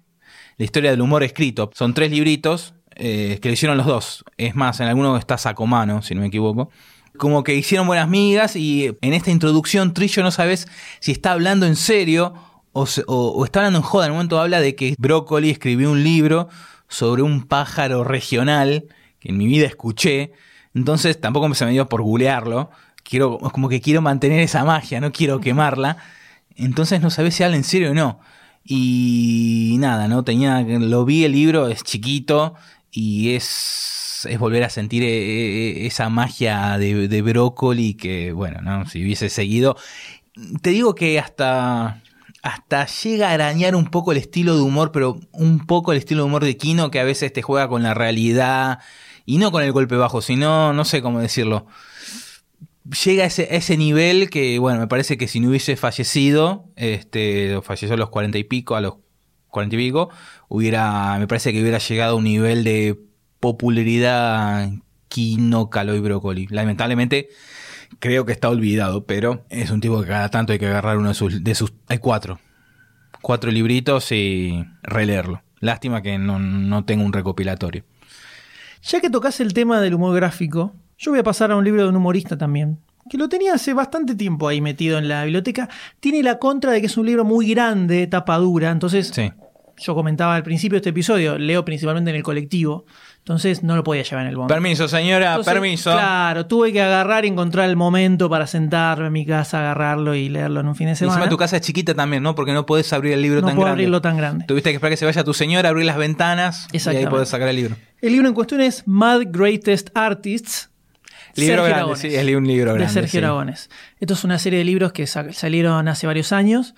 la 0.58 0.65
historia 0.65 0.91
del 0.91 1.01
humor 1.01 1.23
escrito. 1.23 1.69
Son 1.73 1.93
tres 1.93 2.12
libritos 2.12 2.73
eh, 2.95 3.39
que 3.41 3.47
lo 3.49 3.53
hicieron 3.53 3.77
los 3.77 3.86
dos. 3.88 4.23
Es 4.38 4.55
más, 4.55 4.79
en 4.82 4.88
alguno 4.88 5.17
está 5.17 5.38
Sacomano, 5.38 6.01
si 6.01 6.13
no 6.15 6.21
me 6.21 6.27
equivoco. 6.27 6.69
Como 7.17 7.43
que 7.43 7.55
hicieron 7.55 7.88
buenas 7.88 8.08
migas 8.08 8.55
y 8.55 8.95
en 9.01 9.13
esta 9.13 9.32
introducción 9.32 9.93
Trillo 9.93 10.21
no 10.23 10.32
sabes 10.32 10.67
si 10.99 11.12
está 11.12 11.32
hablando 11.32 11.65
en 11.65 11.75
serio 11.75 12.34
o, 12.71 12.86
se- 12.86 13.03
o- 13.08 13.32
o 13.32 13.45
está 13.45 13.60
hablando 13.62 13.79
en 13.79 13.84
joda. 13.84 14.05
En 14.05 14.12
un 14.12 14.17
momento 14.17 14.39
habla 14.39 14.62
de 14.62 14.75
que 14.75 14.95
Brócoli 14.97 15.49
escribió 15.49 15.91
un 15.91 16.03
libro 16.03 16.49
sobre 16.88 17.21
un 17.23 17.43
pájaro 17.43 18.03
regional 18.03 18.86
que 19.19 19.29
en 19.29 19.38
mi 19.38 19.47
vida 19.47 19.65
escuché. 19.65 20.34
Entonces 20.75 21.19
tampoco 21.19 21.51
se 21.55 21.65
me 21.65 21.71
dio 21.71 21.89
por 21.89 22.01
googlearlo. 22.03 22.69
Quiero, 23.10 23.39
como 23.39 23.69
que 23.69 23.82
quiero 23.82 24.02
mantener 24.04 24.39
esa 24.39 24.63
magia, 24.63 25.02
no 25.02 25.12
quiero 25.12 25.39
quemarla. 25.39 25.98
Entonces 26.56 27.02
no 27.02 27.10
sabés 27.10 27.34
si 27.36 27.43
habla 27.43 27.58
en 27.58 27.63
serio 27.63 27.91
o 27.91 27.93
no. 27.95 28.19
Y 28.63 29.78
nada, 29.80 30.08
¿no? 30.08 30.24
Tenía, 30.24 30.62
lo 30.62 31.06
vi 31.06 31.24
el 31.24 31.32
libro, 31.32 31.69
es 31.69 31.84
chiquito 31.84 32.54
y 32.91 33.34
es, 33.34 34.28
es 34.30 34.38
volver 34.38 34.63
a 34.63 34.69
sentir 34.69 35.02
eh, 35.02 35.08
eh, 35.08 35.88
esa 35.88 36.10
magia 36.10 36.78
de, 36.78 37.08
de 37.08 37.22
brócoli 37.24 37.95
que, 37.95 38.32
bueno, 38.32 38.62
¿no? 38.62 38.86
Si 38.88 39.04
hubiese 39.04 39.30
seguido. 39.30 39.76
Te 40.62 40.69
digo 40.69 40.93
que 40.93 41.19
hasta, 41.19 42.04
hasta 42.43 42.86
llega 42.86 43.30
a 43.30 43.34
arañar 43.34 43.76
un 43.76 43.88
poco 43.88 44.12
el 44.12 44.19
estilo 44.19 44.56
de 44.56 44.62
humor, 44.62 44.91
pero 44.91 45.19
un 45.32 45.65
poco 45.65 45.93
el 45.93 45.97
estilo 45.97 46.22
de 46.22 46.28
humor 46.28 46.43
de 46.43 46.57
Kino 46.57 46.91
que 46.91 46.99
a 46.99 47.03
veces 47.03 47.34
te 47.34 47.41
juega 47.41 47.68
con 47.68 47.82
la 47.82 47.95
realidad 47.95 48.80
y 49.26 49.39
no 49.39 49.51
con 49.51 49.64
el 49.64 49.72
golpe 49.72 49.95
bajo, 49.95 50.22
sino, 50.22 50.74
no 50.74 50.86
sé 50.86 51.01
cómo 51.01 51.20
decirlo 51.20 51.66
llega 53.03 53.23
a 53.23 53.27
ese, 53.27 53.55
ese 53.55 53.77
nivel 53.77 54.29
que, 54.29 54.59
bueno, 54.59 54.79
me 54.79 54.87
parece 54.87 55.17
que 55.17 55.27
si 55.27 55.39
no 55.39 55.49
hubiese 55.49 55.75
fallecido, 55.75 56.65
este, 56.75 57.59
falleció 57.63 57.93
a 57.93 57.97
los 57.97 58.09
cuarenta 58.09 58.37
y 58.37 58.43
pico, 58.43 58.75
a 58.75 58.81
los 58.81 58.95
cuarenta 59.47 59.75
y 59.75 59.79
pico, 59.79 60.09
hubiera, 60.47 61.17
me 61.19 61.27
parece 61.27 61.51
que 61.53 61.61
hubiera 61.61 61.79
llegado 61.79 62.13
a 62.13 62.15
un 62.17 62.23
nivel 62.23 62.63
de 62.63 62.99
popularidad 63.39 64.71
Kino, 65.07 65.69
Calo 65.69 65.95
y 65.95 65.99
Brócoli. 65.99 66.47
Lamentablemente, 66.47 67.29
creo 67.99 68.25
que 68.25 68.31
está 68.31 68.49
olvidado, 68.49 69.05
pero 69.05 69.45
es 69.49 69.71
un 69.71 69.81
tipo 69.81 70.01
que 70.01 70.07
cada 70.07 70.29
tanto 70.29 70.53
hay 70.53 70.59
que 70.59 70.67
agarrar 70.67 70.97
uno 70.97 71.09
de 71.09 71.15
sus, 71.15 71.43
de 71.43 71.55
sus, 71.55 71.73
hay 71.87 71.97
cuatro. 71.97 72.39
cuatro 73.21 73.51
libritos 73.51 74.11
y 74.11 74.65
releerlo. 74.83 75.41
Lástima 75.59 76.01
que 76.01 76.17
no, 76.17 76.39
no 76.39 76.85
tengo 76.85 77.03
un 77.03 77.11
recopilatorio. 77.11 77.83
Ya 78.81 79.01
que 79.01 79.09
tocas 79.09 79.39
el 79.41 79.53
tema 79.53 79.81
del 79.81 79.95
humor 79.95 80.15
gráfico, 80.15 80.73
yo 81.00 81.12
voy 81.12 81.20
a 81.20 81.24
pasar 81.24 81.52
a 81.52 81.56
un 81.56 81.64
libro 81.64 81.82
de 81.84 81.89
un 81.89 81.95
humorista 81.95 82.38
también, 82.38 82.78
que 83.10 83.18
lo 83.18 83.28
tenía 83.30 83.54
hace 83.56 83.74
bastante 83.74 84.14
tiempo 84.16 84.47
ahí 84.47 84.62
metido 84.62 84.97
en 85.00 85.08
la 85.08 85.24
biblioteca. 85.24 85.68
Tiene 86.00 86.22
la 86.22 86.38
contra 86.38 86.72
de 86.72 86.80
que 86.82 86.88
es 86.88 86.97
un 86.97 87.06
libro 87.08 87.26
muy 87.26 87.50
grande, 87.50 88.06
tapa 88.08 88.38
dura, 88.38 88.70
entonces 88.70 89.08
Sí. 89.14 89.32
yo 89.78 89.95
comentaba 89.95 90.36
al 90.36 90.43
principio 90.43 90.76
de 90.76 90.80
este 90.80 90.89
episodio, 90.89 91.38
leo 91.39 91.64
principalmente 91.66 92.10
en 92.12 92.18
el 92.18 92.24
colectivo, 92.24 92.86
entonces 93.20 93.64
no 93.64 93.76
lo 93.76 93.84
podía 93.84 94.04
llevar 94.04 94.24
en 94.26 94.30
el 94.30 94.36
bondi. 94.36 94.54
Permiso, 94.54 94.88
señora, 94.88 95.30
Entonces, 95.32 95.54
permiso. 95.54 95.91
Claro, 95.91 96.45
tuve 96.47 96.72
que 96.74 96.82
agarrar 96.82 97.24
y 97.26 97.30
encontrar 97.30 97.70
el 97.70 97.76
momento 97.78 98.30
para 98.30 98.45
sentarme 98.45 99.08
en 99.08 99.14
mi 99.14 99.26
casa, 99.26 99.60
agarrarlo 99.60 100.14
y 100.16 100.30
leerlo 100.30 100.60
en 100.60 100.68
un 100.68 100.76
fin 100.76 100.88
de 100.88 100.93
Y 100.93 100.95
semana. 100.97 101.16
Encima 101.20 101.30
tu 101.30 101.38
casa 101.38 101.56
es 101.58 101.62
chiquita 101.64 101.95
también, 101.95 102.22
¿no? 102.22 102.36
Porque 102.36 102.52
no 102.54 102.66
podés 102.66 102.91
abrir 102.93 103.14
el 103.14 103.22
libro 103.22 103.41
no 103.41 103.47
tan 103.47 103.56
puedo 103.56 103.66
grande. 103.68 103.84
abrirlo 103.84 104.02
tan 104.02 104.18
grande. 104.18 104.45
Tuviste 104.45 104.70
que 104.72 104.76
esperar 104.76 104.91
que 104.91 104.97
se 104.97 105.06
vaya 105.06 105.24
tu 105.24 105.34
señora, 105.34 105.70
abrir 105.70 105.86
las 105.86 105.97
ventanas 105.97 106.68
y 106.74 106.89
ahí 106.89 107.06
podés 107.08 107.30
sacar 107.30 107.47
el 107.47 107.56
libro. 107.56 107.76
El 108.02 108.12
libro 108.12 108.28
en 108.28 108.34
cuestión 108.34 108.62
es 108.62 108.84
Mad 108.88 109.22
Greatest 109.32 109.89
Artists. 109.95 110.70
Libro 111.39 111.63
Sergio 111.63 111.75
grande, 111.85 111.95
sí, 111.95 112.07
es 112.15 112.35
un 112.35 112.47
libro 112.47 112.65
grande. 112.73 112.83
de 112.85 112.89
Sergio 112.89 113.11
sí. 113.11 113.17
Aragonés. 113.19 113.69
Esto 113.99 114.13
es 114.13 114.23
una 114.23 114.37
serie 114.39 114.59
de 114.59 114.65
libros 114.65 114.91
que 114.93 115.07
sa- 115.07 115.31
salieron 115.33 115.87
hace 115.87 116.07
varios 116.07 116.31
años. 116.31 116.75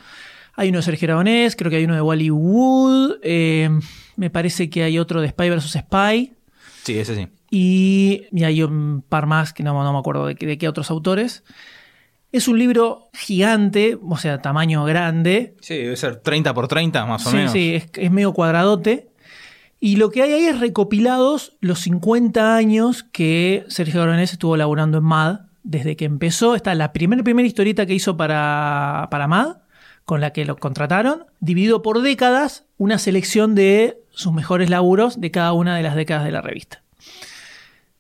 Hay 0.56 0.70
uno 0.70 0.80
de 0.80 0.84
Sergio 0.84 1.08
Aragonés, 1.08 1.56
creo 1.56 1.70
que 1.70 1.78
hay 1.78 1.86
uno 1.86 1.96
de 1.96 2.02
Wally 2.02 2.30
Wood, 2.30 3.20
eh, 3.24 3.70
me 4.18 4.30
parece 4.30 4.70
que 4.70 4.84
hay 4.84 5.00
otro 5.00 5.22
de 5.22 5.30
Spy 5.30 5.50
vs. 5.50 5.72
Spy, 5.80 6.34
Sí, 6.84 6.98
ese 7.00 7.16
sí. 7.16 7.28
y, 7.50 8.24
y 8.32 8.44
hay 8.44 8.64
un 8.64 9.04
par 9.08 9.28
más 9.28 9.54
que 9.54 9.64
no, 9.64 9.82
no 9.84 9.94
me 9.94 10.00
acuerdo 10.00 10.26
de, 10.28 10.36
qué- 10.36 10.46
de 10.46 10.58
qué 10.58 10.68
otros 10.68 10.90
autores. 10.92 11.44
Es 12.34 12.48
un 12.48 12.58
libro 12.58 13.10
gigante, 13.14 13.98
o 14.02 14.18
sea, 14.18 14.42
tamaño 14.42 14.86
grande. 14.86 15.56
Sí, 15.62 15.76
debe 15.78 15.98
ser 15.98 16.16
30 16.18 16.54
por 16.54 16.68
30 16.70 17.06
más 17.06 17.26
o 17.28 17.30
sí, 17.30 17.36
menos. 17.38 17.52
sí, 17.52 17.76
es, 17.76 17.90
es 17.98 18.10
medio 18.12 18.32
cuadradote. 18.34 19.10
Y 19.84 19.96
lo 19.96 20.12
que 20.12 20.22
hay 20.22 20.32
ahí 20.34 20.46
es 20.46 20.60
recopilados 20.60 21.58
los 21.60 21.80
50 21.80 22.56
años 22.56 23.02
que 23.02 23.66
Sergio 23.68 24.04
Aragonés 24.04 24.32
estuvo 24.32 24.56
laburando 24.56 25.00
en 25.00 25.04
MAD. 25.06 25.40
Desde 25.64 25.96
que 25.96 26.06
empezó, 26.06 26.54
está 26.54 26.76
la 26.76 26.94
primera, 26.94 27.24
primera 27.24 27.48
historieta 27.48 27.88
que 27.88 27.96
hizo 27.96 28.16
para, 28.16 29.08
para 29.10 29.28
MAD, 29.28 29.58
con 30.06 30.22
la 30.22 30.34
que 30.34 30.46
lo 30.46 30.58
contrataron, 30.58 31.26
dividido 31.40 31.82
por 31.82 32.04
décadas, 32.04 32.66
una 32.78 33.00
selección 33.00 33.56
de 33.56 33.98
sus 34.12 34.32
mejores 34.32 34.70
laburos 34.70 35.20
de 35.20 35.32
cada 35.32 35.52
una 35.54 35.76
de 35.76 35.82
las 35.82 35.96
décadas 35.96 36.26
de 36.26 36.32
la 36.32 36.42
revista. 36.42 36.84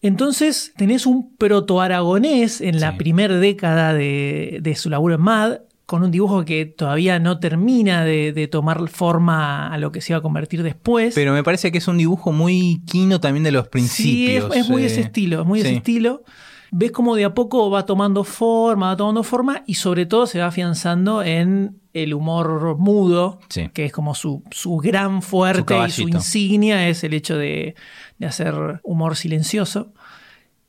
Entonces 0.03 0.73
tenés 0.77 1.07
un 1.07 1.35
proto-aragonés 1.35 2.61
en 2.61 2.79
la 2.79 2.95
primera 2.95 3.37
década 3.37 3.95
de, 3.95 4.59
de 4.61 4.75
su 4.75 4.91
laburo 4.91 5.15
en 5.15 5.21
MAD, 5.21 5.61
con 5.91 6.03
un 6.03 6.11
dibujo 6.11 6.45
que 6.45 6.65
todavía 6.65 7.19
no 7.19 7.39
termina 7.39 8.05
de, 8.05 8.31
de 8.31 8.47
tomar 8.47 8.87
forma 8.87 9.67
a 9.67 9.77
lo 9.77 9.91
que 9.91 9.99
se 9.99 10.13
iba 10.13 10.19
a 10.19 10.21
convertir 10.21 10.63
después. 10.63 11.13
Pero 11.13 11.33
me 11.33 11.43
parece 11.43 11.69
que 11.69 11.79
es 11.79 11.87
un 11.89 11.97
dibujo 11.97 12.31
muy 12.31 12.81
quino 12.85 13.19
también 13.19 13.43
de 13.43 13.51
los 13.51 13.63
sí, 13.63 13.67
es, 13.67 13.71
principios. 13.71 14.55
es 14.55 14.69
muy 14.69 14.83
eh. 14.83 14.85
ese 14.85 15.01
estilo, 15.01 15.41
es 15.41 15.45
muy 15.45 15.59
ese 15.59 15.67
sí. 15.71 15.75
estilo. 15.75 16.23
Ves 16.71 16.93
como 16.93 17.13
de 17.17 17.25
a 17.25 17.33
poco 17.33 17.69
va 17.69 17.85
tomando 17.85 18.23
forma, 18.23 18.87
va 18.87 18.95
tomando 18.95 19.21
forma 19.23 19.63
y 19.67 19.73
sobre 19.73 20.05
todo 20.05 20.27
se 20.27 20.39
va 20.39 20.45
afianzando 20.45 21.23
en 21.23 21.81
el 21.91 22.13
humor 22.13 22.77
mudo, 22.77 23.41
Sí. 23.49 23.69
que 23.73 23.83
es 23.83 23.91
como 23.91 24.15
su, 24.15 24.43
su 24.49 24.77
gran 24.77 25.21
fuerte 25.21 25.75
y 25.87 25.91
su 25.91 26.03
insignia 26.07 26.87
es 26.87 27.03
el 27.03 27.13
hecho 27.13 27.37
de, 27.37 27.75
de 28.17 28.25
hacer 28.27 28.79
humor 28.83 29.17
silencioso. 29.17 29.91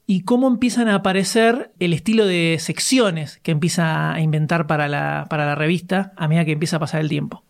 Y 0.06 0.22
cómo 0.22 0.48
empiezan 0.48 0.88
a 0.88 0.96
aparecer 0.96 1.72
el 1.78 1.92
estilo 1.92 2.26
de 2.26 2.56
secciones 2.60 3.38
que 3.42 3.50
empieza 3.52 4.12
a 4.12 4.20
inventar 4.20 4.66
para 4.66 4.88
la, 4.88 5.26
para 5.30 5.46
la 5.46 5.54
revista 5.54 6.12
a 6.16 6.26
medida 6.28 6.44
que 6.44 6.52
empieza 6.52 6.76
a 6.76 6.80
pasar 6.80 7.00
el 7.00 7.08
tiempo. 7.08 7.44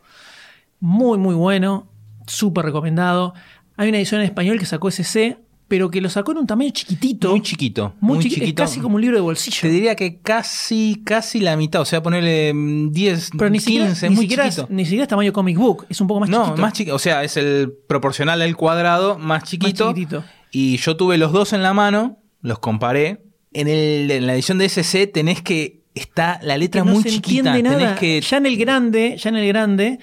Muy, 0.80 1.16
muy 1.18 1.34
bueno, 1.34 1.88
súper 2.26 2.64
recomendado. 2.66 3.34
Hay 3.76 3.88
una 3.88 3.98
edición 3.98 4.20
en 4.20 4.26
español 4.26 4.58
que 4.58 4.66
sacó 4.66 4.90
SC, 4.90 5.38
pero 5.66 5.90
que 5.90 6.02
lo 6.02 6.10
sacó 6.10 6.32
en 6.32 6.38
un 6.38 6.46
tamaño 6.46 6.70
chiquitito. 6.70 7.30
Muy 7.30 7.40
chiquito. 7.40 7.94
Muy 8.00 8.16
Muy, 8.16 8.24
chiqui- 8.24 8.34
chiquito. 8.34 8.62
Es 8.62 8.68
casi 8.68 8.80
como 8.80 8.96
un 8.96 9.00
libro 9.00 9.16
de 9.16 9.22
bolsillo. 9.22 9.58
Te 9.62 9.68
diría 9.70 9.96
que 9.96 10.18
casi, 10.20 11.00
casi 11.04 11.40
la 11.40 11.56
mitad. 11.56 11.80
O 11.80 11.84
sea, 11.86 12.02
ponerle 12.02 12.52
mm, 12.52 12.90
10, 12.92 13.30
pero 13.38 13.48
ni 13.48 13.58
15, 13.58 13.64
siquiera, 13.94 14.08
ni, 14.10 14.14
muy 14.14 14.24
siquiera 14.24 14.46
es, 14.46 14.56
chiquito. 14.56 14.74
ni 14.74 14.84
siquiera 14.84 15.02
es 15.04 15.08
tamaño 15.08 15.32
comic 15.32 15.56
book, 15.56 15.86
es 15.88 16.00
un 16.02 16.06
poco 16.06 16.20
más 16.20 16.28
no, 16.28 16.44
chiquito. 16.44 16.60
más 16.62 16.72
chiquito. 16.74 16.96
O 16.96 16.98
sea, 16.98 17.24
es 17.24 17.36
el 17.38 17.72
proporcional 17.88 18.42
al 18.42 18.54
cuadrado, 18.56 19.16
más 19.18 19.26
Más 19.40 19.44
chiquito. 19.44 19.88
chiquitito. 19.88 20.24
Y 20.50 20.76
yo 20.76 20.96
tuve 20.98 21.16
los 21.16 21.32
dos 21.32 21.54
en 21.54 21.62
la 21.62 21.72
mano, 21.72 22.18
los 22.42 22.58
comparé. 22.58 23.22
En, 23.54 23.68
el, 23.68 24.10
en 24.10 24.26
la 24.26 24.34
edición 24.34 24.58
de 24.58 24.66
SC 24.68 25.06
tenés 25.06 25.40
que. 25.42 25.80
Está 25.94 26.40
la 26.42 26.56
letra 26.56 26.84
no 26.84 26.92
muy 26.92 27.02
se 27.02 27.10
chiquita. 27.10 27.50
entiende 27.50 27.62
nada. 27.62 27.78
Tenés 27.78 27.98
que. 27.98 28.20
Ya 28.20 28.36
en 28.38 28.46
el 28.46 28.56
grande, 28.56 29.16
ya 29.18 29.28
en 29.28 29.36
el 29.36 29.46
grande, 29.48 29.98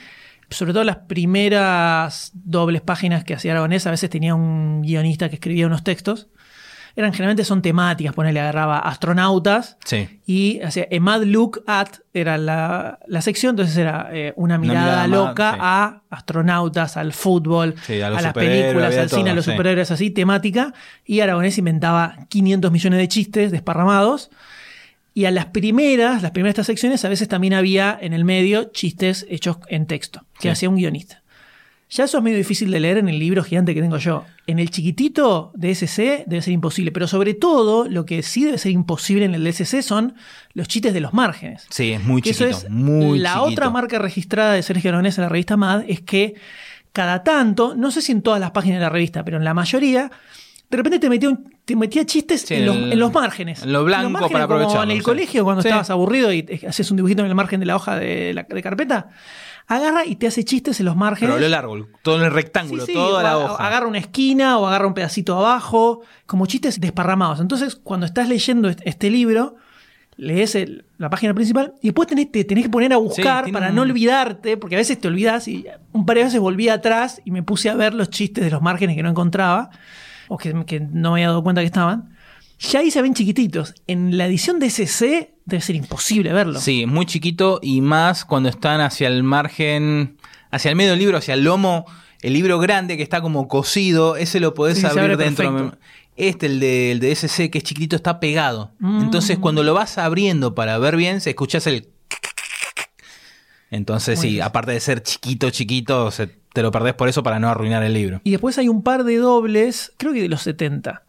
sobre 0.50 0.72
todo 0.72 0.84
las 0.84 0.98
primeras 0.98 2.32
dobles 2.34 2.82
páginas 2.82 3.24
que 3.24 3.34
hacía 3.34 3.52
Aragonés, 3.54 3.88
a 3.88 3.92
veces 3.92 4.10
tenía 4.10 4.36
un 4.36 4.82
guionista 4.84 5.30
que 5.30 5.36
escribía 5.36 5.66
unos 5.68 5.84
textos. 5.84 6.28
Eran 7.00 7.14
generalmente 7.14 7.46
son 7.46 7.62
temáticas, 7.62 8.14
ponele, 8.14 8.42
agarraba 8.42 8.80
astronautas 8.80 9.78
Sí. 9.86 10.20
y 10.26 10.60
hacía 10.62 10.86
a 10.92 11.00
mad 11.00 11.24
look 11.24 11.64
at 11.66 11.88
era 12.14 12.38
la, 12.38 13.00
la 13.08 13.22
sección, 13.22 13.52
entonces 13.52 13.78
era 13.78 14.10
eh, 14.12 14.34
una 14.36 14.58
mirada 14.58 15.08
loca 15.08 15.54
sí. 15.54 15.60
a 15.62 16.02
astronautas, 16.10 16.98
al 16.98 17.14
fútbol, 17.14 17.76
Sí, 17.88 18.02
a 18.02 18.10
las 18.10 18.34
películas, 18.34 18.98
al 18.98 19.10
cine, 19.10 19.30
a 19.30 19.34
los 19.34 19.46
superhéroes 19.46 19.92
así, 19.92 20.12
temática, 20.12 20.74
y 21.06 21.22
Aragonés 21.22 21.58
inventaba 21.58 22.18
500 22.28 22.70
millones 22.70 23.00
de 23.00 23.08
chistes 23.08 23.52
desparramados. 23.52 24.30
Y 25.14 25.24
a 25.26 25.32
las 25.32 25.46
primeras, 25.48 26.22
las 26.22 26.32
primeras 26.32 26.56
de 26.56 26.62
estas 26.62 26.68
secciones, 26.68 27.04
a 27.06 27.10
veces 27.10 27.28
también 27.30 27.54
había 27.54 27.98
en 28.00 28.12
el 28.14 28.26
medio 28.26 28.66
chistes 28.66 29.26
hechos 29.30 29.58
en 29.70 29.86
texto, 29.86 30.26
que 30.40 30.50
hacía 30.52 30.70
un 30.70 30.76
guionista. 30.76 31.24
Ya 31.92 32.04
eso 32.04 32.18
es 32.20 32.24
medio 32.24 32.38
difícil 32.38 32.70
de 32.70 32.80
leer 32.80 32.98
en 33.00 33.10
el 33.10 33.18
libro 33.18 33.44
gigante 33.44 33.74
que 33.74 33.82
tengo 33.82 33.98
yo. 33.98 34.24
En 34.46 34.60
el 34.60 34.70
chiquitito 34.70 35.52
de 35.56 35.72
SC 35.74 36.24
debe 36.28 36.42
ser 36.44 36.54
imposible, 36.54 36.92
pero 36.92 37.08
sobre 37.08 37.34
todo 37.34 37.88
lo 37.90 38.06
que 38.06 38.22
sí 38.22 38.46
debe 38.46 38.60
ser 38.60 38.72
imposible 38.72 39.26
en 39.26 39.34
el 39.34 39.44
de 39.44 39.50
SC 39.54 39.82
son 39.82 40.14
los 40.54 40.68
chistes 40.68 40.94
de 40.94 41.00
los 41.00 41.14
márgenes. 41.14 41.66
Sí, 41.72 41.92
es 41.94 42.04
muy 42.04 42.22
chiquito. 42.22 42.46
eso 42.46 42.68
es 42.68 42.70
muy 42.70 43.18
la 43.18 43.34
chiquito. 43.34 43.52
otra 43.52 43.70
marca 43.72 43.98
registrada 43.98 44.54
de 44.54 44.62
Sergio 44.62 44.90
Aragonés 44.92 45.18
en 45.18 45.24
la 45.24 45.30
revista 45.30 45.58
MAD 45.58 45.86
es 45.88 46.02
que 46.02 46.36
cada 46.94 47.24
tanto, 47.24 47.74
no 47.76 47.90
sé 47.90 48.02
si 48.04 48.12
en 48.12 48.22
todas 48.22 48.40
las 48.40 48.52
páginas 48.52 48.78
de 48.80 48.82
la 48.86 48.90
revista, 48.90 49.24
pero 49.26 49.38
en 49.38 49.44
la 49.44 49.54
mayoría, 49.56 50.12
de 50.70 50.78
repente 50.78 51.00
te 51.00 51.10
metía, 51.10 51.30
un- 51.30 51.52
te 51.66 51.76
metía 51.76 52.06
chistes 52.06 52.42
Sí, 52.42 52.54
en, 52.56 52.66
los, 52.68 52.76
el- 52.76 52.94
en 52.94 53.00
los 53.00 53.12
márgenes. 53.12 53.64
en 53.64 53.74
lo 53.74 53.84
blanco 53.84 54.04
los 54.04 54.12
márgenes, 54.12 54.32
para 54.34 54.46
como 54.48 54.56
aprovecharlo, 54.60 54.84
en 54.92 54.92
el 54.92 54.98
sí. 55.00 55.04
colegio 55.06 55.44
cuando 55.44 55.64
Sí. 55.64 55.68
estabas 55.70 55.90
aburrido 55.90 56.32
y 56.34 56.44
te- 56.44 56.68
hacías 56.68 56.92
un 56.92 56.98
dibujito 56.98 57.22
en 57.24 57.28
el 57.30 57.36
margen 57.36 57.60
de 57.60 57.66
la 57.66 57.76
hoja 57.76 57.96
de, 57.96 58.34
la, 58.36 58.44
de 58.44 58.62
carpeta. 58.62 59.10
Agarra 59.72 60.04
y 60.06 60.16
te 60.16 60.26
hace 60.28 60.44
chistes 60.44 60.80
en 60.80 60.88
los 60.88 60.96
márgenes. 60.96 61.36
Pero 61.36 61.38
a 61.38 61.48
lo 61.48 61.48
largo, 61.50 61.88
todo 62.02 62.18
en 62.18 62.24
el 62.26 62.32
rectángulo, 62.32 62.86
Sí, 62.86 62.92
sí, 62.92 62.98
toda 62.98 63.22
la 63.24 63.38
hoja. 63.38 63.66
Agarra 63.68 63.88
una 63.88 64.00
esquina 64.00 64.58
o 64.58 64.66
agarra 64.68 64.88
un 64.88 64.94
pedacito 64.96 65.38
abajo, 65.38 66.02
como 66.26 66.46
chistes 66.48 66.82
desparramados. 66.82 67.40
Entonces, 67.40 67.76
cuando 67.76 68.06
estás 68.08 68.28
leyendo 68.28 68.68
est- 68.68 68.82
este 68.84 69.10
libro, 69.12 69.56
lees 70.18 70.56
el- 70.56 70.86
la 70.98 71.10
página 71.10 71.34
principal 71.34 71.76
y 71.82 71.88
después 71.90 72.08
tenés, 72.08 72.32
te 72.32 72.44
tenés 72.44 72.66
que 72.66 72.70
poner 72.70 72.92
a 72.94 72.98
buscar 72.98 73.46
para 73.54 73.70
un- 73.70 73.76
no 73.76 73.82
olvidarte, 73.84 74.58
porque 74.58 74.76
a 74.76 74.80
veces 74.80 75.00
te 75.00 75.08
olvidas 75.08 75.48
y 75.48 75.66
un 75.94 76.06
par 76.06 76.18
de 76.18 76.24
veces 76.26 76.40
volví 76.42 76.68
atrás 76.68 77.22
y 77.24 77.32
me 77.32 77.44
puse 77.44 77.70
a 77.70 77.76
ver 77.76 77.94
los 77.94 78.10
chistes 78.10 78.44
de 78.44 78.50
los 78.50 78.62
márgenes 78.62 78.96
que 78.98 79.04
no 79.04 79.10
encontraba 79.10 79.70
o 80.28 80.38
que, 80.38 80.66
que 80.66 80.80
no 80.80 81.12
me 81.14 81.20
había 81.20 81.28
dado 81.28 81.44
cuenta 81.44 81.62
que 81.62 81.68
estaban. 81.68 82.10
Ya 82.60 82.80
ahí 82.82 82.92
se 82.92 83.02
ven 83.02 83.14
chiquititos. 83.14 83.74
En 83.88 84.18
la 84.18 84.26
edición 84.26 84.60
de 84.60 84.68
SC 84.70 85.34
debe 85.46 85.62
ser 85.62 85.76
imposible 85.76 86.34
verlo. 86.34 86.60
Sí, 86.60 86.86
muy 86.86 87.06
chiquito 87.06 87.60
y 87.62 87.82
más 87.82 88.26
cuando 88.26 88.50
están 88.50 88.82
hacia 88.82 89.08
el 89.08 89.24
margen, 89.24 90.18
hacia 90.52 90.70
el 90.70 90.76
medio 90.76 90.92
del 90.92 91.00
libro, 91.00 91.18
hacia 91.18 91.34
el 91.36 91.44
lomo, 91.44 91.86
el 92.22 92.34
libro 92.34 92.60
grande 92.60 92.98
que 92.98 93.04
está 93.04 93.22
como 93.22 93.48
cosido, 93.48 94.18
ese 94.18 94.40
lo 94.42 94.54
podés 94.54 94.80
Sí, 94.80 94.86
abrir 94.86 95.16
dentro. 95.18 95.52
perfecto. 95.54 95.78
Este, 96.18 96.48
el 96.48 96.60
de, 96.60 96.92
el 96.92 97.00
de 97.00 97.12
SC, 97.16 97.50
que 97.50 97.60
es 97.60 97.64
chiquitito, 97.64 97.96
está 97.96 98.20
pegado. 98.20 98.74
Mm. 98.80 99.04
Entonces, 99.04 99.38
cuando 99.38 99.64
lo 99.64 99.74
vas 99.74 99.98
abriendo 99.98 100.54
para 100.54 100.78
ver 100.78 100.98
bien, 100.98 101.22
se 101.22 101.30
escuchás 101.30 101.66
el... 101.66 101.88
Entonces, 103.72 104.20
sí, 104.20 104.42
aparte 104.42 104.72
de 104.72 104.80
ser 104.80 105.04
chiquito, 105.04 105.50
chiquito, 105.52 106.10
se- 106.12 106.28
te 106.28 106.62
lo 106.64 106.72
perdés 106.72 106.96
por 106.96 107.08
eso 107.08 107.22
para 107.22 107.40
no 107.40 107.48
arruinar 107.50 107.84
el 107.84 107.94
libro. 107.94 108.20
Y 108.24 108.32
después 108.32 108.58
hay 108.58 108.68
un 108.68 108.82
par 108.82 109.04
de 109.04 109.18
dobles, 109.18 109.94
creo 109.98 110.12
que 110.12 110.22
de 110.24 110.28
los 110.28 110.42
70, 110.42 111.04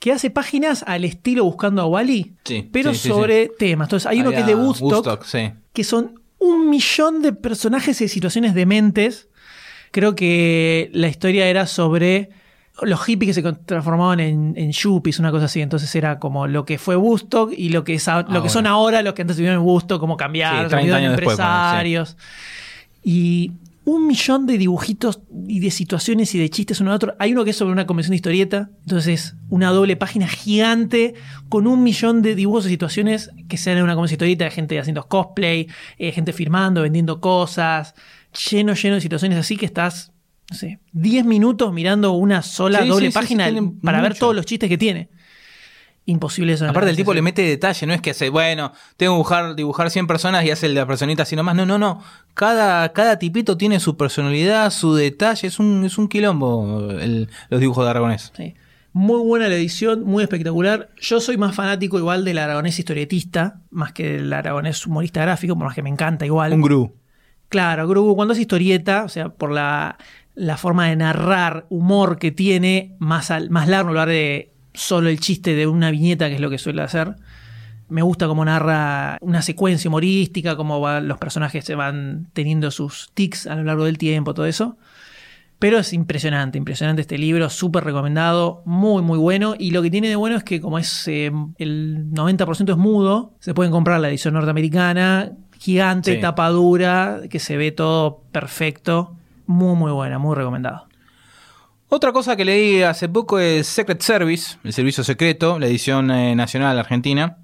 que 0.00 0.10
hace 0.12 0.30
páginas 0.30 0.82
al 0.88 1.04
estilo 1.04 1.44
Buscando 1.44 1.82
a 1.82 1.86
Wally, 1.86 2.34
Sí, 2.44 2.68
pero 2.72 2.92
sí, 2.94 3.00
sí, 3.00 3.08
sobre 3.10 3.48
temas. 3.56 3.86
Entonces 3.86 4.06
hay 4.08 4.20
uno 4.20 4.30
que 4.32 4.40
es 4.40 4.46
de 4.46 4.54
Woodstock, 4.56 5.24
sí. 5.24 5.52
que 5.72 5.84
son 5.84 6.20
un 6.38 6.68
millón 6.70 7.22
de 7.22 7.32
personajes 7.34 8.00
y 8.00 8.08
situaciones 8.08 8.54
dementes. 8.54 9.28
Creo 9.92 10.14
que 10.16 10.90
la 10.94 11.06
historia 11.08 11.46
era 11.48 11.66
sobre 11.66 12.30
los 12.82 12.98
hippies 13.04 13.36
que 13.36 13.42
se 13.42 13.52
transformaban 13.52 14.20
en, 14.20 14.54
en 14.56 14.72
yuppies, 14.72 15.18
una 15.18 15.30
cosa 15.30 15.44
así. 15.46 15.60
Entonces 15.60 15.94
era 15.94 16.18
como 16.18 16.46
lo 16.46 16.64
que 16.64 16.78
fue 16.78 16.96
Woodstock 16.96 17.52
y 17.54 17.68
lo 17.68 17.84
que, 17.84 17.94
es 17.94 18.08
a- 18.08 18.22
lo 18.22 18.42
que 18.42 18.48
son 18.48 18.66
ahora 18.66 19.02
los 19.02 19.12
que 19.12 19.20
antes 19.20 19.36
vivieron 19.36 19.60
en 19.60 19.66
Woodstock, 19.66 20.00
como 20.00 20.16
cambiaron, 20.16 20.60
30 20.70 20.76
volvieron 20.76 20.98
años 20.98 21.10
después, 21.16 21.38
empresarios. 21.38 22.16
Y 23.02 23.52
un 23.90 24.06
millón 24.06 24.46
de 24.46 24.56
dibujitos 24.56 25.20
y 25.48 25.58
de 25.58 25.72
situaciones 25.72 26.32
y 26.36 26.38
de 26.38 26.48
chistes 26.48 26.80
uno 26.80 26.92
a 26.92 26.94
otro. 26.94 27.16
Hay 27.18 27.32
uno 27.32 27.44
que 27.44 27.50
es 27.50 27.56
sobre 27.56 27.72
una 27.72 27.88
convención 27.88 28.10
de 28.10 28.16
historieta, 28.16 28.70
entonces 28.82 29.34
una 29.48 29.70
doble 29.70 29.96
página 29.96 30.28
gigante 30.28 31.14
con 31.48 31.66
un 31.66 31.82
millón 31.82 32.22
de 32.22 32.36
dibujos 32.36 32.66
y 32.66 32.68
situaciones 32.68 33.30
que 33.48 33.56
sean 33.56 33.78
en 33.78 33.82
una 33.82 33.94
convención 33.94 34.18
de 34.18 34.26
historieta 34.26 34.44
de 34.44 34.50
gente 34.52 34.78
haciendo 34.78 35.08
cosplay, 35.08 35.66
eh, 35.98 36.12
gente 36.12 36.32
firmando, 36.32 36.82
vendiendo 36.82 37.20
cosas. 37.20 37.94
lleno, 38.52 38.74
lleno 38.74 38.94
de 38.94 39.00
situaciones 39.00 39.36
así 39.38 39.56
que 39.56 39.66
estás, 39.66 40.12
no 40.48 40.56
sé, 40.56 40.78
10 40.92 41.24
minutos 41.24 41.72
mirando 41.72 42.12
una 42.12 42.42
sola 42.42 42.82
Sí, 42.82 42.88
doble 42.88 43.08
sí, 43.08 43.12
página 43.12 43.50
sí, 43.50 43.56
para 43.82 44.00
ver 44.02 44.16
todos 44.16 44.36
los 44.36 44.46
chistes 44.46 44.68
que 44.68 44.78
tiene. 44.78 45.08
Imposible 46.06 46.54
eso. 46.54 46.64
en 46.64 46.70
Aparte 46.70 46.90
el 46.90 46.96
tipo 46.96 47.14
le 47.14 47.22
mete 47.22 47.42
detalle, 47.42 47.86
no 47.86 47.92
es 47.92 48.00
que 48.00 48.10
hace, 48.10 48.30
bueno, 48.30 48.72
tengo 48.96 49.12
que 49.12 49.16
dibujar, 49.16 49.54
dibujar 49.54 49.90
100 49.90 50.06
personas 50.06 50.44
y 50.44 50.50
hace 50.50 50.66
el 50.66 50.74
de 50.74 50.80
la 50.80 50.86
personita 50.86 51.22
así 51.22 51.36
nomás. 51.36 51.54
No, 51.54 51.66
no, 51.66 51.78
no. 51.78 52.02
Cada, 52.34 52.92
cada 52.92 53.18
tipito 53.18 53.56
tiene 53.56 53.78
su 53.80 53.96
personalidad, 53.96 54.70
su 54.70 54.94
detalle. 54.94 55.46
Es 55.46 55.58
un, 55.60 55.84
es 55.84 55.98
un 55.98 56.08
quilombo 56.08 56.90
el- 57.00 57.28
los 57.48 57.60
dibujos 57.60 57.84
de 57.84 57.90
Aragonés. 57.90 58.32
Sí. 58.36 58.54
Muy 58.92 59.20
buena 59.20 59.46
la 59.48 59.54
edición, 59.54 60.02
muy 60.04 60.24
espectacular. 60.24 60.88
Yo 61.00 61.20
soy 61.20 61.36
más 61.36 61.54
fanático 61.54 61.96
igual 61.98 62.24
del 62.24 62.38
aragonés 62.38 62.76
historietista, 62.78 63.60
más 63.70 63.92
que 63.92 64.14
del 64.14 64.32
aragonés 64.32 64.84
humorista 64.84 65.20
gráfico, 65.22 65.54
por 65.54 65.66
más 65.66 65.76
que 65.76 65.82
me 65.82 65.90
encanta 65.90 66.26
igual. 66.26 66.52
Un 66.54 66.62
gru. 66.62 66.96
Claro, 67.48 67.86
Gru, 67.86 68.14
cuando 68.16 68.34
es 68.34 68.40
historieta, 68.40 69.04
o 69.04 69.08
sea, 69.08 69.28
por 69.28 69.52
la, 69.52 69.96
la 70.34 70.56
forma 70.56 70.88
de 70.88 70.96
narrar, 70.96 71.66
humor 71.68 72.18
que 72.18 72.32
tiene, 72.32 72.96
más, 72.98 73.30
al- 73.30 73.50
más 73.50 73.68
largo 73.68 73.90
en 73.90 73.94
lugar 73.94 74.08
de 74.08 74.52
solo 74.74 75.08
el 75.08 75.20
chiste 75.20 75.54
de 75.54 75.66
una 75.66 75.90
viñeta, 75.90 76.28
que 76.28 76.34
es 76.36 76.40
lo 76.40 76.50
que 76.50 76.58
suele 76.58 76.82
hacer. 76.82 77.16
Me 77.88 78.02
gusta 78.02 78.26
cómo 78.28 78.44
narra 78.44 79.18
una 79.20 79.42
secuencia 79.42 79.88
humorística, 79.88 80.56
cómo 80.56 80.80
va- 80.80 81.00
los 81.00 81.18
personajes 81.18 81.64
se 81.64 81.74
van 81.74 82.28
teniendo 82.32 82.70
sus 82.70 83.10
tics 83.14 83.46
a 83.46 83.56
lo 83.56 83.64
largo 83.64 83.84
del 83.84 83.98
tiempo, 83.98 84.32
todo 84.34 84.46
eso. 84.46 84.76
Pero 85.58 85.78
es 85.78 85.92
impresionante, 85.92 86.56
impresionante 86.56 87.02
este 87.02 87.18
libro, 87.18 87.50
súper 87.50 87.84
recomendado, 87.84 88.62
muy, 88.64 89.02
muy 89.02 89.18
bueno. 89.18 89.54
Y 89.58 89.72
lo 89.72 89.82
que 89.82 89.90
tiene 89.90 90.08
de 90.08 90.16
bueno 90.16 90.36
es 90.36 90.44
que 90.44 90.60
como 90.60 90.78
es 90.78 91.06
eh, 91.08 91.30
el 91.58 92.06
90% 92.12 92.70
es 92.72 92.78
mudo, 92.78 93.34
se 93.40 93.52
pueden 93.52 93.70
comprar 93.72 94.00
la 94.00 94.08
edición 94.08 94.34
norteamericana, 94.34 95.32
gigante, 95.58 96.14
Sí. 96.14 96.20
tapa 96.20 96.48
dura, 96.48 97.20
que 97.28 97.38
se 97.40 97.56
ve 97.58 97.72
todo 97.72 98.22
perfecto. 98.32 99.16
Muy, 99.46 99.74
muy 99.76 99.90
buena, 99.92 100.18
muy 100.18 100.34
recomendado. 100.34 100.86
Otra 101.92 102.12
cosa 102.12 102.36
que 102.36 102.44
leí 102.44 102.82
hace 102.82 103.08
poco 103.08 103.40
es 103.40 103.66
Secret 103.66 104.00
Service, 104.00 104.58
el 104.62 104.72
servicio 104.72 105.02
secreto, 105.02 105.58
la 105.58 105.66
edición 105.66 106.12
eh, 106.12 106.36
nacional 106.36 106.78
argentina. 106.78 107.38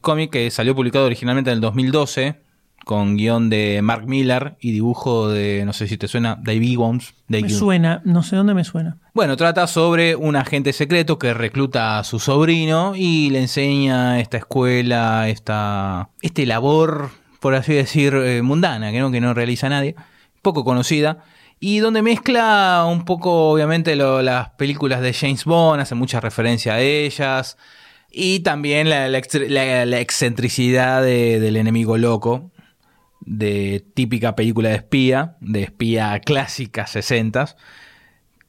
Cómic 0.00 0.30
que 0.30 0.48
salió 0.52 0.76
publicado 0.76 1.06
originalmente 1.06 1.50
en 1.50 1.56
el 1.56 1.60
2012, 1.60 2.40
con 2.84 3.16
guion 3.16 3.50
de 3.50 3.80
Mark 3.82 4.06
Miller 4.06 4.56
y 4.60 4.70
dibujo 4.70 5.28
de, 5.28 5.64
no 5.66 5.72
sé 5.72 5.88
si 5.88 5.98
te 5.98 6.06
suena, 6.06 6.36
Dave 6.40 6.60
Gibbons. 6.60 7.14
Me 7.26 7.50
suena, 7.50 8.00
no 8.04 8.22
sé 8.22 8.36
dónde 8.36 8.54
me 8.54 8.62
suena. 8.62 8.98
Bueno, 9.12 9.36
trata 9.36 9.66
sobre 9.66 10.14
un 10.14 10.36
agente 10.36 10.72
secreto 10.72 11.18
que 11.18 11.34
recluta 11.34 11.98
a 11.98 12.04
su 12.04 12.20
sobrino 12.20 12.92
y 12.94 13.30
le 13.30 13.40
enseña 13.40 14.20
esta 14.20 14.36
escuela, 14.36 15.28
esta 15.28 16.10
este 16.22 16.46
labor, 16.46 17.10
por 17.40 17.56
así 17.56 17.74
decir, 17.74 18.14
eh, 18.14 18.40
mundana, 18.40 18.92
que 18.92 19.00
no, 19.00 19.10
que 19.10 19.20
no 19.20 19.34
realiza 19.34 19.68
nadie, 19.68 19.96
poco 20.42 20.62
conocida, 20.62 21.24
y 21.60 21.78
donde 21.80 22.00
mezcla 22.00 22.86
un 22.88 23.04
poco, 23.04 23.50
obviamente, 23.50 23.94
las 23.94 24.48
películas 24.50 25.02
de 25.02 25.12
James 25.12 25.44
Bond, 25.44 25.82
hace 25.82 25.94
mucha 25.94 26.18
referencia 26.18 26.74
a 26.74 26.80
ellas, 26.80 27.58
y 28.10 28.40
también 28.40 28.88
la, 28.88 29.06
excentricidad 30.00 31.02
de- 31.02 31.38
del 31.38 31.56
enemigo 31.56 31.98
loco, 31.98 32.50
de 33.20 33.84
típica 33.94 34.34
película 34.34 34.70
de 34.70 34.76
espía, 34.76 35.36
de 35.40 35.64
espía 35.64 36.18
clásica 36.20 36.86
60 36.86 37.56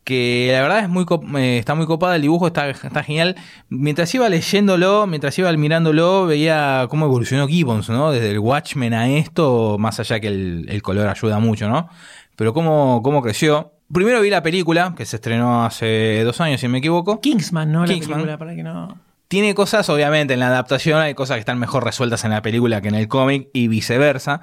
que 0.03 0.49
la 0.51 0.61
verdad 0.61 0.79
es 0.79 0.89
muy 0.89 1.05
eh, 1.39 1.59
está 1.59 1.75
muy 1.75 1.85
copada, 1.85 2.15
el 2.15 2.23
dibujo 2.23 2.47
está, 2.47 2.73
genial. 3.03 3.35
Mientras 3.69 4.13
iba 4.15 4.27
leyéndolo, 4.29 5.05
mientras 5.05 5.37
iba 5.37 5.51
mirándolo, 5.53 6.25
veía 6.25 6.87
cómo 6.89 7.05
evolucionó 7.05 7.47
Gibbons, 7.47 7.87
¿no? 7.89 8.11
Desde 8.11 8.31
el 8.31 8.39
Watchmen 8.39 8.95
a 8.95 9.07
esto, 9.09 9.77
más 9.77 9.99
allá 9.99 10.19
que 10.19 10.27
el 10.27 10.81
color 10.81 11.07
ayuda 11.07 11.37
mucho, 11.39 11.69
¿no? 11.69 11.87
Pero 12.35 12.53
cómo, 12.53 13.01
cómo 13.03 13.21
creció. 13.21 13.73
Primero 13.93 14.21
vi 14.21 14.29
la 14.29 14.41
película, 14.43 14.93
que 14.95 15.05
se 15.05 15.17
estrenó 15.17 15.65
hace 15.65 16.23
dos 16.23 16.39
años, 16.41 16.61
si 16.61 16.67
me 16.67 16.77
equivoco. 16.77 17.19
Kingsman, 17.19 17.71
¿no? 17.71 17.85
Kingsman. 17.85 18.19
La 18.19 18.37
película, 18.37 18.37
para 18.37 18.55
que 18.55 18.63
no... 18.63 18.97
Tiene 19.27 19.55
cosas, 19.55 19.87
obviamente, 19.89 20.33
en 20.33 20.41
la 20.41 20.47
adaptación 20.47 20.99
hay 20.99 21.13
cosas 21.13 21.35
que 21.35 21.39
están 21.41 21.57
mejor 21.57 21.85
resueltas 21.85 22.23
en 22.25 22.31
la 22.31 22.41
película 22.41 22.81
que 22.81 22.89
en 22.89 22.95
el 22.95 23.07
cómic 23.07 23.47
y 23.53 23.67
viceversa. 23.69 24.41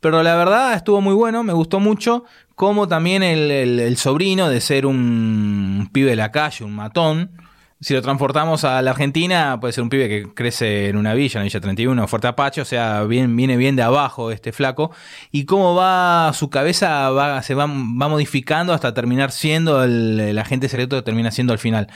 Pero 0.00 0.22
la 0.22 0.34
verdad 0.36 0.74
estuvo 0.74 1.00
muy 1.00 1.14
bueno, 1.14 1.42
me 1.42 1.54
gustó 1.54 1.80
mucho. 1.80 2.24
Como 2.54 2.86
también 2.86 3.22
el, 3.22 3.50
el- 3.50 3.80
el 3.80 3.96
sobrino 3.96 4.48
de 4.50 4.60
ser 4.60 4.84
un 4.86 5.88
pibe 5.92 6.10
de 6.10 6.16
la 6.16 6.32
calle, 6.32 6.64
un 6.64 6.74
matón. 6.74 7.30
Si 7.80 7.92
lo 7.92 8.00
transportamos 8.00 8.64
a 8.64 8.80
la 8.80 8.92
Argentina, 8.92 9.58
puede 9.60 9.72
ser 9.72 9.82
un 9.82 9.90
pibe 9.90 10.08
que 10.08 10.32
crece 10.32 10.88
en 10.88 10.96
una 10.96 11.12
villa, 11.12 11.38
en 11.38 11.42
la 11.42 11.44
Villa 11.44 11.60
31, 11.60 12.08
Fuerte 12.08 12.28
Apache, 12.28 12.62
o 12.62 12.64
sea, 12.64 13.04
viene 13.04 13.56
bien 13.56 13.76
de 13.76 13.82
abajo 13.82 14.30
este 14.30 14.52
flaco. 14.52 14.92
Y 15.30 15.44
cómo 15.44 15.74
va, 15.74 16.32
su 16.32 16.48
cabeza 16.48 17.10
va, 17.10 17.42
se 17.42 17.54
va, 17.54 17.66
va 17.66 18.08
modificando 18.08 18.72
hasta 18.72 18.94
terminar 18.94 19.30
siendo 19.30 19.84
el, 19.84 20.18
el 20.20 20.38
agente 20.38 20.70
secreto 20.70 20.96
que 20.96 21.02
termina 21.02 21.30
siendo 21.30 21.52
al 21.52 21.58
final. 21.58 21.88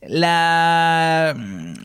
La, 0.00 1.36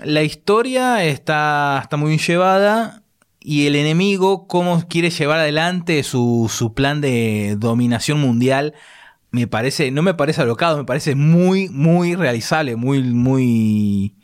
la 0.03 0.23
historia 0.23 1.03
está, 1.03 1.79
está 1.83 1.97
muy 1.97 2.09
bien 2.09 2.19
llevada 2.19 3.03
y 3.39 3.67
el 3.67 3.75
enemigo, 3.75 4.47
cómo 4.47 4.87
quiere 4.89 5.11
llevar 5.11 5.39
adelante 5.39 6.01
su, 6.03 6.51
su 6.51 6.73
plan 6.73 6.99
de 6.99 7.55
dominación 7.57 8.19
mundial, 8.19 8.73
me 9.31 9.47
parece, 9.47 9.91
no 9.91 10.01
me 10.01 10.13
parece 10.13 10.41
alocado, 10.41 10.77
me 10.77 10.85
parece 10.85 11.15
muy, 11.15 11.69
muy 11.69 12.15
realizable, 12.15 12.75
muy, 12.75 13.01
muy, 13.03 14.15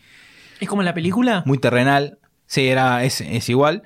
¿Es 0.59 0.67
como 0.69 0.81
en 0.81 0.85
la 0.85 0.93
película? 0.93 1.43
muy 1.45 1.57
terrenal. 1.57 2.19
Sí, 2.45 2.67
era, 2.67 3.03
es, 3.03 3.21
es 3.21 3.49
igual. 3.49 3.83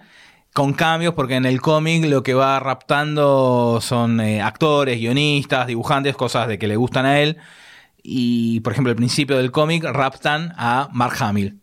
Con 0.53 0.74
cambios, 0.74 1.13
porque 1.13 1.36
en 1.36 1.45
el 1.45 1.61
cómic 1.61 2.05
lo 2.05 2.24
que 2.24 2.34
va 2.34 2.59
raptando 2.59 3.80
son 3.82 4.20
eh, 4.20 4.41
actores, 4.41 4.97
guionistas, 4.99 5.68
dibujantes, 5.68 6.15
cosas 6.15 6.47
de 6.47 6.57
que 6.59 6.68
le 6.68 6.76
gustan 6.76 7.05
a 7.05 7.20
él. 7.20 7.38
Y, 8.03 8.59
por 8.61 8.74
ejemplo, 8.74 8.91
al 8.91 8.95
principio 8.95 9.38
del 9.38 9.51
cómic 9.51 9.84
raptan 9.84 10.53
a 10.57 10.89
Mark 10.93 11.15
Hamill. 11.20 11.59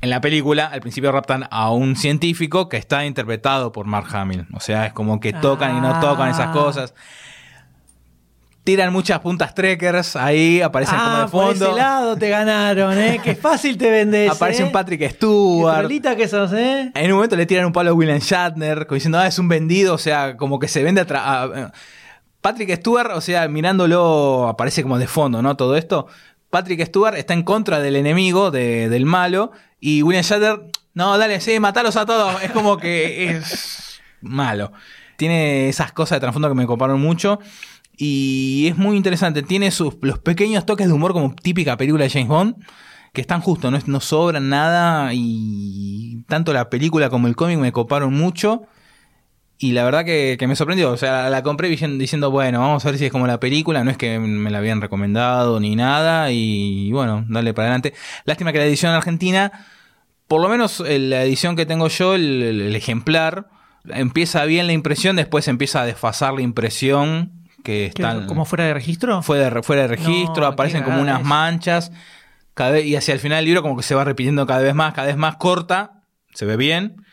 En 0.00 0.08
la 0.08 0.20
película, 0.22 0.66
al 0.66 0.80
principio 0.80 1.12
raptan 1.12 1.46
a 1.50 1.70
un 1.70 1.96
científico 1.96 2.68
que 2.70 2.78
está 2.78 3.04
interpretado 3.04 3.72
por 3.72 3.86
Mark 3.86 4.06
Hamill. 4.16 4.46
O 4.54 4.60
sea, 4.60 4.86
es 4.86 4.92
como 4.94 5.20
que 5.20 5.32
tocan 5.34 5.76
y 5.76 5.80
no 5.80 6.00
tocan 6.00 6.30
esas 6.30 6.48
Ah. 6.48 6.52
cosas. 6.52 6.94
Tiran 8.64 8.92
muchas 8.94 9.20
puntas 9.20 9.54
trekkers 9.54 10.16
ahí, 10.16 10.62
aparecen 10.62 10.96
como 10.96 11.10
Ah, 11.10 11.20
de 11.26 11.28
por 11.30 11.52
ese 11.54 11.64
fondo. 11.66 11.76
lado 11.76 12.16
te 12.16 12.30
ganaron, 12.30 12.96
¿eh? 12.98 13.20
Qué 13.22 13.34
fácil 13.34 13.76
te 13.76 13.90
vendes. 13.90 14.30
Aparece 14.30 14.62
¿eh? 14.62 14.64
un 14.64 14.72
Patrick 14.72 15.00
Qué 15.00 15.10
Stewart. 15.10 15.80
trolita 15.80 16.16
que 16.16 16.26
sos, 16.28 16.50
¿eh? 16.54 16.90
En 16.94 17.10
un 17.10 17.16
momento 17.16 17.36
le 17.36 17.44
tiran 17.44 17.66
un 17.66 17.72
palo 17.72 17.90
a 17.90 17.92
William 17.92 18.18
Shatner, 18.20 18.86
como 18.86 18.94
diciendo, 18.94 19.18
ah, 19.18 19.26
es 19.26 19.38
un 19.38 19.48
vendido, 19.48 19.92
o 19.94 19.98
sea, 19.98 20.38
como 20.38 20.58
que 20.58 20.68
se 20.68 20.82
vende 20.82 21.02
atrás. 21.02 21.50
Patrick 22.40 22.74
Stewart, 22.76 23.10
o 23.12 23.20
sea, 23.20 23.46
mirándolo, 23.48 24.48
aparece 24.48 24.82
como 24.82 24.98
de 24.98 25.06
fondo, 25.08 25.42
¿no? 25.42 25.56
Todo 25.56 25.76
esto. 25.76 26.06
Patrick 26.48 26.84
Stewart 26.86 27.16
está 27.16 27.34
en 27.34 27.42
contra 27.42 27.80
del 27.80 27.96
enemigo, 27.96 28.50
de- 28.50 28.88
del 28.88 29.04
malo, 29.04 29.52
y 29.80 30.02
William 30.02 30.24
Shatner, 30.24 30.60
no, 30.94 31.18
dale, 31.18 31.40
sí, 31.40 31.60
matalos 31.60 31.96
a 31.96 32.06
todos. 32.06 32.42
Es 32.42 32.50
como 32.50 32.78
que 32.78 33.30
es 33.30 34.00
malo. 34.22 34.72
Tiene 35.16 35.68
esas 35.68 35.92
cosas 35.92 36.16
de 36.16 36.20
trasfondo 36.20 36.48
que 36.48 36.54
me 36.54 36.66
coparon 36.66 37.00
mucho. 37.00 37.38
Y 37.96 38.66
es 38.68 38.76
muy 38.76 38.96
interesante. 38.96 39.42
Tiene 39.42 39.70
sus, 39.70 39.94
los 40.02 40.18
pequeños 40.18 40.66
toques 40.66 40.86
de 40.86 40.92
humor 40.92 41.12
como 41.12 41.34
típica 41.34 41.76
película 41.76 42.04
de 42.04 42.10
James 42.10 42.28
Bond. 42.28 42.56
Que 43.12 43.20
están 43.20 43.40
justos, 43.40 43.70
no, 43.70 43.78
no 43.86 44.00
sobran 44.00 44.48
nada. 44.48 45.10
Y 45.12 46.24
tanto 46.28 46.52
la 46.52 46.68
película 46.70 47.10
como 47.10 47.28
el 47.28 47.36
cómic 47.36 47.58
me 47.58 47.70
coparon 47.72 48.12
mucho. 48.12 48.62
Y 49.56 49.70
la 49.70 49.84
verdad 49.84 50.04
que, 50.04 50.36
me 50.48 50.56
sorprendió. 50.56 50.90
O 50.90 50.96
sea, 50.96 51.30
la 51.30 51.42
compré 51.44 51.68
diciendo, 51.68 52.30
bueno, 52.32 52.58
vamos 52.60 52.84
a 52.84 52.90
ver 52.90 52.98
si 52.98 53.06
es 53.06 53.12
como 53.12 53.28
la 53.28 53.38
película. 53.38 53.84
No 53.84 53.90
es 53.92 53.96
que 53.96 54.18
me 54.18 54.50
la 54.50 54.58
habían 54.58 54.80
recomendado 54.80 55.60
ni 55.60 55.76
nada. 55.76 56.32
Y 56.32 56.90
bueno, 56.90 57.24
dale 57.28 57.54
para 57.54 57.68
adelante. 57.68 57.94
Lástima 58.24 58.52
que 58.52 58.58
la 58.58 58.66
edición 58.66 58.92
argentina, 58.92 59.52
por 60.26 60.42
lo 60.42 60.48
menos 60.48 60.80
eh, 60.80 60.98
la 60.98 61.22
edición 61.22 61.54
que 61.54 61.66
tengo 61.66 61.86
yo, 61.86 62.16
el- 62.16 62.42
el 62.42 62.74
ejemplar, 62.76 63.48
empieza 63.88 64.44
bien 64.44 64.66
la 64.66 64.72
impresión, 64.72 65.14
después 65.14 65.46
empieza 65.46 65.82
a 65.82 65.86
desfasar 65.86 66.34
la 66.34 66.42
impresión. 66.42 67.43
Que 67.64 67.90
¿Qué, 67.94 68.02
están, 68.02 68.26
¿Como 68.26 68.44
fuera 68.44 68.64
de 68.64 68.74
registro? 68.74 69.22
fue 69.22 69.38
de, 69.38 69.62
fuera 69.62 69.82
de 69.82 69.88
registro, 69.88 70.42
No, 70.42 70.46
aparecen 70.46 70.84
como 70.84 71.00
unas 71.00 71.24
manchas. 71.24 71.90
Cada 72.54 72.70
vez, 72.70 72.84
y 72.86 72.94
hacia 72.94 73.14
el 73.14 73.20
final 73.20 73.38
del 73.38 73.46
libro 73.46 73.62
como 73.62 73.76
que 73.76 73.82
se 73.82 73.96
va 73.96 74.04
repitiendo 74.04 74.46
cada 74.46 74.60
vez 74.60 74.74
más, 74.74 74.94
cada 74.94 75.08
vez 75.08 75.16
más 75.16 75.36
corta, 75.36 76.02
se 76.34 76.44
ve 76.44 76.56
bien. 76.56 77.04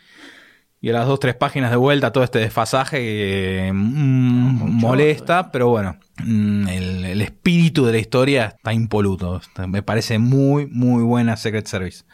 Y 0.80 0.90
a 0.90 0.92
las 0.92 1.06
dos, 1.06 1.20
tres 1.20 1.34
páginas 1.34 1.70
de 1.70 1.76
vuelta 1.76 2.12
todo 2.12 2.22
este 2.22 2.38
desfasaje 2.38 2.98
que 2.98 3.70
mm, 3.72 4.80
molesta, 4.80 5.50
pero 5.50 5.68
bueno, 5.68 5.96
mm, 6.22 6.68
el, 6.68 7.04
el 7.06 7.22
espíritu 7.22 7.86
de 7.86 7.92
la 7.92 7.98
historia 7.98 8.54
está 8.56 8.72
impoluto. 8.72 9.40
Me 9.68 9.82
parece 9.82 10.18
muy, 10.18 10.66
muy 10.66 11.02
buena 11.02 11.36
Secret 11.36 11.66
Service. 11.66 12.04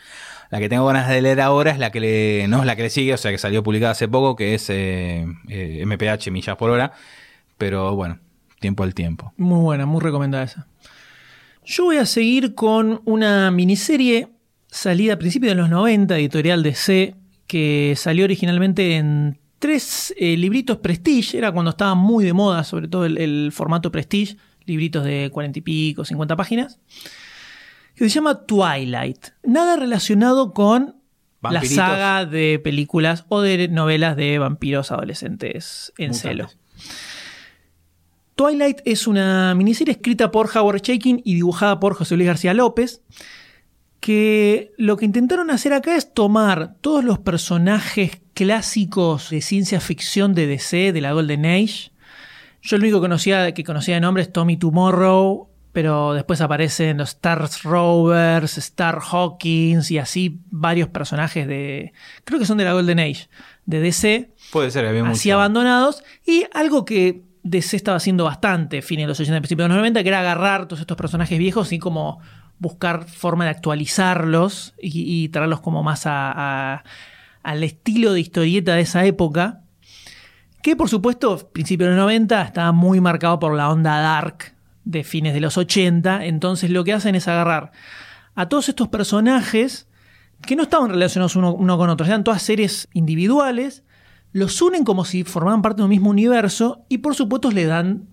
La 0.51 0.61
que 0.61 0.69
tengo 0.69 0.87
ganas 0.87 1.09
de 1.09 1.21
leer 1.21 1.41
ahora 1.41 1.71
es 1.71 1.79
la 1.79 1.91
que 1.91 2.01
le, 2.01 2.47
no 2.49 2.61
es 2.61 2.67
la 2.67 2.77
que 2.77 2.83
le 2.83 2.91
sigue, 2.91 3.13
o 3.15 3.19
sea 3.19 3.31
que 3.31 3.39
salió 3.39 3.63
publicada 3.63 3.93
hace 3.93 4.09
poco, 4.09 4.37
que 4.37 4.55
es 4.55 4.71
eh, 4.71 5.27
eh, 5.49 5.85
MPH 5.85 6.31
millas 6.31 6.57
por 6.57 6.71
hora. 6.71 6.93
Pero 7.59 7.95
bueno, 7.97 8.19
tiempo 8.61 8.83
al 8.83 8.95
tiempo. 8.95 9.33
Muy 9.37 9.61
buena, 9.61 9.87
muy 9.87 10.01
recomendada 10.01 10.45
esa. 10.45 10.67
Yo 11.65 11.85
voy 11.85 11.99
a 11.99 12.07
seguir 12.07 12.55
con 12.55 13.03
una 13.05 13.51
miniserie 13.51 14.29
salida 14.69 15.15
a 15.15 15.19
principios 15.19 15.51
de 15.51 15.57
los 15.57 15.71
90, 15.71 16.17
editorial 16.17 16.63
DC, 16.63 17.15
que 17.47 17.95
salió 17.97 18.25
originalmente 18.25 18.97
en 18.97 19.39
tres 19.59 20.15
eh, 20.19 20.37
libritos 20.37 20.79
Prestige, 20.79 21.37
era 21.37 21.53
cuando 21.53 21.71
estaba 21.71 21.95
muy 21.95 22.25
de 22.25 22.33
moda, 22.33 22.65
sobre 22.65 22.89
todo 22.89 23.05
el, 23.05 23.19
el 23.19 23.51
formato 23.53 23.91
Prestige, 23.91 24.37
libritos 24.65 25.05
de 25.05 25.31
cuarenta 25.33 25.59
y 25.59 25.63
pico, 25.63 26.05
50 26.05 26.37
páginas, 26.37 26.79
que 27.95 28.05
se 28.05 28.11
llama 28.11 28.47
Twilight. 28.47 29.29
Nada 29.43 29.77
relacionado 29.77 30.53
con 30.53 30.97
la 31.43 31.65
saga 31.65 32.27
de 32.27 32.61
películas 32.63 33.25
o 33.29 33.41
de 33.41 33.69
novelas 33.69 34.17
de 34.17 34.39
vampiros 34.39 34.91
adolescentes 34.93 35.93
en 35.99 36.11
Mutantes. 36.13 36.23
celo. 36.23 36.49
Twilight 38.39 38.83
es 38.85 39.09
una 39.09 39.53
miniserie 39.57 39.91
escrita 39.91 40.31
por 40.31 40.49
Howard 40.57 40.81
Chaykin 40.81 41.21
y 41.25 41.35
dibujada 41.35 41.81
por 41.81 41.95
José 41.95 42.15
Luis 42.15 42.29
García 42.29 42.55
López, 42.55 43.03
que 43.99 44.71
lo 44.77 44.97
que 44.97 45.07
intentaron 45.07 45.51
hacer 45.51 45.73
acá 45.73 45.97
es 45.97 46.15
tomar 46.15 46.77
todos 46.81 47.03
los 47.03 47.19
personajes 47.19 48.21
clásicos 48.35 49.31
de 49.31 49.41
ciencia 49.41 49.81
ficción 49.81 50.37
de 50.37 50.47
DC, 50.47 50.93
de 50.93 51.01
la 51.01 51.15
Golden 51.15 51.47
Age. 51.47 51.91
Yo 52.63 52.77
el 52.77 52.83
único 52.83 52.99
que 52.99 53.07
conocía, 53.07 53.53
que 53.55 53.65
conocía 53.65 53.97
de 53.97 54.03
nombre 54.03 54.23
es 54.23 54.33
Tommy 54.33 54.57
Tomorrow, 54.57 55.49
pero 55.73 56.15
después 56.15 56.41
aparecen 56.41 56.99
los 56.99 57.09
Stars 57.09 57.65
Rovers, 57.65 58.57
Star 58.57 59.01
Hawkins 59.03 59.91
y 59.91 59.99
así 59.99 60.39
varios 60.49 60.89
personajes 60.91 61.49
de... 61.49 61.93
Creo 62.23 62.39
que 62.39 62.47
son 62.47 62.59
de 62.59 62.65
la 62.65 62.73
Golden 62.73 63.01
Age, 63.01 63.29
de 63.67 63.81
DC 63.81 64.31
Puede 64.53 64.71
ser, 64.71 64.87
había 64.87 65.03
así 65.03 65.29
mucho. 65.29 65.35
abandonados. 65.35 66.05
Y 66.25 66.45
algo 66.55 66.85
que 66.85 67.28
DC 67.51 67.77
estaba 67.77 67.97
haciendo 67.97 68.25
bastante, 68.25 68.83
fines 68.83 69.05
de 69.05 69.09
los 69.09 69.21
80 69.21 69.37
y 69.37 69.41
principios 69.41 69.65
de 69.65 69.69
los 69.69 69.79
90, 69.79 70.03
que 70.03 70.09
era 70.09 70.21
agarrar 70.21 70.67
todos 70.67 70.81
estos 70.81 70.97
personajes 70.97 71.39
viejos 71.39 71.73
y 71.73 71.79
como 71.79 72.21
buscar 72.59 73.05
forma 73.05 73.45
de 73.45 73.51
actualizarlos 73.51 74.75
y, 74.81 75.29
traerlos 75.29 75.61
como 75.61 75.83
más 75.83 76.03
a- 76.07 76.83
al 77.43 77.63
estilo 77.65 78.13
de 78.13 78.21
historieta 78.21 78.75
de 78.75 78.81
esa 78.83 79.05
época. 79.05 79.63
Que 80.63 80.75
por 80.77 80.89
supuesto, 80.89 81.51
principios 81.53 81.91
de 81.91 81.97
los 81.97 82.03
90 82.05 82.43
estaba 82.43 82.73
muy 82.73 83.01
marcado 83.01 83.39
por 83.39 83.55
la 83.55 83.71
onda 83.71 84.01
dark 84.01 84.55
de 84.85 85.05
fines 85.05 85.35
de 85.35 85.41
los 85.41 85.57
80. 85.57 86.25
Entonces 86.27 86.71
lo 86.71 86.83
que 86.85 86.93
hacen 86.93 87.15
es 87.15 87.29
agarrar 87.29 87.71
a 88.35 88.49
todos 88.49 88.69
estos 88.69 88.89
personajes 88.89 89.87
que 90.47 90.57
no 90.57 90.63
estaban 90.65 90.91
relacionados 90.91 91.37
uno, 91.37 91.53
uno 91.55 91.79
con 91.79 91.91
otro, 91.91 92.07
eran 92.07 92.25
todas 92.25 92.43
series 92.43 92.89
individuales, 92.93 93.83
los 94.33 94.61
unen 94.63 94.85
como 94.85 95.05
si 95.05 95.25
formaran 95.25 95.63
parte 95.63 95.79
de 95.79 95.85
un 95.85 95.91
mismo 95.91 96.11
universo 96.11 96.85
y 96.89 96.99
por 96.99 97.15
supuesto 97.15 97.51
le 97.51 97.65
dan 97.65 98.09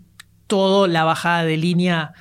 todo 0.48 0.88
la 0.88 1.04
bajada 1.04 1.44
de 1.44 1.58
línea 1.58 2.14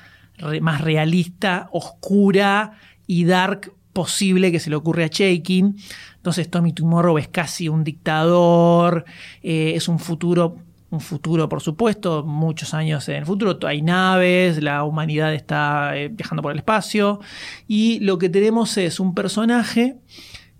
más 0.61 0.81
realista, 0.81 1.69
oscura 1.71 2.73
y 3.07 3.25
dark 3.25 3.73
posible 3.93 4.51
que 4.51 4.59
se 4.59 4.69
le 4.69 4.75
ocurre 4.75 5.05
a 5.05 5.09
Chaikin. 5.09 5.77
Entonces 6.17 6.49
Tommy 6.49 6.73
Tomorrow 6.73 7.17
es 7.17 7.29
casi 7.29 7.69
un 7.69 7.83
dictador, 7.83 9.05
eh, 9.41 9.73
es 9.75 9.87
un 9.87 9.99
futuro, 9.99 10.57
un 10.89 10.99
futuro 10.99 11.47
por 11.47 11.61
supuesto, 11.61 12.23
muchos 12.23 12.73
años 12.73 13.07
en 13.07 13.15
el 13.15 13.25
futuro, 13.25 13.57
hay 13.65 13.81
naves, 13.81 14.61
la 14.61 14.83
humanidad 14.83 15.33
está 15.33 15.95
eh, 15.95 16.09
viajando 16.09 16.41
por 16.41 16.51
el 16.51 16.57
espacio 16.57 17.21
y 17.67 17.99
lo 18.01 18.17
que 18.17 18.27
tenemos 18.27 18.77
es 18.77 18.99
un 18.99 19.15
personaje 19.15 19.97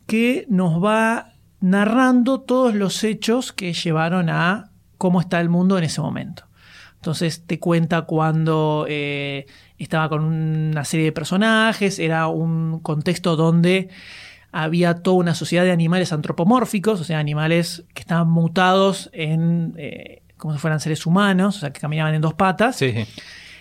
que 0.08 0.46
nos 0.50 0.82
va 0.82 1.35
narrando 1.60 2.42
todos 2.42 2.76
los 2.76 3.04
hechos 3.04 3.52
que 3.52 3.74
llevaron 3.74 4.30
a 4.30 4.72
cómo 4.98 5.22
está 5.22 5.40
el 5.40 5.50
mundo 5.50 5.78
en 5.78 5.84
ese 5.84 6.02
momento. 6.02 6.46
Entonces 6.96 7.44
te 7.46 7.60
cuenta 7.60 8.04
cuando 8.04 8.86
eh, 8.90 9.46
estaba 9.78 10.10
con 10.10 10.24
una 10.24 10.84
serie 10.86 11.06
de 11.06 11.12
personajes, 11.12 12.00
era 12.00 12.28
un 12.28 12.80
contexto 12.80 13.36
donde 13.36 13.90
había 14.52 14.96
toda 14.96 15.18
una 15.18 15.36
sociedad 15.36 15.64
de 15.64 15.72
animales 15.72 16.14
antropomórficos, 16.14 17.02
o 17.02 17.04
sea, 17.04 17.20
animales 17.20 17.84
que 17.94 18.02
estaban 18.02 18.30
mutados 18.30 19.10
en 19.14 19.74
eh, 19.78 20.24
como 20.38 20.54
si 20.54 20.60
fueran 20.60 20.80
seres 20.80 21.06
humanos, 21.06 21.58
o 21.58 21.60
sea, 21.60 21.72
que 21.72 21.80
caminaban 21.80 22.14
en 22.14 22.22
dos 22.22 22.34
patas. 22.34 22.78
Sí. 22.78 23.06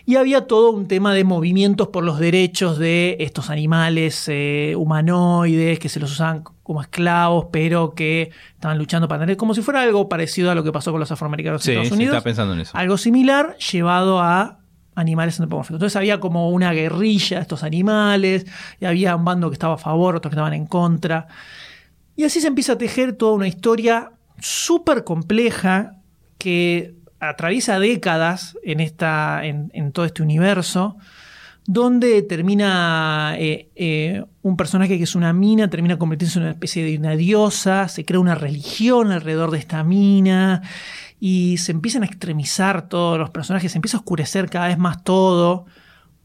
Y 0.06 0.16
había 0.16 0.46
todo 0.46 0.70
un 0.70 0.86
tema 0.86 1.14
de 1.14 1.24
movimientos 1.24 1.88
por 1.88 2.04
los 2.04 2.18
derechos 2.18 2.78
de 2.78 3.16
estos 3.20 3.48
animales 3.48 4.24
eh, 4.28 4.74
humanoides 4.76 5.78
que 5.78 5.88
se 5.88 5.98
los 5.98 6.12
usaban 6.12 6.44
como 6.62 6.82
esclavos, 6.82 7.46
pero 7.50 7.94
que 7.94 8.30
estaban 8.54 8.76
luchando 8.76 9.08
para 9.08 9.20
tener, 9.20 9.36
como 9.38 9.54
si 9.54 9.62
fuera 9.62 9.80
algo 9.82 10.08
parecido 10.08 10.50
a 10.50 10.54
lo 10.54 10.62
que 10.62 10.72
pasó 10.72 10.90
con 10.90 11.00
los 11.00 11.10
afroamericanos 11.10 11.62
Sí, 11.62 11.70
en 11.72 11.78
Estados 11.78 11.88
sí, 11.88 11.94
Unidos. 11.94 12.12
estaba 12.16 12.24
pensando 12.24 12.52
en 12.54 12.60
eso. 12.60 12.76
Algo 12.76 12.98
similar 12.98 13.56
llevado 13.58 14.20
a 14.20 14.58
animales 14.94 15.40
antropomórficos. 15.40 15.76
Entonces 15.76 15.96
había 15.96 16.20
como 16.20 16.50
una 16.50 16.72
guerrilla 16.72 17.38
de 17.38 17.42
estos 17.42 17.62
animales, 17.62 18.46
y 18.80 18.84
había 18.84 19.16
un 19.16 19.24
bando 19.24 19.48
que 19.50 19.54
estaba 19.54 19.74
a 19.74 19.78
favor, 19.78 20.16
otros 20.16 20.30
que 20.30 20.34
estaban 20.34 20.52
en 20.52 20.66
contra. 20.66 21.28
Y 22.14 22.24
así 22.24 22.40
se 22.40 22.48
empieza 22.48 22.74
a 22.74 22.78
tejer 22.78 23.14
toda 23.14 23.32
una 23.32 23.48
historia 23.48 24.12
súper 24.38 25.02
compleja 25.04 25.96
que 26.38 26.94
atraviesa 27.30 27.78
décadas 27.78 28.56
en, 28.62 28.80
en 29.72 29.92
todo 29.92 30.04
este 30.04 30.22
universo, 30.22 30.96
donde 31.66 32.22
termina 32.22 33.34
eh, 33.38 33.70
eh, 33.74 34.22
un 34.42 34.56
personaje 34.56 34.98
que 34.98 35.04
es 35.04 35.14
una 35.14 35.32
mina, 35.32 35.70
termina 35.70 35.98
convirtiéndose 35.98 36.38
en 36.38 36.44
una 36.44 36.52
especie 36.52 36.84
de 36.84 36.98
una 36.98 37.16
diosa, 37.16 37.88
se 37.88 38.04
crea 38.04 38.20
una 38.20 38.34
religión 38.34 39.10
alrededor 39.10 39.50
de 39.50 39.58
esta 39.58 39.82
mina, 39.82 40.62
y 41.20 41.56
se 41.56 41.72
empiezan 41.72 42.02
a 42.02 42.06
extremizar 42.06 42.88
todos 42.88 43.18
los 43.18 43.30
personajes, 43.30 43.72
se 43.72 43.78
empieza 43.78 43.96
a 43.96 44.00
oscurecer 44.00 44.50
cada 44.50 44.68
vez 44.68 44.78
más 44.78 45.02
todo, 45.04 45.64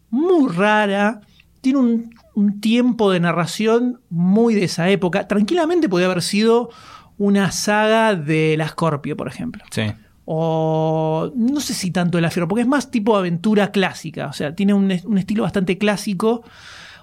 muy 0.09 0.51
rara, 0.51 1.21
tiene 1.61 1.79
un, 1.79 2.15
un 2.35 2.59
tiempo 2.59 3.11
de 3.11 3.21
narración 3.21 4.01
muy 4.09 4.55
de 4.55 4.65
esa 4.65 4.89
época, 4.89 5.27
tranquilamente 5.27 5.87
podría 5.87 6.07
haber 6.07 6.21
sido 6.21 6.69
una 7.17 7.51
saga 7.51 8.15
de 8.15 8.55
la 8.57 8.67
Scorpio, 8.67 9.15
por 9.15 9.27
ejemplo. 9.29 9.63
Sí. 9.71 9.83
O 10.31 11.31
no 11.35 11.59
sé 11.59 11.73
si 11.73 11.89
tanto 11.89 12.19
de 12.19 12.21
la 12.21 12.29
porque 12.47 12.61
es 12.61 12.67
más 12.67 12.91
tipo 12.91 13.17
aventura 13.17 13.71
clásica, 13.71 14.27
o 14.27 14.33
sea, 14.33 14.53
tiene 14.53 14.75
un, 14.75 14.93
un 15.05 15.17
estilo 15.17 15.41
bastante 15.41 15.79
clásico, 15.79 16.43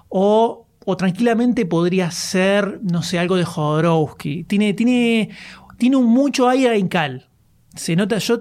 o, 0.07 0.65
o 0.85 0.95
tranquilamente 0.95 1.65
podría 1.65 2.09
ser, 2.09 2.79
no 2.83 3.03
sé, 3.03 3.19
algo 3.19 3.35
de 3.35 3.43
Jodorowsky. 3.43 4.45
Tiene, 4.45 4.73
tiene, 4.73 5.31
tiene 5.77 5.97
un 5.97 6.05
mucho 6.05 6.47
aire 6.47 6.69
a 6.69 6.77
Incal. 6.77 7.27
Se 7.75 7.97
nota, 7.97 8.17
yo 8.17 8.39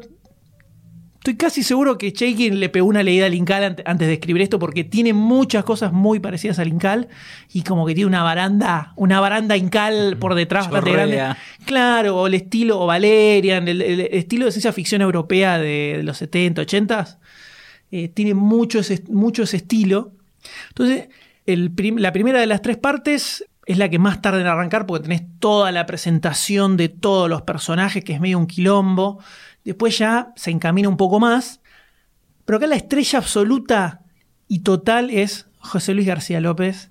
estoy 1.27 1.37
casi 1.37 1.64
seguro 1.64 1.99
que 1.99 2.12
Chaikin 2.12 2.61
le 2.61 2.68
pegó 2.68 2.87
una 2.87 3.03
leída 3.03 3.27
al 3.27 3.35
Incal 3.35 3.64
ante- 3.64 3.83
antes 3.85 4.07
de 4.07 4.14
escribir 4.14 4.43
esto, 4.43 4.61
porque 4.61 4.85
tiene 4.85 5.12
muchas 5.12 5.64
cosas 5.64 5.93
muy 5.93 6.20
parecidas 6.20 6.61
al 6.61 6.68
Incal, 6.68 7.09
y 7.53 7.62
como 7.62 7.85
que 7.85 7.95
tiene 7.97 8.07
una 8.07 8.22
baranda, 8.22 8.93
una 8.95 9.18
baranda 9.18 9.57
Incal 9.57 10.18
por 10.18 10.37
detrás 10.37 10.66
bastante 10.70 10.91
grande. 10.93 11.16
Claro, 11.64 12.16
o 12.16 12.27
el 12.29 12.35
estilo, 12.35 12.81
o 12.81 12.87
Valerian, 12.87 13.66
el, 13.66 13.83
el 13.83 14.01
estilo 14.12 14.45
de 14.45 14.53
ciencia 14.53 14.72
ficción 14.72 15.03
europea 15.03 15.59
de, 15.59 15.95
de 15.97 16.03
los 16.05 16.16
70, 16.18 16.62
80, 16.62 17.18
eh, 17.91 18.09
tiene 18.09 18.35
mucho 18.35 18.79
ese, 18.79 19.03
mucho 19.09 19.43
ese 19.43 19.57
estilo. 19.57 20.12
Entonces, 20.68 21.09
el 21.45 21.72
prim- 21.72 21.99
la 21.99 22.12
primera 22.12 22.39
de 22.39 22.47
las 22.47 22.62
tres 22.62 22.77
partes 22.77 23.45
es 23.66 23.79
la 23.79 23.89
que 23.89 23.99
más 23.99 24.22
tarda 24.22 24.41
en 24.41 24.47
arrancar 24.47 24.87
porque 24.87 25.03
tenés 25.09 25.22
toda 25.41 25.72
la 25.72 25.87
presentación 25.87 26.77
de 26.77 26.89
todos 26.89 27.29
los 27.29 27.43
personajes, 27.43 28.05
que 28.05 28.12
es 28.12 28.20
medio 28.20 28.39
un 28.39 28.47
quilombo. 28.47 29.18
Después 29.67 29.99
ya 29.99 30.33
se 30.37 30.53
encamina 30.53 30.89
un 30.89 30.97
poco 30.97 31.19
más. 31.19 31.61
Pero 32.45 32.59
acá 32.59 32.69
la 32.69 32.77
estrella 32.77 33.19
absoluta 33.19 34.05
y 34.47 34.61
total 34.61 35.11
es 35.11 35.47
José 35.59 35.93
Luis 35.93 36.07
García 36.07 36.41
López. 36.41 36.91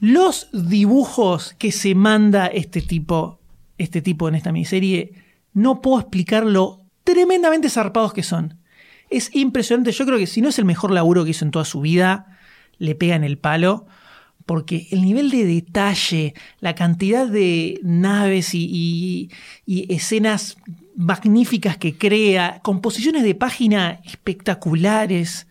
Los 0.00 0.48
dibujos 0.52 1.54
que 1.58 1.70
se 1.70 1.94
manda 1.94 2.48
este 2.48 2.82
tipo, 2.82 3.40
este 3.78 4.02
tipo 4.02 4.28
en 4.28 4.34
esta 4.34 4.50
miniserie, 4.50 5.12
no 5.52 5.80
puedo 5.80 6.00
explicar 6.00 6.44
lo 6.44 6.82
tremendamente 7.04 7.70
zarpados 7.70 8.12
que 8.12 8.24
son. 8.24 8.58
Es 9.10 9.34
impresionante. 9.34 9.92
Yo 9.92 10.04
creo 10.04 10.18
que 10.18 10.26
si 10.26 10.40
no 10.40 10.48
es 10.48 10.58
el 10.58 10.64
mejor 10.64 10.90
laburo 10.90 11.24
que 11.24 11.30
hizo 11.30 11.44
en 11.44 11.52
toda 11.52 11.64
su 11.64 11.80
vida, 11.80 12.36
le 12.78 12.96
pega 12.96 13.14
en 13.14 13.22
el 13.22 13.38
palo. 13.38 13.86
Porque 14.44 14.88
el 14.90 15.02
nivel 15.02 15.30
de 15.30 15.44
detalle, 15.44 16.34
la 16.58 16.74
cantidad 16.74 17.28
de 17.28 17.78
naves 17.84 18.54
y, 18.54 19.30
escenas 19.66 20.56
magníficas 20.98 21.76
que 21.78 21.96
crea, 21.96 22.58
composiciones 22.62 23.22
de 23.22 23.36
página 23.36 24.00
espectaculares. 24.04 25.46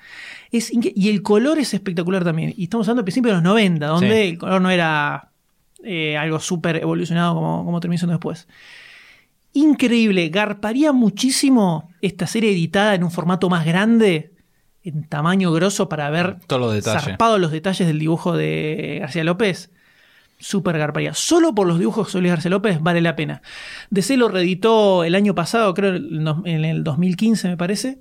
Es 0.52 0.72
y 0.74 1.10
el 1.10 1.22
color 1.24 1.58
es 1.58 1.74
espectacular 1.74 2.24
también. 2.26 2.54
Y 2.58 2.64
estamos 2.66 2.86
hablando 2.88 3.00
del 3.02 3.06
principio 3.06 3.30
de 3.32 3.36
los 3.36 3.44
90, 3.44 3.88
donde 3.88 4.24
Sí. 4.24 4.30
el 4.30 4.38
color 4.38 4.62
no 4.62 4.70
era 4.70 5.32
eh, 5.84 6.18
algo 6.18 6.40
súper 6.40 6.78
evolucionado 6.78 7.36
como, 7.36 7.64
como 7.64 7.80
terminó 7.80 7.98
siendo 7.98 8.14
después. 8.14 8.48
Increíble, 9.54 10.30
garparía 10.30 10.92
muchísimo 10.92 11.90
esta 12.02 12.28
serie 12.28 12.52
editada 12.52 12.94
en 12.96 13.04
un 13.04 13.12
formato 13.12 13.50
más 13.50 13.66
grande, 13.66 14.34
en 14.84 15.04
tamaño 15.06 15.52
grosso, 15.52 15.88
para 15.90 16.10
ver 16.10 16.38
Todos 16.46 16.62
los 16.62 16.74
detalles. 16.74 17.04
zarpados 17.04 17.40
los 17.40 17.52
detalles 17.52 17.88
del 17.88 18.00
dibujo 18.00 18.36
de 18.36 18.98
García 19.02 19.24
López. 19.24 19.72
Súper 20.40 20.78
garparía. 20.78 21.14
Solo 21.14 21.56
por 21.56 21.68
los 21.68 21.80
dibujos 21.80 22.14
de 22.14 22.20
Luis 22.20 22.32
García 22.32 22.52
López 22.52 22.80
vale 22.82 23.02
la 23.02 23.16
pena. 23.16 23.42
DC 23.90 24.18
lo 24.18 24.28
reeditó 24.30 25.04
el 25.04 25.16
año 25.16 25.34
pasado, 25.34 25.74
creo 25.74 25.96
en 25.96 26.66
el 26.66 26.84
2015 26.84 27.48
me 27.48 27.58
parece, 27.58 28.00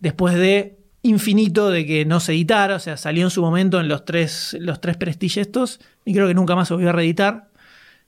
después 0.00 0.34
de 0.34 0.78
infinito 1.02 1.70
de 1.70 1.84
que 1.84 2.04
no 2.04 2.20
se 2.20 2.32
editara, 2.32 2.76
o 2.76 2.78
sea, 2.78 2.96
salió 2.96 3.24
en 3.24 3.30
su 3.30 3.42
momento 3.42 3.80
en 3.80 3.88
los 3.88 4.04
tres, 4.04 4.56
los 4.60 4.80
tres 4.80 4.96
Prestige 4.96 5.40
estos, 5.40 5.80
y 6.04 6.14
creo 6.14 6.28
que 6.28 6.34
nunca 6.34 6.54
más 6.56 6.68
se 6.68 6.74
volvió 6.74 6.90
a 6.90 6.92
reeditar. 6.92 7.50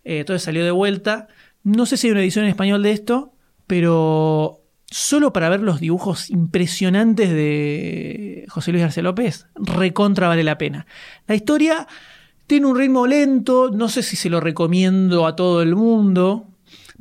Eh, 0.05 0.21
entonces 0.21 0.43
salió 0.43 0.65
de 0.65 0.71
vuelta. 0.71 1.29
No 1.63 1.87
sé 1.87 1.97
si 1.97 2.07
hay 2.07 2.13
una 2.13 2.21
edición 2.21 2.45
en 2.45 2.51
español 2.51 2.83
de 2.83 2.93
esto, 2.93 3.35
pero 3.67 4.63
solo 4.87 5.33
para 5.33 5.49
ver 5.49 5.61
los 5.61 5.81
dibujos 5.81 6.31
impresionantes 6.31 7.31
de 7.31 8.45
José 8.49 8.71
Luis 8.71 8.83
García 8.83 9.03
López, 9.03 9.47
recontra 9.57 10.29
vale 10.29 10.45
la 10.45 10.59
pena. 10.59 10.87
La 11.27 11.35
historia 11.35 11.89
tiene 12.47 12.67
un 12.67 12.77
ritmo 12.77 13.07
lento, 13.07 13.71
no 13.71 13.89
sé 13.89 14.03
si 14.03 14.17
se 14.17 14.31
lo 14.31 14.41
recomiendo 14.41 15.27
a 15.27 15.37
todo 15.37 15.63
el 15.63 15.75
mundo, 15.75 16.49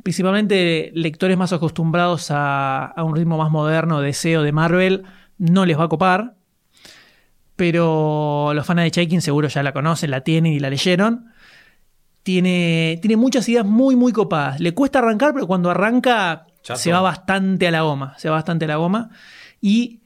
principalmente 0.02 0.90
lectores 0.94 1.36
más 1.36 1.52
acostumbrados 1.52 2.30
a, 2.30 2.86
a 2.86 3.04
un 3.04 3.16
ritmo 3.16 3.38
más 3.38 3.50
moderno 3.50 4.00
de 4.00 4.12
SEO 4.12 4.42
de 4.42 4.52
Marvel, 4.52 5.04
no 5.38 5.66
les 5.66 5.78
va 5.78 5.84
a 5.84 5.88
copar, 5.88 6.34
pero 7.56 8.52
los 8.54 8.66
fans 8.66 8.82
de 8.82 8.90
Chaikin 8.90 9.22
seguro 9.22 9.48
ya 9.48 9.62
la 9.62 9.72
conocen, 9.72 10.10
la 10.10 10.22
tienen 10.22 10.52
y 10.52 10.58
la 10.58 10.70
leyeron. 10.70 11.26
Tiene, 12.22 12.98
tiene 13.02 13.16
muchas 13.16 13.48
ideas 13.48 13.66
muy, 13.66 13.96
muy 13.96 14.12
copadas. 14.12 14.58
Le 14.60 14.72
cuesta 14.72 14.98
arrancar, 15.00 15.34
pero 15.34 15.46
cuando 15.46 15.70
arranca 15.70 16.46
Chato. 16.62 16.80
se 16.80 16.90
va 16.90 17.00
bastante 17.00 17.68
a 17.68 17.70
la 17.70 17.82
goma. 17.82 18.14
Se 18.18 18.28
va 18.28 18.36
bastante 18.36 18.64
a 18.64 18.68
la 18.68 18.76
goma. 18.76 19.10
Y 19.60 20.00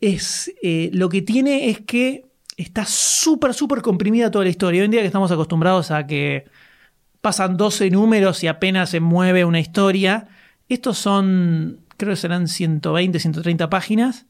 es, 0.00 0.52
eh, 0.62 0.90
lo 0.92 1.08
que 1.08 1.22
tiene 1.22 1.70
es 1.70 1.80
que 1.80 2.26
está 2.62 2.84
súper, 2.84 3.54
súper 3.54 3.82
comprimida 3.82 4.30
toda 4.30 4.44
la 4.44 4.50
historia. 4.50 4.80
Hoy 4.80 4.86
en 4.86 4.90
día 4.90 5.00
que 5.00 5.06
estamos 5.06 5.30
acostumbrados 5.30 5.90
a 5.90 6.06
que 6.06 6.46
pasan 7.20 7.56
12 7.56 7.90
números 7.90 8.42
y 8.42 8.48
apenas 8.48 8.90
se 8.90 9.00
mueve 9.00 9.44
una 9.44 9.60
historia. 9.60 10.28
Estos 10.68 10.98
son, 10.98 11.80
creo 11.96 12.12
que 12.12 12.16
serán 12.16 12.48
120, 12.48 13.18
130 13.18 13.70
páginas. 13.70 14.26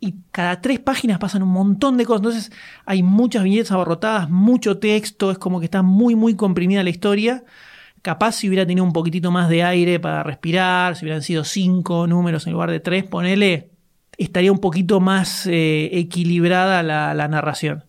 Y 0.00 0.16
cada 0.32 0.60
tres 0.60 0.80
páginas 0.80 1.18
pasan 1.18 1.42
un 1.42 1.50
montón 1.50 1.96
de 1.96 2.04
cosas. 2.04 2.20
Entonces 2.20 2.52
hay 2.84 3.02
muchas 3.02 3.44
viñetas 3.44 3.72
abarrotadas, 3.72 4.28
mucho 4.28 4.78
texto. 4.78 5.30
Es 5.30 5.38
como 5.38 5.60
que 5.60 5.66
está 5.66 5.82
muy, 5.82 6.16
muy 6.16 6.34
comprimida 6.34 6.82
la 6.82 6.90
historia. 6.90 7.44
Capaz 8.02 8.32
si 8.32 8.48
hubiera 8.48 8.66
tenido 8.66 8.84
un 8.84 8.92
poquitito 8.92 9.30
más 9.30 9.48
de 9.48 9.62
aire 9.62 10.00
para 10.00 10.24
respirar, 10.24 10.96
si 10.96 11.04
hubieran 11.04 11.22
sido 11.22 11.44
cinco 11.44 12.08
números 12.08 12.46
en 12.46 12.52
lugar 12.52 12.70
de 12.72 12.80
tres, 12.80 13.04
ponele, 13.04 13.71
estaría 14.22 14.52
un 14.52 14.58
poquito 14.58 15.00
más 15.00 15.46
eh, 15.46 15.90
equilibrada 15.92 16.82
la, 16.82 17.28
narración. 17.28 17.84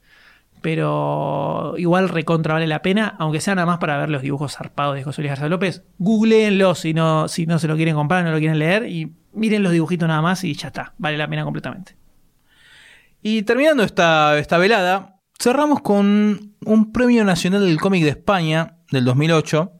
Pero 0.61 1.75
igual 1.77 2.07
recontra 2.07 2.53
vale 2.53 2.67
la 2.67 2.81
pena, 2.81 3.15
aunque 3.19 3.41
sea 3.41 3.55
nada 3.55 3.65
más 3.65 3.79
para 3.79 3.97
ver 3.97 4.09
los 4.09 4.21
dibujos 4.21 4.55
zarpados 4.55 4.95
de 4.95 5.03
José 5.03 5.21
Luis 5.21 5.31
García 5.31 5.49
López. 5.49 5.83
Googleenlo 5.97 6.73
si 6.75 6.93
no, 6.93 7.27
si 7.27 7.45
no 7.45 7.59
se 7.59 7.67
lo 7.67 7.75
quieren 7.75 7.95
comprar, 7.95 8.23
no 8.23 8.31
lo 8.31 8.39
quieren 8.39 8.59
leer, 8.59 8.87
y 8.87 9.13
miren 9.33 9.63
los 9.63 9.73
dibujitos 9.73 10.07
nada 10.07 10.21
más 10.21 10.43
y 10.43 10.53
ya 10.53 10.67
está. 10.67 10.93
Vale 10.97 11.17
la 11.17 11.27
pena 11.27 11.43
completamente. 11.43 11.95
Y 13.21 13.43
terminando 13.43 13.83
esta, 13.83 14.37
esta 14.37 14.57
velada, 14.57 15.19
cerramos 15.39 15.81
con 15.81 16.55
un 16.65 16.91
premio 16.93 17.25
nacional 17.25 17.65
del 17.65 17.79
cómic 17.79 18.03
de 18.03 18.11
España 18.11 18.77
del 18.91 19.05
2008, 19.05 19.71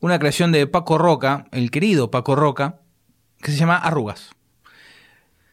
una 0.00 0.18
creación 0.18 0.52
de 0.52 0.66
Paco 0.66 0.96
Roca, 0.96 1.46
el 1.50 1.70
querido 1.70 2.10
Paco 2.10 2.34
Roca, 2.34 2.80
que 3.38 3.52
se 3.52 3.58
llama 3.58 3.76
Arrugas. 3.76 4.34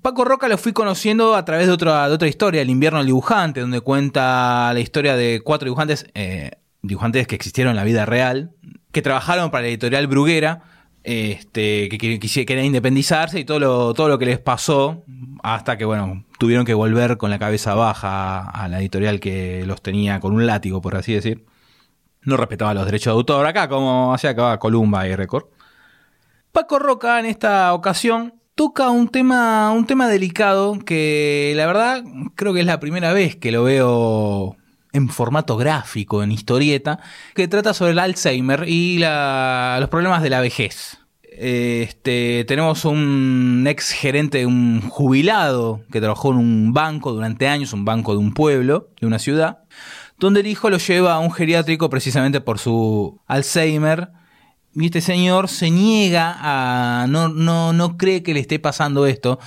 Paco 0.01 0.25
Roca 0.25 0.47
lo 0.47 0.57
fui 0.57 0.73
conociendo 0.73 1.35
a 1.35 1.45
través 1.45 1.67
de 1.67 1.73
otra, 1.73 2.07
de 2.07 2.15
otra 2.15 2.27
historia, 2.27 2.61
El 2.61 2.71
invierno 2.71 2.99
del 2.99 3.07
dibujante, 3.07 3.59
donde 3.59 3.81
cuenta 3.81 4.71
la 4.73 4.79
historia 4.79 5.15
de 5.15 5.41
cuatro 5.43 5.65
dibujantes, 5.65 6.07
eh, 6.15 6.51
dibujantes 6.81 7.27
que 7.27 7.35
existieron 7.35 7.71
en 7.71 7.75
la 7.75 7.83
vida 7.83 8.05
real, 8.05 8.51
que 8.91 9.03
trabajaron 9.03 9.51
para 9.51 9.63
la 9.63 9.67
editorial 9.67 10.07
Bruguera, 10.07 10.63
este, 11.03 11.87
que, 11.89 11.97
que, 11.99 12.19
que 12.19 12.45
querían 12.45 12.65
independizarse 12.65 13.39
y 13.39 13.45
todo 13.45 13.59
lo, 13.59 13.93
todo 13.93 14.07
lo 14.07 14.17
que 14.17 14.25
les 14.25 14.39
pasó 14.39 15.03
hasta 15.43 15.77
que, 15.77 15.85
bueno, 15.85 16.25
tuvieron 16.39 16.65
que 16.65 16.73
volver 16.73 17.17
con 17.17 17.29
la 17.29 17.37
cabeza 17.37 17.75
baja 17.75 18.49
a 18.49 18.67
la 18.67 18.79
editorial 18.79 19.19
que 19.19 19.65
los 19.67 19.83
tenía 19.83 20.19
con 20.19 20.33
un 20.33 20.47
látigo, 20.47 20.81
por 20.81 20.95
así 20.95 21.13
decir. 21.13 21.45
No 22.23 22.37
respetaba 22.37 22.73
los 22.73 22.85
derechos 22.85 23.13
de 23.13 23.17
autor 23.17 23.45
acá, 23.45 23.67
como 23.67 24.13
hacía 24.13 24.31
acá 24.31 24.57
Columba 24.57 25.07
y 25.07 25.15
Record. 25.15 25.45
Paco 26.51 26.79
Roca 26.79 27.19
en 27.19 27.27
esta 27.27 27.73
ocasión 27.73 28.40
toca 28.61 28.91
un 28.91 29.09
tema, 29.09 29.71
un 29.71 29.87
tema 29.87 30.07
delicado 30.07 30.77
que 30.85 31.51
la 31.55 31.65
verdad 31.65 32.03
creo 32.35 32.53
que 32.53 32.59
es 32.59 32.65
la 32.67 32.79
primera 32.79 33.11
vez 33.11 33.35
que 33.35 33.51
lo 33.51 33.63
veo 33.63 34.55
en 34.93 35.09
formato 35.09 35.57
gráfico, 35.57 36.21
en 36.21 36.31
historieta, 36.31 36.99
que 37.33 37.47
trata 37.47 37.73
sobre 37.73 37.93
el 37.93 37.97
Alzheimer 37.97 38.65
y 38.67 38.99
los 38.99 39.89
problemas 39.89 40.21
de 40.21 40.29
la 40.29 40.41
vejez. 40.41 40.99
Este, 41.23 42.45
tenemos 42.47 42.85
un 42.85 43.65
ex 43.67 43.89
gerente, 43.93 44.45
un 44.45 44.87
jubilado 44.89 45.81
que 45.91 45.99
trabajó 45.99 46.29
en 46.29 46.37
un 46.37 46.71
banco 46.71 47.13
durante 47.13 47.47
años, 47.47 47.73
un 47.73 47.83
banco 47.83 48.11
de 48.11 48.19
un 48.19 48.31
pueblo, 48.31 48.89
de 49.01 49.07
una 49.07 49.17
ciudad, 49.17 49.63
donde 50.19 50.41
el 50.41 50.45
hijo 50.45 50.69
lo 50.69 50.77
lleva 50.77 51.15
a 51.15 51.19
un 51.19 51.31
geriátrico 51.31 51.89
precisamente 51.89 52.41
por 52.41 52.59
su 52.59 53.19
Alzheimer. 53.25 54.11
Y 54.73 54.85
este 54.85 55.01
señor 55.01 55.49
se 55.49 55.69
niega 55.69 56.37
a. 56.39 57.07
No, 57.07 57.27
no, 57.27 57.73
no 57.73 57.97
cree 57.97 58.23
que 58.23 58.33
le 58.33 58.39
esté 58.39 58.59
pasando 58.59 59.05
esto. 59.05 59.39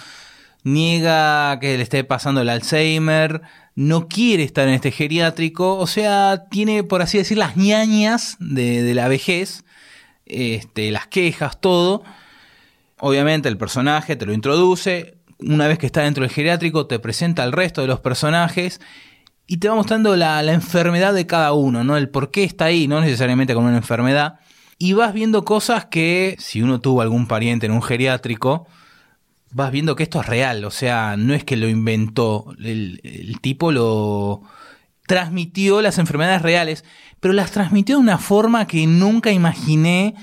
Niega 0.64 1.58
que 1.60 1.76
le 1.76 1.82
esté 1.82 2.04
pasando 2.04 2.40
el 2.42 2.48
Alzheimer. 2.50 3.42
No 3.74 4.08
quiere 4.08 4.42
estar 4.42 4.68
en 4.68 4.74
este 4.74 4.90
geriátrico. 4.90 5.76
O 5.76 5.86
sea, 5.86 6.44
tiene, 6.50 6.84
por 6.84 7.02
así 7.02 7.18
decir, 7.18 7.38
las 7.38 7.56
ñañas 7.56 8.36
de, 8.38 8.82
de 8.82 8.94
la 8.94 9.08
vejez. 9.08 9.64
Este, 10.26 10.90
las 10.90 11.06
quejas, 11.06 11.60
todo. 11.60 12.02
Obviamente 12.98 13.48
el 13.48 13.56
personaje 13.56 14.16
te 14.16 14.26
lo 14.26 14.32
introduce. 14.32 15.16
Una 15.38 15.66
vez 15.68 15.78
que 15.78 15.86
está 15.86 16.02
dentro 16.02 16.22
del 16.22 16.30
geriátrico, 16.30 16.86
te 16.86 16.98
presenta 16.98 17.42
al 17.42 17.52
resto 17.52 17.80
de 17.80 17.86
los 17.86 18.00
personajes 18.00 18.80
y 19.46 19.58
te 19.58 19.68
va 19.68 19.74
mostrando 19.74 20.16
la, 20.16 20.42
la, 20.42 20.52
enfermedad 20.52 21.12
de 21.12 21.26
cada 21.26 21.52
uno, 21.52 21.84
¿no? 21.84 21.96
El 21.96 22.08
por 22.08 22.30
qué 22.30 22.44
está 22.44 22.66
ahí, 22.66 22.88
no 22.88 23.00
necesariamente 23.00 23.54
con 23.54 23.64
una 23.64 23.76
enfermedad. 23.76 24.38
Y 24.78 24.92
vas 24.92 25.12
viendo 25.12 25.44
cosas 25.44 25.86
que, 25.86 26.36
si 26.38 26.62
uno 26.62 26.80
tuvo 26.80 27.00
algún 27.00 27.26
pariente 27.26 27.66
en 27.66 27.72
un 27.72 27.82
geriátrico, 27.82 28.66
vas 29.52 29.70
viendo 29.70 29.96
que 29.96 30.02
esto 30.02 30.20
es 30.20 30.26
real. 30.26 30.64
O 30.64 30.70
sea, 30.70 31.16
no 31.16 31.34
es 31.34 31.44
que 31.44 31.56
lo 31.56 31.68
inventó. 31.68 32.54
El, 32.58 33.00
el 33.04 33.40
tipo 33.40 33.72
lo 33.72 34.42
transmitió 35.06 35.82
las 35.82 35.98
enfermedades 35.98 36.42
reales, 36.42 36.84
pero 37.20 37.34
las 37.34 37.50
transmitió 37.50 37.96
de 37.96 38.02
una 38.02 38.18
forma 38.18 38.66
que 38.66 38.86
nunca 38.86 39.30
imaginé 39.32 40.14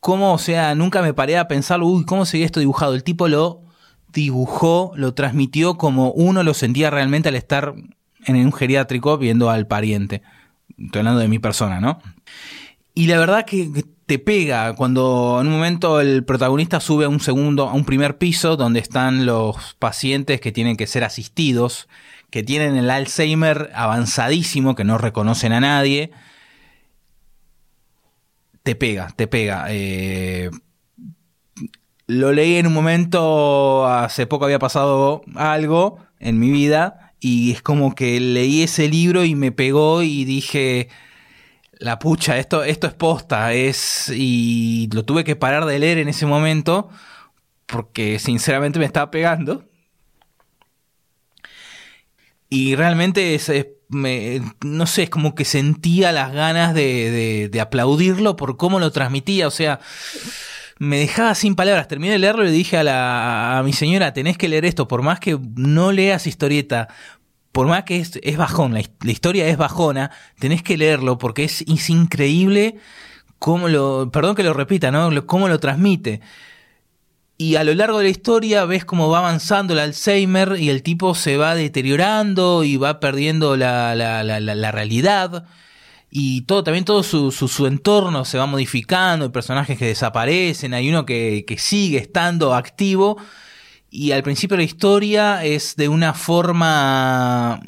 cómo, 0.00 0.32
o 0.32 0.38
sea, 0.38 0.74
nunca 0.74 1.02
me 1.02 1.14
paré 1.14 1.38
a 1.38 1.48
pensar, 1.48 1.82
uy, 1.82 2.04
¿cómo 2.04 2.24
sería 2.24 2.46
esto 2.46 2.60
dibujado? 2.60 2.94
El 2.94 3.04
tipo 3.04 3.28
lo 3.28 3.62
dibujó, 4.12 4.92
lo 4.96 5.14
transmitió 5.14 5.76
como 5.76 6.10
uno 6.12 6.42
lo 6.42 6.54
sentía 6.54 6.90
realmente 6.90 7.28
al 7.28 7.36
estar 7.36 7.74
en 8.26 8.36
un 8.36 8.52
geriátrico 8.52 9.18
viendo 9.18 9.50
al 9.50 9.66
pariente. 9.66 10.22
Estoy 10.78 11.00
hablando 11.00 11.20
de 11.20 11.28
mi 11.28 11.38
persona, 11.38 11.80
¿no? 11.80 12.00
Y 12.94 13.06
la 13.06 13.18
verdad 13.18 13.44
que 13.44 13.84
te 14.10 14.18
pega 14.18 14.74
cuando 14.74 15.38
en 15.40 15.46
un 15.46 15.52
momento 15.52 16.00
el 16.00 16.24
protagonista 16.24 16.80
sube 16.80 17.04
a 17.04 17.08
un 17.08 17.20
segundo, 17.20 17.68
a 17.68 17.74
un 17.74 17.84
primer 17.84 18.18
piso 18.18 18.56
donde 18.56 18.80
están 18.80 19.24
los 19.24 19.76
pacientes 19.78 20.40
que 20.40 20.50
tienen 20.50 20.76
que 20.76 20.88
ser 20.88 21.04
asistidos, 21.04 21.88
que 22.28 22.42
tienen 22.42 22.76
el 22.76 22.90
Alzheimer 22.90 23.70
avanzadísimo, 23.72 24.74
que 24.74 24.82
no 24.82 24.98
reconocen 24.98 25.52
a 25.52 25.60
nadie. 25.60 26.10
Te 28.64 28.74
pega, 28.74 29.12
te 29.14 29.28
pega. 29.28 29.66
Eh, 29.68 30.50
lo 32.08 32.32
leí 32.32 32.56
en 32.56 32.66
un 32.66 32.72
momento, 32.72 33.86
hace 33.86 34.26
poco 34.26 34.46
había 34.46 34.58
pasado 34.58 35.22
algo 35.36 35.98
en 36.18 36.40
mi 36.40 36.50
vida 36.50 37.12
y 37.20 37.52
es 37.52 37.62
como 37.62 37.94
que 37.94 38.18
leí 38.18 38.64
ese 38.64 38.88
libro 38.88 39.24
y 39.24 39.36
me 39.36 39.52
pegó 39.52 40.02
y 40.02 40.24
dije, 40.24 40.88
la 41.80 41.98
pucha, 41.98 42.38
esto, 42.38 42.62
esto 42.62 42.86
es 42.86 42.94
posta, 42.94 43.52
es 43.54 44.12
y 44.14 44.88
lo 44.92 45.04
tuve 45.04 45.24
que 45.24 45.36
parar 45.36 45.64
de 45.64 45.78
leer 45.78 45.98
en 45.98 46.08
ese 46.08 46.26
momento 46.26 46.90
porque 47.66 48.18
sinceramente 48.18 48.78
me 48.78 48.84
estaba 48.84 49.10
pegando. 49.10 49.64
Y 52.50 52.74
realmente 52.74 53.34
es, 53.34 53.50
me, 53.88 54.42
no 54.62 54.86
sé, 54.86 55.04
es 55.04 55.10
como 55.10 55.34
que 55.34 55.44
sentía 55.44 56.12
las 56.12 56.32
ganas 56.32 56.74
de, 56.74 57.10
de, 57.10 57.48
de, 57.48 57.60
aplaudirlo 57.60 58.36
por 58.36 58.56
cómo 58.56 58.80
lo 58.80 58.90
transmitía, 58.90 59.46
o 59.46 59.52
sea, 59.52 59.78
me 60.78 60.98
dejaba 60.98 61.34
sin 61.34 61.54
palabras. 61.54 61.86
Terminé 61.88 62.14
de 62.14 62.18
leerlo 62.18 62.42
y 62.42 62.46
le 62.46 62.52
dije 62.52 62.76
a, 62.76 62.82
la, 62.82 63.58
a 63.58 63.62
mi 63.62 63.72
señora, 63.72 64.12
tenés 64.12 64.36
que 64.36 64.48
leer 64.48 64.64
esto, 64.64 64.88
por 64.88 65.02
más 65.02 65.20
que 65.20 65.38
no 65.54 65.92
leas 65.92 66.26
historieta, 66.26 66.88
por 67.52 67.66
más 67.66 67.84
que 67.84 67.98
es, 67.98 68.18
es 68.22 68.36
bajón, 68.36 68.74
la, 68.74 68.82
historia 69.10 69.46
es 69.48 69.56
bajona, 69.56 70.10
tenés 70.38 70.62
que 70.62 70.76
leerlo 70.76 71.18
porque 71.18 71.44
es, 71.44 71.64
increíble 71.88 72.76
cómo 73.38 73.68
lo, 73.68 74.10
perdón 74.12 74.36
que 74.36 74.42
lo 74.42 74.52
repita, 74.52 74.90
¿no? 74.90 75.26
Cómo 75.26 75.48
lo 75.48 75.58
transmite. 75.58 76.20
Y 77.36 77.56
a 77.56 77.64
lo 77.64 77.74
largo 77.74 77.98
de 77.98 78.04
la 78.04 78.10
historia 78.10 78.66
ves 78.66 78.84
cómo 78.84 79.08
va 79.08 79.18
avanzando 79.18 79.72
el 79.72 79.80
Alzheimer 79.80 80.56
y 80.58 80.68
el 80.68 80.82
tipo 80.82 81.14
se 81.14 81.38
va 81.38 81.54
deteriorando 81.54 82.64
y 82.64 82.76
va 82.76 83.00
perdiendo 83.00 83.56
la, 83.56 83.94
la, 83.94 84.22
la, 84.22 84.40
la 84.40 84.72
realidad. 84.72 85.46
Y 86.10 86.42
todo, 86.42 86.62
también 86.64 86.84
todo 86.84 87.02
su, 87.02 87.30
su, 87.32 87.48
su, 87.48 87.66
entorno 87.66 88.24
se 88.24 88.36
va 88.36 88.46
modificando, 88.46 89.24
hay 89.24 89.30
personajes 89.30 89.78
que 89.78 89.86
desaparecen, 89.86 90.74
hay 90.74 90.90
uno 90.90 91.06
que, 91.06 91.44
que 91.46 91.56
sigue 91.56 91.98
estando 91.98 92.54
activo. 92.54 93.16
Y 93.90 94.12
al 94.12 94.22
principio 94.22 94.56
la 94.56 94.62
historia 94.62 95.44
es 95.44 95.74
de 95.76 95.88
una 95.88 96.14
forma, 96.14 97.60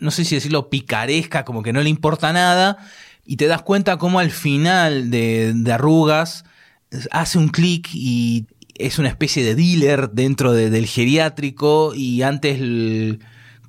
no 0.00 0.10
sé 0.10 0.24
si 0.24 0.36
decirlo, 0.36 0.70
picaresca, 0.70 1.44
como 1.44 1.62
que 1.62 1.72
no 1.72 1.80
le 1.80 1.88
importa 1.90 2.32
nada. 2.32 2.78
Y 3.24 3.36
te 3.36 3.46
das 3.48 3.62
cuenta 3.62 3.96
cómo 3.98 4.20
al 4.20 4.30
final 4.30 5.10
de, 5.10 5.52
de 5.54 5.72
arrugas 5.72 6.44
hace 7.10 7.38
un 7.38 7.48
clic 7.48 7.88
y 7.92 8.46
es 8.78 8.98
una 9.00 9.08
especie 9.08 9.42
de 9.44 9.54
dealer 9.56 10.10
dentro 10.10 10.52
de- 10.52 10.70
del 10.70 10.86
geriátrico 10.86 11.92
y 11.94 12.22
antes 12.22 12.60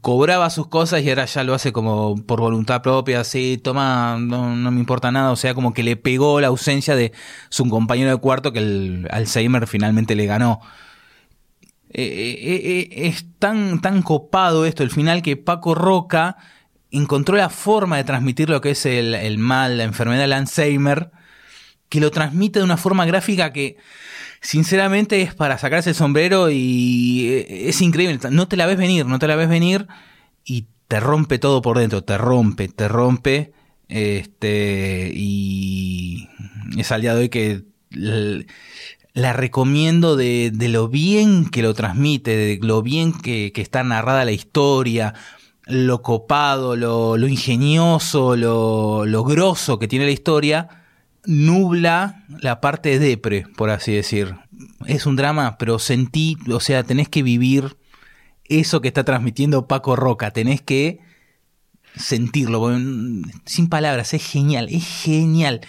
cobraba 0.02 0.50
sus 0.50 0.68
cosas 0.68 1.02
y 1.04 1.10
ahora 1.10 1.26
ya 1.26 1.44
lo 1.44 1.54
hace 1.54 1.72
como 1.74 2.16
por 2.26 2.40
voluntad 2.40 2.82
propia, 2.82 3.22
así, 3.22 3.60
toma, 3.62 4.18
no, 4.20 4.56
no 4.56 4.72
me 4.72 4.80
importa 4.80 5.12
nada, 5.12 5.32
o 5.32 5.36
sea, 5.36 5.54
como 5.54 5.74
que 5.74 5.84
le 5.84 5.96
pegó 5.98 6.40
la 6.40 6.48
ausencia 6.48 6.96
de 6.96 7.12
su 7.50 7.68
compañero 7.70 8.12
de 8.12 8.18
cuarto 8.18 8.54
que 8.54 8.60
el 8.60 9.08
Alzheimer 9.12 9.68
finalmente 9.68 10.16
le 10.16 10.26
ganó. 10.26 10.62
Eh, 12.00 12.04
eh, 12.04 12.90
eh, 12.92 13.08
es 13.08 13.26
tan, 13.40 13.82
tan 13.82 14.04
copado 14.04 14.68
esto, 14.68 14.84
el 14.84 14.92
final, 14.92 15.24
que 15.24 15.36
Paco 15.36 15.74
Roca 15.74 16.38
encontró 16.92 17.36
la 17.36 17.50
forma 17.50 17.98
de 17.98 18.04
transmitir 18.04 18.52
lo 18.52 18.62
que 18.62 18.72
es 18.72 18.86
el, 18.86 19.16
el 19.16 19.40
mal, 19.40 19.80
la 19.80 19.84
enfermedad 19.84 20.22
del 20.22 20.34
Alzheimer, 20.34 21.10
que 21.90 22.00
lo 22.00 22.12
transmite 22.12 22.60
de 22.60 22.66
una 22.66 22.78
forma 22.78 23.08
gráfica 23.08 23.52
que 23.52 23.78
sinceramente 24.42 25.24
es 25.24 25.34
para 25.34 25.58
sacarse 25.58 25.90
el 25.90 25.96
sombrero 25.96 26.52
y 26.52 27.46
es 27.48 27.82
increíble. 27.82 28.20
No 28.30 28.48
te 28.48 28.58
la 28.58 28.68
ves 28.68 28.78
venir, 28.78 29.08
no 29.08 29.18
te 29.18 29.28
la 29.28 29.36
ves 29.36 29.50
venir 29.50 29.88
y 30.46 30.68
te 30.88 31.00
rompe 31.00 31.40
todo 31.40 31.64
por 31.64 31.80
dentro, 31.80 32.04
te 32.04 32.20
rompe, 32.20 32.68
te 32.68 32.88
rompe. 32.88 33.54
Este, 33.90 35.12
y 35.16 36.30
es 36.78 36.92
al 36.92 37.02
día 37.02 37.16
de 37.16 37.22
hoy 37.22 37.30
que 37.30 37.64
la 39.18 39.34
recomiendo 39.34 40.16
de, 40.16 40.52
de 40.54 40.70
lo 40.70 40.90
bien 40.90 41.50
que 41.50 41.64
lo 41.64 41.74
transmite, 41.74 42.38
de 42.38 42.60
lo 42.62 42.84
bien 42.84 43.12
que, 43.14 43.52
que 43.52 43.64
está 43.64 43.84
narrada 43.84 44.26
la 44.26 44.32
historia, 44.32 45.16
lo 45.66 46.04
copado, 46.04 46.76
lo, 46.76 47.18
lo 47.18 47.28
ingenioso, 47.28 48.36
lo, 48.36 49.08
lo 49.08 49.24
grosso 49.24 49.80
que 49.80 49.88
tiene 49.88 50.06
la 50.06 50.12
historia, 50.12 50.84
nubla 51.26 52.26
la 52.42 52.62
parte 52.62 53.00
depre, 53.00 53.48
por 53.56 53.72
así 53.72 53.92
decir. 53.92 54.36
Es 54.86 55.08
un 55.08 55.16
drama, 55.16 55.58
pero 55.58 55.80
sentí, 55.80 56.38
o 56.52 56.60
sea, 56.60 56.84
tenés 56.84 57.10
que 57.10 57.24
vivir 57.24 57.76
eso 58.44 58.82
que 58.82 58.88
está 58.88 59.04
transmitiendo 59.04 59.68
Paco 59.68 59.96
Roca, 59.96 60.30
tenés 60.30 60.62
que 60.62 61.00
sentirlo, 61.96 62.70
mm, 62.70 63.24
sin 63.46 63.68
palabras, 63.68 64.14
es 64.14 64.24
genial, 64.24 64.68
es 64.70 64.86
genial. 64.86 65.62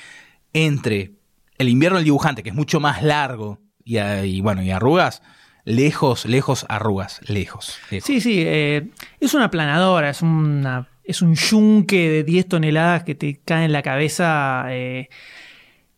Entre 0.52 1.17
el 1.58 1.68
invierno 1.68 1.98
del 1.98 2.04
dibujante, 2.04 2.42
que 2.42 2.50
es 2.50 2.54
mucho 2.54 2.80
más 2.80 3.02
largo, 3.02 3.60
y, 3.84 4.40
bueno, 4.40 4.62
y 4.62 4.70
arrugas, 4.70 5.22
lejos, 5.64 6.26
lejos, 6.26 6.66
arrugas, 6.68 7.20
lejos. 7.28 7.78
lejos. 7.90 8.06
Sí, 8.06 8.20
sí, 8.20 8.42
eh, 8.46 8.90
es 9.20 9.34
una 9.34 9.50
planadora, 9.50 10.10
es 10.10 10.22
una 10.22 10.88
es 11.08 11.22
un 11.22 11.34
yunque 11.34 12.10
de 12.10 12.22
10 12.22 12.48
toneladas 12.48 13.02
que 13.02 13.14
te 13.14 13.40
cae 13.42 13.64
en 13.64 13.72
la 13.72 13.82
cabeza. 13.82 14.66
eh. 14.68 15.08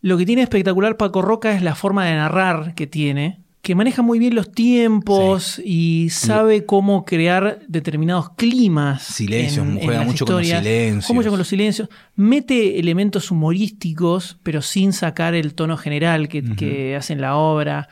Lo 0.01 0.17
que 0.17 0.25
tiene 0.25 0.43
espectacular 0.43 0.97
Paco 0.97 1.21
Roca 1.21 1.53
es 1.53 1.63
la 1.63 1.75
forma 1.75 2.07
de 2.07 2.15
narrar 2.15 2.77
que 2.77 2.87
tiene, 2.87 3.40
que 3.63 3.75
maneja 3.75 4.01
muy 4.01 4.19
bien 4.19 4.35
los 4.35 4.53
tiempos 4.53 5.61
y 5.63 6.09
sabe 6.11 6.65
cómo 6.65 7.05
crear 7.05 7.61
determinados 7.69 8.31
climas. 8.31 9.03
Silencios, 9.03 9.67
juega 9.83 9.99
las 9.99 10.07
mucho 10.07 10.25
con 10.25 10.37
los 10.37 10.47
silencios. 10.47 11.05
juega 11.05 11.19
mucho 11.19 11.31
con 11.31 11.39
los 11.39 11.49
silencios. 11.49 11.89
Mete 12.17 12.79
elementos 12.79 13.31
humorísticos, 13.31 14.39
pero 14.43 14.63
sin 14.63 14.95
sacar 14.95 15.35
el 15.35 15.55
tono 15.55 15.77
general 15.77 16.29
que, 16.29 16.43
que 16.43 16.97
hace 16.97 17.13
en 17.13 17.21
la 17.21 17.37
obra. 17.37 17.89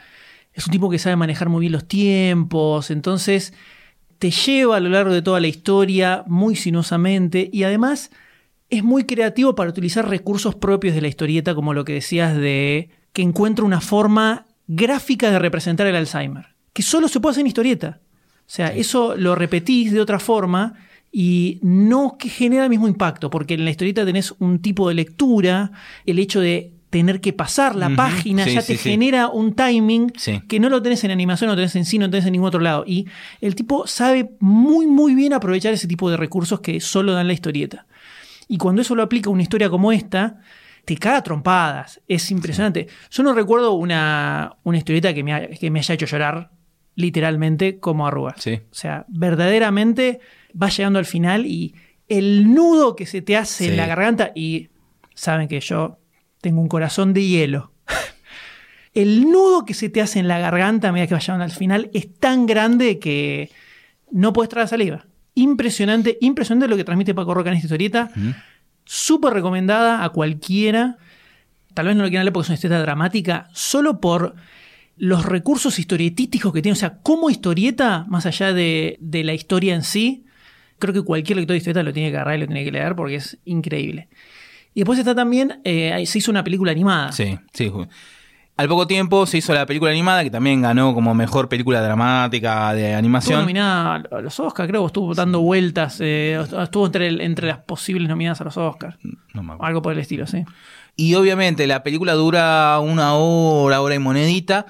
Es 0.54 0.66
un 0.66 0.72
tipo 0.72 0.88
que 0.88 0.98
sabe 0.98 1.16
manejar 1.16 1.50
muy 1.50 1.60
bien 1.60 1.72
los 1.72 1.86
tiempos, 1.86 2.90
entonces 2.90 3.52
te 4.18 4.30
lleva 4.30 4.78
a 4.78 4.80
lo 4.80 4.88
largo 4.88 5.12
de 5.12 5.22
toda 5.22 5.38
la 5.38 5.46
historia 5.46 6.24
muy 6.26 6.56
sinuosamente 6.56 7.48
y 7.52 7.62
además 7.62 8.10
es 8.70 8.82
muy 8.82 9.04
creativo 9.04 9.54
para 9.54 9.70
utilizar 9.70 10.08
recursos 10.08 10.54
propios 10.54 10.94
de 10.94 11.02
la 11.02 11.08
historieta, 11.08 11.54
como 11.54 11.74
lo 11.74 11.84
que 11.84 11.92
decías 11.92 12.36
de 12.36 12.90
que 13.12 13.22
encuentra 13.22 13.64
una 13.64 13.80
forma 13.80 14.47
gráfica 14.68 15.30
de 15.30 15.38
representar 15.38 15.86
el 15.86 15.96
Alzheimer, 15.96 16.54
que 16.72 16.82
solo 16.82 17.08
se 17.08 17.18
puede 17.18 17.32
hacer 17.32 17.40
en 17.40 17.48
historieta. 17.48 18.00
O 18.40 18.50
sea, 18.50 18.68
eso 18.68 19.16
lo 19.16 19.34
repetís 19.34 19.92
de 19.92 20.00
otra 20.00 20.18
forma 20.18 20.74
y 21.10 21.58
no 21.62 22.16
que 22.18 22.28
genera 22.28 22.64
el 22.64 22.70
mismo 22.70 22.86
impacto, 22.86 23.30
porque 23.30 23.54
en 23.54 23.64
la 23.64 23.70
historieta 23.70 24.04
tenés 24.04 24.34
un 24.38 24.60
tipo 24.60 24.88
de 24.88 24.94
lectura, 24.94 25.72
el 26.06 26.18
hecho 26.18 26.40
de 26.40 26.72
tener 26.90 27.20
que 27.20 27.34
pasar 27.34 27.76
la 27.76 27.94
página 27.94 28.44
sí, 28.44 28.54
ya 28.54 28.62
sí, 28.62 28.72
te 28.72 28.78
sí. 28.78 28.90
genera 28.90 29.28
un 29.28 29.54
timing 29.54 30.10
que 30.48 30.60
no 30.60 30.70
lo 30.70 30.82
tenés 30.82 31.04
en 31.04 31.10
animación, 31.10 31.48
no 31.48 31.52
lo 31.52 31.58
tenés 31.58 31.76
en 31.76 31.84
cine, 31.84 32.02
no 32.02 32.06
lo 32.06 32.12
tenés 32.12 32.26
en 32.26 32.32
ningún 32.32 32.48
otro 32.48 32.60
lado. 32.60 32.84
Y 32.86 33.06
el 33.40 33.54
tipo 33.54 33.86
sabe 33.86 34.30
muy, 34.40 34.86
muy 34.86 35.14
bien 35.14 35.34
aprovechar 35.34 35.74
ese 35.74 35.86
tipo 35.86 36.10
de 36.10 36.16
recursos 36.16 36.60
que 36.60 36.80
solo 36.80 37.12
dan 37.12 37.26
la 37.26 37.34
historieta. 37.34 37.86
Y 38.48 38.56
cuando 38.56 38.80
eso 38.80 38.94
lo 38.94 39.02
aplica 39.02 39.28
a 39.28 39.32
una 39.32 39.42
historia 39.42 39.68
como 39.68 39.92
esta, 39.92 40.40
te 40.88 40.96
caga 40.96 41.22
trompadas. 41.22 42.00
Es 42.08 42.30
impresionante. 42.30 42.86
Yo 43.10 43.22
no 43.22 43.34
recuerdo 43.34 43.72
una, 43.74 44.56
una 44.64 44.78
historieta 44.78 45.12
que 45.12 45.22
me, 45.22 45.34
ha- 45.34 45.48
que 45.48 45.70
me 45.70 45.80
haya 45.80 45.94
hecho 45.94 46.06
llorar, 46.06 46.50
literalmente, 46.94 47.78
como 47.78 48.06
arrugas. 48.06 48.36
Sí. 48.42 48.54
O 48.70 48.74
sea, 48.74 49.04
verdaderamente 49.08 50.20
vas 50.54 50.74
llegando 50.74 50.98
al 50.98 51.04
final 51.04 51.44
y 51.44 51.74
el 52.08 52.54
nudo 52.54 52.96
que 52.96 53.04
se 53.04 53.20
te 53.20 53.36
hace 53.36 53.64
Sí. 53.64 53.70
en 53.70 53.76
la 53.76 53.86
garganta, 53.86 54.32
y 54.34 54.70
saben 55.14 55.46
que 55.46 55.60
yo 55.60 55.98
tengo 56.40 56.62
un 56.62 56.68
corazón 56.68 57.12
de 57.12 57.26
hielo. 57.26 57.72
El 58.94 59.24
nudo 59.30 59.64
que 59.66 59.74
se 59.74 59.90
te 59.90 60.00
hace 60.00 60.18
en 60.18 60.26
la 60.26 60.38
garganta 60.38 60.88
a 60.88 60.92
medida 60.92 61.06
que 61.06 61.14
vas 61.14 61.26
llegando 61.26 61.44
al 61.44 61.50
final 61.52 61.90
es 61.92 62.14
tan 62.18 62.46
grande 62.46 62.98
que 62.98 63.50
no 64.10 64.32
puedes 64.32 64.48
traer 64.48 64.68
saliva. 64.68 65.04
Impresionante, 65.34 66.16
impresionante 66.20 66.66
lo 66.66 66.76
que 66.76 66.84
transmite 66.84 67.14
Paco 67.14 67.34
Roca 67.34 67.50
en 67.50 67.56
esta 67.56 67.66
historieta. 67.66 68.10
Súper 68.90 69.34
recomendada 69.34 70.02
a 70.02 70.08
cualquiera. 70.08 70.96
Tal 71.74 71.86
vez 71.86 71.94
no 71.94 72.04
lo 72.04 72.08
quieran 72.08 72.24
leer 72.24 72.32
porque 72.32 72.46
es 72.46 72.48
una 72.48 72.54
historieta 72.54 72.80
dramática, 72.80 73.50
solo 73.52 74.00
por 74.00 74.34
los 74.96 75.26
recursos 75.26 75.78
historietísticos 75.78 76.54
que 76.54 76.62
tiene. 76.62 76.72
O 76.72 76.76
sea, 76.76 76.96
como 77.02 77.28
historieta, 77.28 78.06
más 78.08 78.24
allá 78.24 78.54
de, 78.54 78.96
de 78.98 79.24
la 79.24 79.34
historia 79.34 79.74
en 79.74 79.82
sí, 79.82 80.24
creo 80.78 80.94
que 80.94 81.02
cualquier 81.02 81.36
lector 81.36 81.52
de 81.52 81.58
historieta 81.58 81.82
lo 81.82 81.92
tiene 81.92 82.10
que 82.10 82.16
agarrar 82.16 82.38
y 82.38 82.40
lo 82.40 82.46
tiene 82.46 82.64
que 82.64 82.72
leer 82.72 82.96
porque 82.96 83.16
es 83.16 83.36
increíble. 83.44 84.08
Y 84.72 84.80
después 84.80 84.98
está 84.98 85.14
también, 85.14 85.60
eh, 85.64 86.02
se 86.06 86.18
hizo 86.18 86.30
una 86.30 86.42
película 86.42 86.72
animada. 86.72 87.12
Sí, 87.12 87.38
sí. 87.52 87.70
Al 88.58 88.68
poco 88.68 88.86
tiempo 88.86 89.24
se 89.24 89.38
hizo 89.38 89.54
la 89.54 89.64
película 89.64 89.90
animada 89.92 90.22
que 90.24 90.30
también 90.30 90.60
ganó 90.60 90.92
como 90.92 91.14
mejor 91.14 91.48
película 91.48 91.80
dramática 91.80 92.74
de 92.74 92.82
Estuvo 92.86 92.98
animación. 92.98 93.40
nominada 93.40 94.02
a 94.10 94.20
los 94.20 94.38
Oscars, 94.40 94.68
creo, 94.68 94.84
estuvo 94.84 95.14
dando 95.14 95.40
vueltas, 95.40 95.98
eh, 96.00 96.38
estuvo 96.60 96.84
entre, 96.86 97.06
el- 97.06 97.20
entre 97.20 97.46
las 97.46 97.58
posibles 97.58 98.08
nominadas 98.08 98.40
a 98.40 98.44
los 98.44 98.56
Oscars. 98.56 98.96
No 99.32 99.42
me 99.42 99.52
acuerdo. 99.52 99.64
Algo 99.64 99.80
por 99.82 99.92
el 99.92 100.00
estilo, 100.00 100.26
sí. 100.26 100.44
Y 100.96 101.14
obviamente 101.14 101.66
la 101.68 101.82
película 101.84 102.14
dura 102.14 102.78
una 102.80 103.14
hora, 103.14 103.80
hora 103.80 103.94
y 103.94 103.98
monedita. 104.00 104.66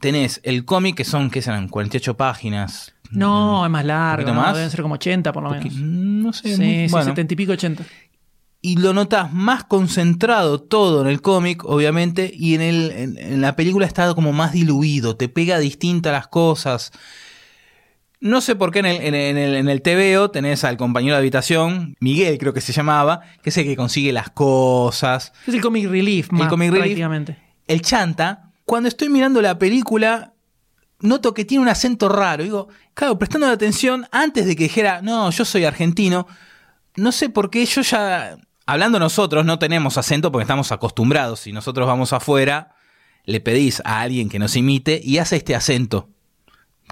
Tenés 0.00 0.40
el 0.42 0.64
cómic 0.64 0.96
que 0.96 1.04
son, 1.04 1.28
¿qué 1.30 1.42
serán? 1.42 1.68
48 1.68 2.16
páginas. 2.16 2.94
No, 3.10 3.66
es 3.66 3.70
más 3.70 3.84
largo, 3.84 4.28
¿no? 4.32 4.40
más? 4.40 4.54
deben 4.54 4.70
ser 4.70 4.80
como 4.80 4.94
80 4.94 5.30
por 5.32 5.42
lo 5.42 5.50
menos. 5.50 5.74
no 5.74 6.32
sé. 6.32 6.56
Sí, 6.56 6.62
muy- 6.62 6.86
sí, 6.86 6.92
bueno. 6.92 7.04
70 7.06 7.34
y 7.34 7.36
pico, 7.36 7.52
80. 7.52 7.84
Y 8.62 8.76
lo 8.76 8.92
notas 8.92 9.32
más 9.32 9.64
concentrado 9.64 10.60
todo 10.60 11.00
en 11.00 11.08
el 11.08 11.22
cómic, 11.22 11.64
obviamente, 11.64 12.30
y 12.34 12.54
en, 12.54 12.60
el, 12.60 12.90
en, 12.90 13.18
en 13.18 13.40
la 13.40 13.56
película 13.56 13.86
está 13.86 14.12
como 14.14 14.32
más 14.32 14.52
diluido, 14.52 15.16
te 15.16 15.28
pega 15.28 15.58
distintas 15.58 16.12
las 16.12 16.28
cosas. 16.28 16.92
No 18.20 18.42
sé 18.42 18.54
por 18.54 18.70
qué 18.70 18.80
en 18.80 18.86
el, 18.86 19.14
en, 19.14 19.38
el, 19.38 19.54
en 19.54 19.68
el 19.70 19.80
TVO 19.80 20.30
tenés 20.30 20.64
al 20.64 20.76
compañero 20.76 21.14
de 21.14 21.20
habitación, 21.20 21.96
Miguel 22.00 22.36
creo 22.36 22.52
que 22.52 22.60
se 22.60 22.74
llamaba, 22.74 23.20
que 23.42 23.48
es 23.48 23.56
el 23.56 23.64
que 23.64 23.76
consigue 23.76 24.12
las 24.12 24.28
cosas. 24.28 25.32
Es 25.46 25.54
el 25.54 25.62
comic 25.62 25.88
relief, 25.88 26.30
más 26.30 26.48
comic 26.48 26.70
relief. 26.70 26.84
prácticamente. 26.84 27.38
El 27.66 27.80
chanta, 27.80 28.52
cuando 28.66 28.90
estoy 28.90 29.08
mirando 29.08 29.40
la 29.40 29.58
película, 29.58 30.34
noto 31.00 31.32
que 31.32 31.46
tiene 31.46 31.62
un 31.62 31.68
acento 31.68 32.10
raro. 32.10 32.44
Digo, 32.44 32.68
claro, 32.92 33.18
prestando 33.18 33.46
la 33.46 33.54
atención, 33.54 34.06
antes 34.12 34.44
de 34.44 34.54
que 34.54 34.64
dijera, 34.64 35.00
no, 35.00 35.30
yo 35.30 35.46
soy 35.46 35.64
argentino, 35.64 36.26
no 36.96 37.12
sé 37.12 37.30
por 37.30 37.48
qué 37.48 37.64
yo 37.64 37.80
ya, 37.80 38.36
hablando 38.70 39.00
nosotros, 39.00 39.44
no 39.44 39.58
tenemos 39.58 39.98
acento 39.98 40.30
porque 40.30 40.44
estamos 40.44 40.70
acostumbrados. 40.70 41.40
Si 41.40 41.52
nosotros 41.52 41.88
vamos 41.88 42.12
afuera, 42.12 42.76
le 43.24 43.40
pedís 43.40 43.82
a 43.84 44.00
alguien 44.00 44.28
que 44.28 44.38
nos 44.38 44.54
imite 44.54 45.00
y 45.02 45.18
hace 45.18 45.36
este 45.36 45.56
acento. 45.56 46.08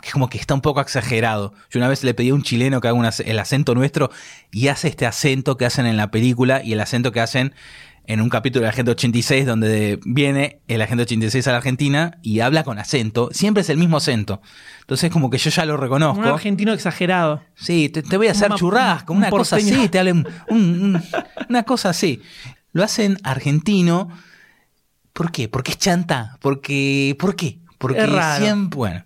Que 0.03 0.11
como 0.11 0.29
que 0.29 0.39
está 0.39 0.55
un 0.55 0.61
poco 0.61 0.81
exagerado. 0.81 1.55
Yo 1.71 1.79
una 1.79 1.89
vez 1.89 2.03
le 2.03 2.15
pedí 2.15 2.31
a 2.31 2.35
un 2.35 2.43
chileno 2.43 2.81
que 2.81 2.89
haga 2.89 3.11
el 3.25 3.39
acento 3.39 3.77
nuestro 3.77 4.11
y 4.51 4.69
hace 4.69 4.89
este 4.89 5.07
acento 5.07 5.57
que 5.57 5.67
hacen 5.67 5.87
en 5.87 5.97
la 5.97 6.11
película 6.11 6.63
y 6.65 6.73
el 6.73 6.81
acento 6.81 7.13
que 7.13 7.21
hacen 7.21 7.55
en 8.09 8.21
un 8.23 8.29
capítulo 8.31 8.63
de 8.65 8.71
Agente 8.71 8.91
86 8.91 9.45
donde 9.47 10.01
viene 10.05 10.61
el 10.67 10.81
Agente 10.83 11.03
86 11.03 11.47
a 11.47 11.51
la 11.53 11.59
Argentina 11.59 12.19
y 12.23 12.41
habla 12.41 12.65
con 12.65 12.79
acento. 12.79 13.29
Siempre 13.33 13.61
es 13.61 13.69
el 13.69 13.77
mismo 13.77 13.99
acento. 13.99 14.41
Entonces 14.81 15.11
como 15.13 15.29
que 15.31 15.37
yo 15.39 15.51
ya 15.51 15.65
lo 15.67 15.77
reconozco. 15.77 16.21
Un 16.21 16.27
argentino 16.27 16.73
exagerado. 16.73 17.43
Sí, 17.55 17.91
te, 17.91 18.03
te 18.03 18.17
voy 18.17 18.29
a 18.29 18.33
hacer 18.33 18.51
Un 18.51 18.57
churrasco, 18.57 19.13
un 19.13 19.19
una 19.19 19.31
cosa 19.31 19.57
así, 19.57 19.89
te 19.89 19.99
hablan 19.99 20.27
un- 20.49 20.57
un- 20.57 21.03
una 21.51 21.63
cosa 21.65 21.91
así. 21.91 22.23
Lo 22.73 22.83
hacen 22.83 23.19
argentino. 23.25 24.09
¿Por 25.13 25.31
qué? 25.31 25.49
Porque 25.49 25.73
es 25.73 25.79
chanta. 25.79 26.39
Porque, 26.41 27.15
¿por 27.19 27.37
qué? 27.37 27.59
Porque 27.77 28.01
Es 28.01 28.11
raro. 28.11 28.43
siempre, 28.45 28.77
bueno. 28.77 29.05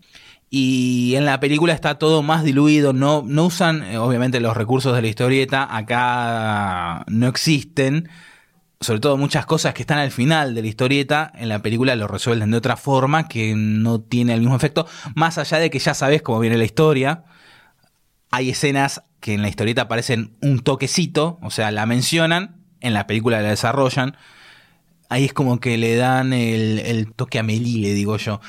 Y 0.48 1.14
en 1.16 1.24
la 1.24 1.40
película 1.40 1.72
está 1.72 1.98
todo 1.98 2.22
más 2.22 2.44
diluido, 2.44 2.92
no, 2.92 3.24
no 3.26 3.46
usan 3.46 3.82
eh, 3.84 3.98
obviamente 3.98 4.38
los 4.38 4.54
recursos 4.56 4.94
de 4.94 5.00
la 5.02 5.08
historieta, 5.08 5.66
acá 5.74 7.04
no 7.08 7.26
existen. 7.26 8.08
Sobre 8.82 9.00
todo 9.00 9.16
muchas 9.16 9.46
cosas 9.46 9.74
que 9.74 9.82
están 9.82 9.98
al 9.98 10.10
final 10.10 10.54
de 10.54 10.62
la 10.62 10.68
historieta, 10.68 11.32
en 11.34 11.48
la 11.48 11.62
película 11.62 11.96
lo 11.96 12.08
resuelven 12.08 12.50
de 12.50 12.56
otra 12.56 12.76
forma 12.76 13.28
que 13.28 13.54
no 13.54 14.00
tiene 14.00 14.34
el 14.34 14.40
mismo 14.40 14.56
efecto, 14.56 14.86
más 15.14 15.38
allá 15.38 15.58
de 15.58 15.70
que 15.70 15.78
ya 15.78 15.94
sabes 15.94 16.22
cómo 16.22 16.40
viene 16.40 16.58
la 16.58 16.64
historia. 16.64 17.24
Hay 18.30 18.50
escenas 18.50 19.02
que 19.20 19.34
en 19.34 19.42
la 19.42 19.48
historieta 19.48 19.82
aparecen 19.82 20.36
un 20.42 20.60
toquecito, 20.60 21.38
o 21.42 21.50
sea, 21.50 21.70
la 21.70 21.86
mencionan, 21.86 22.56
en 22.80 22.94
la 22.94 23.06
película 23.06 23.40
la 23.40 23.50
desarrollan. 23.50 24.16
Ahí 25.08 25.26
es 25.26 25.32
como 25.32 25.60
que 25.60 25.78
le 25.78 25.94
dan 25.96 26.32
el, 26.32 27.12
toque 27.14 27.38
a 27.38 27.42
Melí, 27.42 27.82
le 27.82 27.94
digo 27.94 28.16
yo 28.16 28.40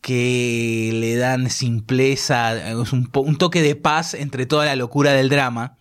que 0.00 0.90
le 0.94 1.16
dan 1.16 1.50
simpleza, 1.50 2.70
es 2.70 2.92
un, 2.92 3.10
toque 3.10 3.62
de 3.62 3.74
paz 3.74 4.14
entre 4.14 4.46
toda 4.46 4.64
la 4.64 4.76
locura 4.76 5.12
del 5.12 5.28
drama 5.28 5.77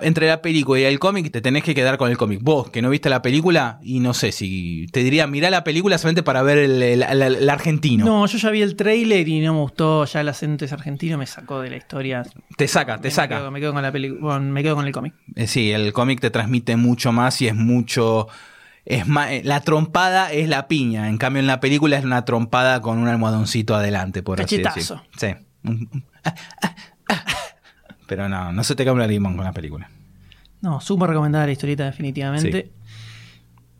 entre 0.00 0.26
la 0.26 0.42
película 0.42 0.80
y 0.80 0.84
el 0.84 0.98
cómic 0.98 1.30
te 1.30 1.40
tenés 1.40 1.62
que 1.62 1.74
quedar 1.74 1.98
con 1.98 2.10
el 2.10 2.16
cómic. 2.16 2.40
Vos, 2.42 2.70
que 2.70 2.82
no 2.82 2.90
viste 2.90 3.08
la 3.08 3.22
película, 3.22 3.78
y 3.82 4.00
no 4.00 4.14
sé 4.14 4.32
si 4.32 4.86
te 4.92 5.02
diría, 5.02 5.26
mirá 5.26 5.50
la 5.50 5.64
película 5.64 5.98
solamente 5.98 6.22
para 6.22 6.42
ver 6.42 6.58
el, 6.58 7.48
argentino. 7.48 8.04
No, 8.04 8.26
yo 8.26 8.38
ya 8.38 8.50
vi 8.50 8.62
el 8.62 8.76
trailer 8.76 9.28
y 9.28 9.40
no 9.40 9.54
me 9.54 9.60
gustó, 9.60 10.04
ya 10.04 10.20
el 10.20 10.28
acento 10.28 10.64
es 10.64 10.72
argentino 10.72 11.16
me 11.18 11.26
sacó 11.26 11.60
de 11.60 11.70
la 11.70 11.76
historia. 11.76 12.24
Te 12.56 12.68
saca, 12.68 13.00
te 13.00 13.10
saca. 13.10 13.50
me 13.50 13.60
quedo 13.60 13.72
con 13.72 13.82
la 13.82 13.92
película, 13.92 14.38
me 14.40 14.62
quedo 14.62 14.76
con 14.76 14.86
el 14.86 14.92
cómic. 14.92 15.14
Eh, 15.36 15.46
sí, 15.46 15.70
el 15.70 15.92
cómic 15.92 16.20
te 16.20 16.30
transmite 16.30 16.76
mucho 16.76 17.12
más 17.12 17.40
y 17.42 17.48
es 17.48 17.54
mucho... 17.54 18.28
Es 18.86 19.06
más, 19.06 19.30
eh, 19.30 19.40
la 19.44 19.62
trompada 19.62 20.30
es 20.30 20.46
la 20.46 20.68
piña, 20.68 21.08
en 21.08 21.16
cambio 21.16 21.40
en 21.40 21.46
la 21.46 21.58
película 21.58 21.96
es 21.96 22.04
una 22.04 22.26
trompada 22.26 22.82
con 22.82 22.98
un 22.98 23.08
almohadoncito 23.08 23.74
adelante, 23.74 24.22
por 24.22 24.42
así 24.42 24.58
decirlo. 24.58 25.02
Sí. 25.16 25.28
Pero 28.06 28.28
no, 28.28 28.52
no 28.52 28.64
se 28.64 28.74
te 28.74 28.84
cae 28.84 28.94
el 28.94 29.10
limón 29.10 29.36
con 29.36 29.44
la 29.44 29.52
película. 29.52 29.90
No, 30.60 30.80
súper 30.80 31.10
recomendada 31.10 31.46
la 31.46 31.52
historieta, 31.52 31.84
definitivamente. 31.84 32.72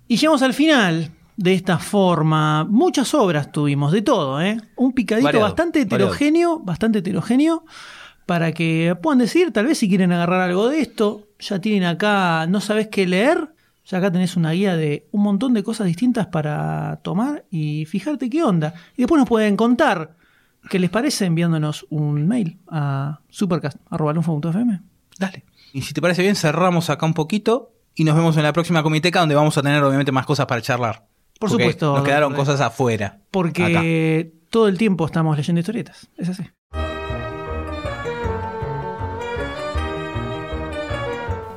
Y 0.06 0.16
llegamos 0.16 0.42
al 0.42 0.54
final 0.54 1.10
de 1.36 1.54
esta 1.54 1.78
forma. 1.78 2.64
Muchas 2.64 3.14
obras 3.14 3.52
tuvimos, 3.52 3.92
de 3.92 4.02
todo, 4.02 4.40
¿eh? 4.40 4.58
Un 4.76 4.92
picadito 4.92 5.40
bastante 5.40 5.80
heterogéneo, 5.80 6.60
bastante 6.60 6.98
heterogéneo, 6.98 7.64
para 8.26 8.52
que 8.52 8.96
puedan 9.02 9.18
decir, 9.18 9.52
tal 9.52 9.66
vez 9.66 9.78
si 9.78 9.88
quieren 9.88 10.12
agarrar 10.12 10.42
algo 10.42 10.68
de 10.68 10.80
esto, 10.80 11.28
ya 11.38 11.58
tienen 11.58 11.84
acá, 11.84 12.46
no 12.46 12.60
sabes 12.60 12.88
qué 12.88 13.06
leer, 13.06 13.54
ya 13.86 13.98
acá 13.98 14.10
tenés 14.10 14.36
una 14.36 14.52
guía 14.52 14.76
de 14.76 15.08
un 15.12 15.22
montón 15.22 15.52
de 15.52 15.62
cosas 15.62 15.86
distintas 15.86 16.26
para 16.28 17.00
tomar 17.02 17.44
y 17.50 17.84
fijarte 17.86 18.30
qué 18.30 18.42
onda. 18.42 18.74
Y 18.96 19.02
después 19.02 19.18
nos 19.18 19.28
pueden 19.28 19.56
contar 19.56 20.16
¿Qué 20.68 20.78
les 20.78 20.90
parece 20.90 21.26
enviándonos 21.26 21.86
un 21.90 22.26
mail 22.26 22.58
a 22.68 23.20
supercast.fm? 23.28 24.80
Dale. 25.18 25.44
Y 25.72 25.82
si 25.82 25.92
te 25.92 26.00
parece 26.00 26.22
bien, 26.22 26.36
cerramos 26.36 26.90
acá 26.90 27.06
un 27.06 27.14
poquito 27.14 27.72
y 27.94 28.04
nos 28.04 28.16
vemos 28.16 28.36
en 28.36 28.42
la 28.42 28.52
próxima 28.52 28.82
comiteca 28.82 29.20
donde 29.20 29.34
vamos 29.34 29.56
a 29.58 29.62
tener 29.62 29.82
obviamente 29.82 30.12
más 30.12 30.26
cosas 30.26 30.46
para 30.46 30.62
charlar. 30.62 31.06
Por 31.38 31.50
supuesto. 31.50 31.94
Nos 31.96 32.04
quedaron 32.04 32.34
cosas 32.34 32.60
afuera. 32.60 33.20
Porque 33.30 34.32
todo 34.50 34.68
el 34.68 34.78
tiempo 34.78 35.04
estamos 35.06 35.36
leyendo 35.36 35.60
historietas. 35.60 36.08
Es 36.16 36.28
así. 36.28 36.44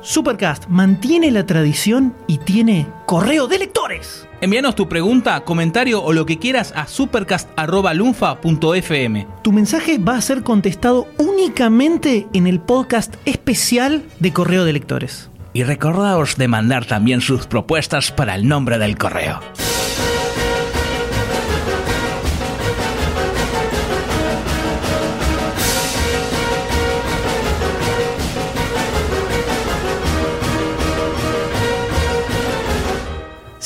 Supercast 0.08 0.66
mantiene 0.68 1.30
la 1.30 1.44
tradición 1.44 2.14
y 2.26 2.38
tiene 2.38 2.86
correo 3.04 3.46
de 3.46 3.58
lectores. 3.58 4.26
Envíanos 4.40 4.74
tu 4.74 4.88
pregunta, 4.88 5.44
comentario 5.44 6.02
o 6.02 6.14
lo 6.14 6.24
que 6.24 6.38
quieras 6.38 6.72
a 6.74 6.86
supercast.lunfa.fm. 6.86 9.26
Tu 9.42 9.52
mensaje 9.52 9.98
va 9.98 10.16
a 10.16 10.22
ser 10.22 10.42
contestado 10.42 11.08
únicamente 11.18 12.26
en 12.32 12.46
el 12.46 12.58
podcast 12.58 13.16
especial 13.26 14.02
de 14.18 14.32
correo 14.32 14.64
de 14.64 14.72
lectores. 14.72 15.28
Y 15.52 15.64
recordaos 15.64 16.36
de 16.36 16.48
mandar 16.48 16.86
también 16.86 17.20
sus 17.20 17.46
propuestas 17.46 18.10
para 18.10 18.34
el 18.34 18.48
nombre 18.48 18.78
del 18.78 18.96
correo. 18.96 19.40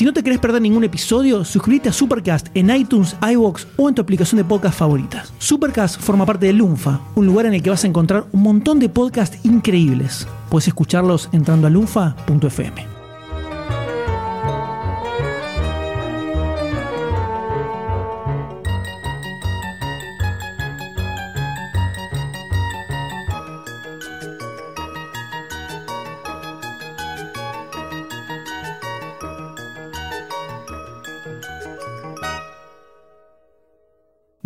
Si 0.00 0.06
no 0.06 0.14
te 0.14 0.22
querés 0.22 0.38
perder 0.38 0.62
ningún 0.62 0.82
episodio, 0.82 1.44
suscríbete 1.44 1.90
a 1.90 1.92
Supercast 1.92 2.48
en 2.54 2.74
iTunes, 2.74 3.14
iVoox 3.20 3.66
o 3.76 3.86
en 3.86 3.94
tu 3.94 4.00
aplicación 4.00 4.38
de 4.38 4.44
podcast 4.46 4.78
favorita. 4.78 5.26
Supercast 5.36 6.00
forma 6.00 6.24
parte 6.24 6.46
de 6.46 6.54
Lunfa, 6.54 7.00
un 7.16 7.26
lugar 7.26 7.44
en 7.44 7.52
el 7.52 7.62
que 7.62 7.68
vas 7.68 7.84
a 7.84 7.86
encontrar 7.86 8.24
un 8.32 8.40
montón 8.42 8.78
de 8.78 8.88
podcasts 8.88 9.44
increíbles. 9.44 10.26
Puedes 10.48 10.68
escucharlos 10.68 11.28
entrando 11.32 11.66
a 11.66 11.70
lunfa.fm. 11.70 12.99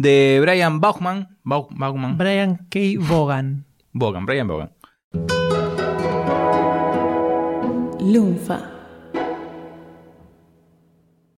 de 0.05 0.39
Brian 0.43 0.81
Bauchman. 0.81 1.29
Brian 2.19 2.59
K. 2.69 2.99
Vaughan. 2.99 3.65
Vaughan, 3.95 4.27
Brian 4.27 4.47
Vaughan. 4.47 4.71
Lunfa. 8.01 8.74